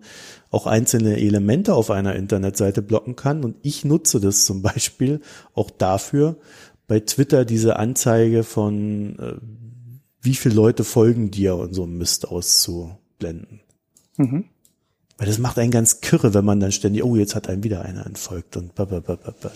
[0.49, 3.43] auch einzelne Elemente auf einer Internetseite blocken kann.
[3.43, 5.21] Und ich nutze das zum Beispiel
[5.53, 6.37] auch dafür,
[6.87, 9.33] bei Twitter diese Anzeige von äh,
[10.21, 13.61] wie viele Leute folgen dir und so Mist auszublenden.
[14.17, 14.45] Mhm.
[15.17, 17.83] Weil das macht einen ganz kirre, wenn man dann ständig, oh, jetzt hat einem wieder
[17.83, 18.73] einer entfolgt und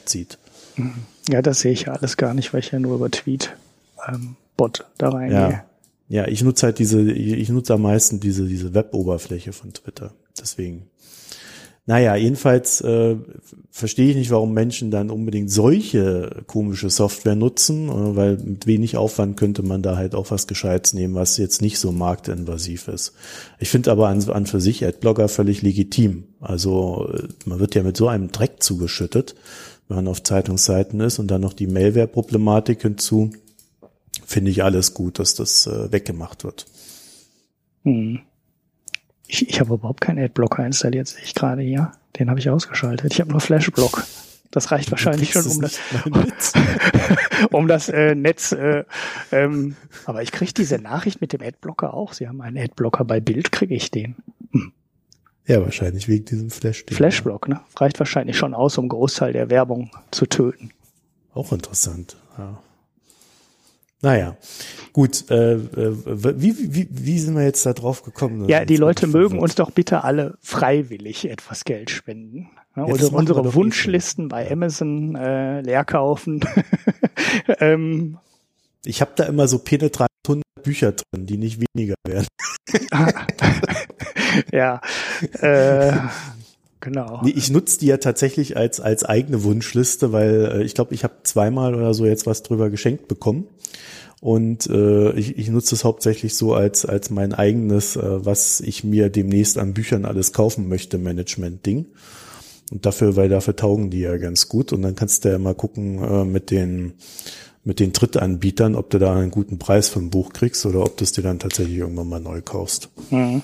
[0.05, 0.37] zieht.
[0.77, 0.93] Mhm.
[1.27, 3.55] Ja, das sehe ich ja alles gar nicht, weil ich ja nur über Tweet
[4.07, 5.37] ähm, Bot da reingehe.
[5.37, 5.65] Ja.
[6.07, 10.13] ja, ich nutze halt diese, ich nutze am meisten diese, diese Web-Oberfläche von Twitter.
[10.39, 10.87] Deswegen
[11.89, 13.15] naja, jedenfalls äh,
[13.71, 18.95] verstehe ich nicht, warum Menschen dann unbedingt solche komische Software nutzen, äh, weil mit wenig
[18.95, 23.13] Aufwand könnte man da halt auch was Gescheites nehmen, was jetzt nicht so marktinvasiv ist.
[23.57, 26.25] Ich finde aber an, an für sich Adblogger völlig legitim.
[26.39, 29.33] Also äh, man wird ja mit so einem Dreck zugeschüttet,
[29.87, 33.31] wenn man auf Zeitungsseiten ist und dann noch die Mailware-Problematik hinzu.
[34.27, 36.67] Finde ich alles gut, dass das äh, weggemacht wird.
[37.83, 38.19] Hm.
[39.31, 41.91] Ich, ich habe überhaupt keinen Adblocker installiert, sehe ich gerade hier.
[42.17, 43.13] Den habe ich ausgeschaltet.
[43.13, 44.03] Ich habe nur Flashblock.
[44.49, 45.79] Das reicht wahrscheinlich schon, um das,
[47.51, 48.51] um das äh, Netz.
[48.53, 48.85] Äh,
[49.31, 49.75] ähm,
[50.05, 52.13] aber ich kriege diese Nachricht mit dem Adblocker auch.
[52.13, 54.15] Sie haben einen Adblocker bei Bild, kriege ich den.
[54.51, 54.73] Hm.
[55.45, 56.83] Ja, wahrscheinlich wegen diesem Flash.
[56.89, 57.61] Flashblock, ne?
[57.75, 60.71] Reicht wahrscheinlich schon aus, um Großteil der Werbung zu töten.
[61.35, 62.17] Auch interessant.
[62.39, 62.59] Ja.
[64.01, 64.37] Naja,
[64.93, 65.29] gut.
[65.29, 65.95] Äh, äh
[66.41, 68.47] wie, wie, wie sind wir jetzt da drauf gekommen?
[68.47, 72.49] Ja, die Leute mögen uns doch bitte alle freiwillig etwas Geld spenden.
[72.75, 76.39] Ja, ja, unsere unsere Wunschlisten bei Amazon äh, leer kaufen.
[77.59, 78.19] ähm,
[78.85, 82.27] ich habe da immer so penetrant 100 Bücher drin, die nicht weniger werden.
[84.51, 84.79] ja.
[85.41, 85.93] Äh,
[86.81, 87.21] Genau.
[87.23, 91.03] Nee, ich nutze die ja tatsächlich als, als eigene Wunschliste, weil äh, ich glaube, ich
[91.03, 93.47] habe zweimal oder so jetzt was drüber geschenkt bekommen.
[94.21, 98.83] Und äh, ich, ich nutze es hauptsächlich so als, als mein eigenes, äh, was ich
[98.83, 101.85] mir demnächst an Büchern alles kaufen möchte, Management-Ding.
[102.71, 104.73] Und dafür, weil dafür taugen die ja ganz gut.
[104.73, 106.93] Und dann kannst du ja mal gucken äh, mit den
[107.65, 110.95] mit den Drittanbietern, ob du da einen guten Preis für ein Buch kriegst oder ob
[110.97, 112.89] du es dir dann tatsächlich irgendwann mal neu kaufst.
[113.11, 113.41] Mhm.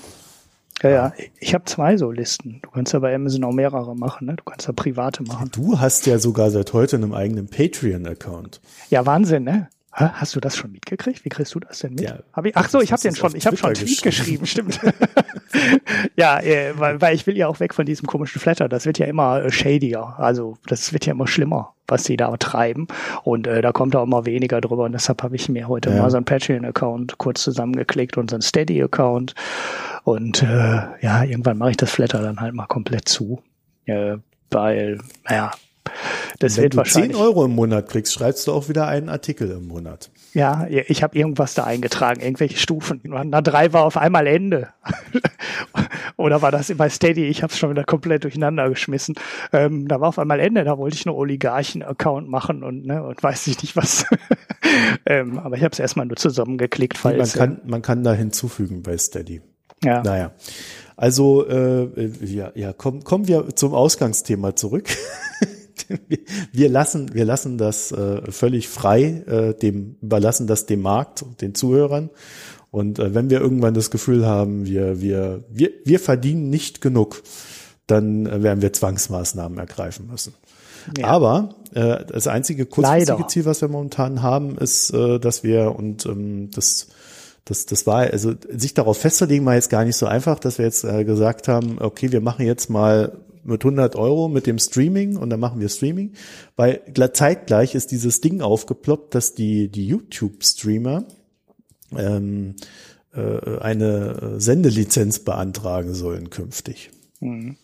[0.84, 2.60] Ja, ja, ich habe zwei so Listen.
[2.62, 4.36] Du kannst ja bei Amazon auch mehrere machen, ne?
[4.36, 5.50] Du kannst ja private machen.
[5.54, 8.60] Du hast ja sogar seit heute einen eigenen Patreon-Account.
[8.90, 9.70] Ja, Wahnsinn, ne?
[9.98, 11.24] Hast du das schon mitgekriegt?
[11.24, 12.02] Wie kriegst du das denn mit?
[12.02, 14.46] Ja, hab ich, ach so, ich habe den schon, ich habe schon einen Tweet geschrieben,
[14.46, 14.82] stimmt.
[16.18, 18.68] ja, äh, weil, weil ich will ja auch weg von diesem komischen Flatter.
[18.68, 20.16] Das wird ja immer äh, shadier.
[20.18, 22.88] Also das wird ja immer schlimmer, was die da treiben.
[23.24, 24.84] Und äh, da kommt auch immer weniger drüber.
[24.84, 26.02] Und deshalb habe ich mir heute ja.
[26.02, 29.34] mal so einen Patreon-Account kurz zusammengeklickt und so einen Steady-Account.
[30.04, 33.42] Und äh, ja, irgendwann mache ich das Flatter dann halt mal komplett zu.
[33.86, 34.18] Äh,
[34.52, 35.52] weil, naja,
[36.40, 37.12] das Wenn wird du wahrscheinlich.
[37.16, 40.12] 10 Euro im Monat kriegst, schreibst du auch wieder einen Artikel im Monat.
[40.34, 43.02] Ja, ich habe irgendwas da eingetragen, irgendwelche Stufen.
[43.04, 44.70] Na, drei war auf einmal Ende.
[46.18, 47.26] Oder war das bei Steady?
[47.26, 49.16] Ich habe es schon wieder komplett durcheinander geschmissen.
[49.54, 50.64] Ähm, da war auf einmal Ende.
[50.64, 54.06] Da wollte ich einen Oligarchen-Account machen und, ne, und weiß ich nicht was.
[55.06, 56.98] ähm, aber ich habe es erstmal nur zusammengeklickt.
[56.98, 59.42] Falls, man, kann, man kann da hinzufügen bei Steady.
[59.84, 60.02] Ja.
[60.04, 60.32] Naja.
[60.98, 64.90] Also äh, ja, ja komm, kommen wir zum Ausgangsthema zurück.
[66.52, 71.56] wir lassen, wir lassen das äh, völlig frei, äh, dem, überlassen das dem Markt, den
[71.56, 72.10] Zuhörern.
[72.72, 77.24] Und äh, wenn wir irgendwann das Gefühl haben, wir, wir, wir, wir verdienen nicht genug,
[77.88, 80.34] dann äh, werden wir Zwangsmaßnahmen ergreifen müssen.
[80.98, 81.08] Ja.
[81.08, 86.06] Aber äh, das einzige kurzfristige Ziel, was wir momentan haben, ist, äh, dass wir und
[86.06, 86.88] ähm, das
[87.46, 90.66] das, das war, also sich darauf festzulegen, war jetzt gar nicht so einfach, dass wir
[90.66, 95.18] jetzt äh, gesagt haben, okay, wir machen jetzt mal mit 100 Euro mit dem Streaming
[95.18, 96.14] und dann machen wir Streaming,
[96.56, 96.82] weil
[97.14, 101.06] zeitgleich ist dieses Ding aufgeploppt, dass die, die YouTube-Streamer
[101.96, 102.56] ähm,
[103.14, 106.90] äh, eine Sendelizenz beantragen sollen künftig.
[107.20, 107.58] Mhm.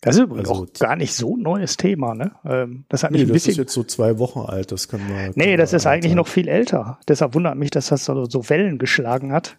[0.00, 2.32] Das ist übrigens also, auch gar nicht so ein neues Thema, ne?
[2.46, 3.50] Ähm, das hat mich nee, ein bisschen.
[3.50, 5.32] Das ist jetzt so zwei Wochen alt, das können wir.
[5.34, 6.98] Nee, das ist eigentlich noch viel älter.
[7.06, 9.58] Deshalb wundert mich, dass das so, so Wellen geschlagen hat.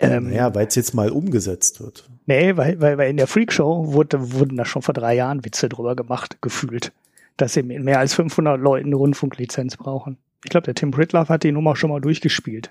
[0.00, 2.08] Ähm, ja, weil es jetzt mal umgesetzt wird.
[2.26, 5.68] Nee, weil, weil, weil in der Freakshow wurde, wurden da schon vor drei Jahren Witze
[5.68, 6.92] drüber gemacht, gefühlt,
[7.36, 10.16] dass sie mehr als 500 Leuten eine Rundfunklizenz brauchen.
[10.44, 12.70] Ich glaube, der Tim Pritloff hat die Nummer schon mal durchgespielt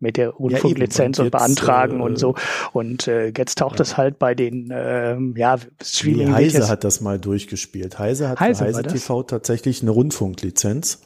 [0.00, 2.34] mit der Rundfunklizenz ja, und, und jetzt, beantragen äh, und so.
[2.72, 3.96] Und äh, jetzt taucht es ja.
[3.98, 6.28] halt bei den äh, ja, Streaming.
[6.28, 7.98] Nee, Heise hat das mal durchgespielt.
[7.98, 11.02] Heise hat Heise, Heise TV tatsächlich eine Rundfunklizenz.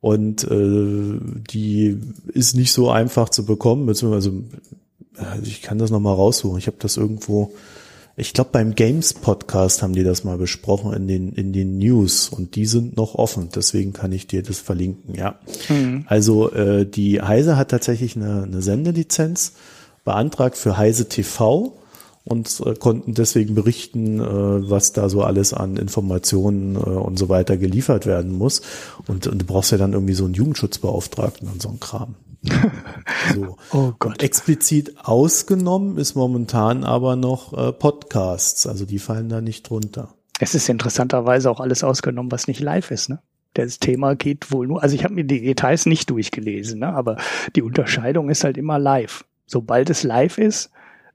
[0.00, 1.18] Und äh,
[1.50, 2.00] die
[2.32, 4.32] ist nicht so einfach zu bekommen, beziehungsweise
[5.20, 6.58] äh, ich kann das nochmal raussuchen.
[6.58, 7.52] Ich habe das irgendwo,
[8.16, 12.28] ich glaube beim Games Podcast haben die das mal besprochen in den, in den News
[12.28, 15.38] und die sind noch offen, deswegen kann ich dir das verlinken, ja.
[15.68, 16.04] Mhm.
[16.06, 19.52] Also äh, die Heise hat tatsächlich eine, eine Sendelizenz
[20.04, 21.76] beantragt für Heise TV
[22.24, 27.28] und äh, konnten deswegen berichten, äh, was da so alles an Informationen äh, und so
[27.28, 28.62] weiter geliefert werden muss.
[29.06, 32.14] Und, und du brauchst ja dann irgendwie so einen Jugendschutzbeauftragten und so ein Kram.
[33.34, 33.56] So.
[33.72, 34.22] Oh Gott.
[34.22, 40.14] Explizit ausgenommen ist momentan aber noch äh, Podcasts, also die fallen da nicht drunter.
[40.40, 43.20] Es ist interessanterweise auch alles ausgenommen, was nicht live ist, ne?
[43.54, 46.94] Das Thema geht wohl nur, also ich habe mir die Details nicht durchgelesen, ne?
[46.94, 47.16] aber
[47.56, 49.24] die Unterscheidung ist halt immer live.
[49.46, 50.70] Sobald es live ist,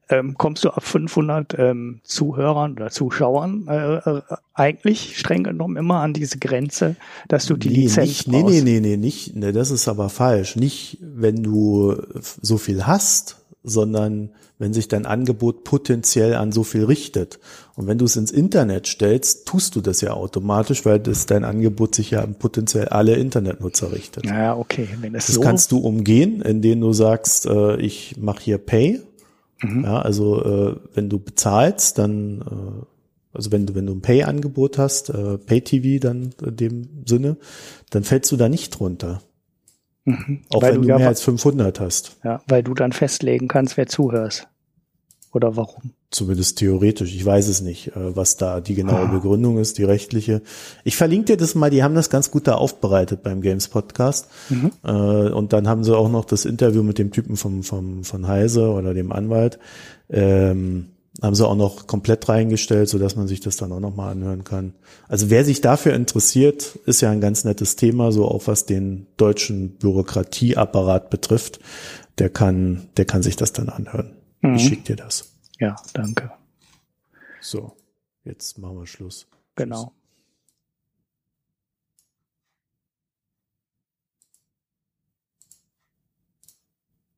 [0.10, 4.22] ähm, kommst du ab 500 ähm, Zuhörern oder Zuschauern äh, äh,
[4.54, 6.96] eigentlich streng genommen immer an diese Grenze,
[7.28, 8.46] dass du die nee, Lizenz nicht, brauchst.
[8.46, 10.56] Nee, nee, nee, nee, nicht, nee, das ist aber falsch.
[10.56, 11.96] Nicht, wenn du
[12.42, 17.40] so viel hast, sondern wenn sich dein Angebot potenziell an so viel richtet.
[17.76, 21.44] Und wenn du es ins Internet stellst, tust du das ja automatisch, weil das dein
[21.44, 24.26] Angebot sich ja an potenziell alle Internetnutzer richtet.
[24.26, 24.88] Ja, okay.
[25.02, 29.02] Wenn das das so kannst du umgehen, indem du sagst, äh, ich mache hier Pay
[29.62, 29.84] Mhm.
[29.84, 32.86] Ja, also äh, wenn du bezahlst, dann äh,
[33.34, 37.38] also wenn du wenn du ein Pay-Angebot hast, äh, Pay-TV dann in dem Sinne,
[37.90, 39.22] dann fällst du da nicht drunter.
[40.06, 40.42] Mhm.
[40.50, 42.18] Auch weil wenn du, du mehr als 500 hast.
[42.24, 44.48] Ja, weil du dann festlegen kannst, wer zuhörst.
[45.34, 45.92] Oder warum?
[46.16, 47.14] Zumindest theoretisch.
[47.14, 49.10] Ich weiß es nicht, äh, was da die genaue.
[49.10, 50.42] Begründung ist, die rechtliche.
[50.86, 54.30] Ich verlinke dir das mal, die haben das ganz gut da aufbereitet beim Games Podcast.
[54.50, 54.72] Mhm.
[54.86, 58.28] Äh, und dann haben sie auch noch das Interview mit dem Typen vom, vom, von
[58.30, 59.60] Heise oder dem Anwalt.
[60.10, 60.86] Ähm,
[61.22, 64.12] haben sie auch noch komplett reingestellt, so dass man sich das dann auch noch mal
[64.12, 64.74] anhören kann.
[65.10, 69.08] Also wer sich dafür interessiert, ist ja ein ganz nettes Thema, so auch was den
[69.18, 71.60] deutschen Bürokratieapparat betrifft.
[72.20, 74.14] Der kann, der kann sich das dann anhören.
[74.40, 74.56] Mhm.
[74.56, 75.35] Ich schicke dir das.
[75.60, 76.32] Ja, danke.
[77.40, 77.76] So,
[78.24, 79.28] jetzt machen wir Schluss.
[79.56, 79.84] Genau.
[79.84, 80.06] Tschüss.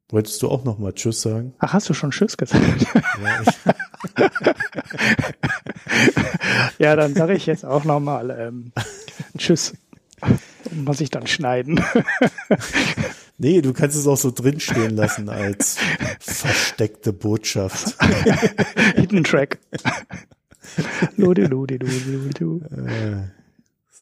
[0.10, 1.54] Wolltest du auch noch mal Tschüss sagen?
[1.60, 2.64] Ach, hast du schon Tschüss gesagt?
[3.22, 3.44] Ja,
[6.80, 8.72] ja dann sage ich jetzt auch noch mal ähm,
[9.38, 9.74] Tschüss.
[10.72, 11.84] Muss ich dann schneiden.
[13.40, 15.78] Nee, du kannst es auch so drinstehen lassen als
[16.20, 17.96] versteckte Botschaft.
[18.96, 19.60] Hidden Track.
[21.18, 23.32] Lode, lode, lode, lode.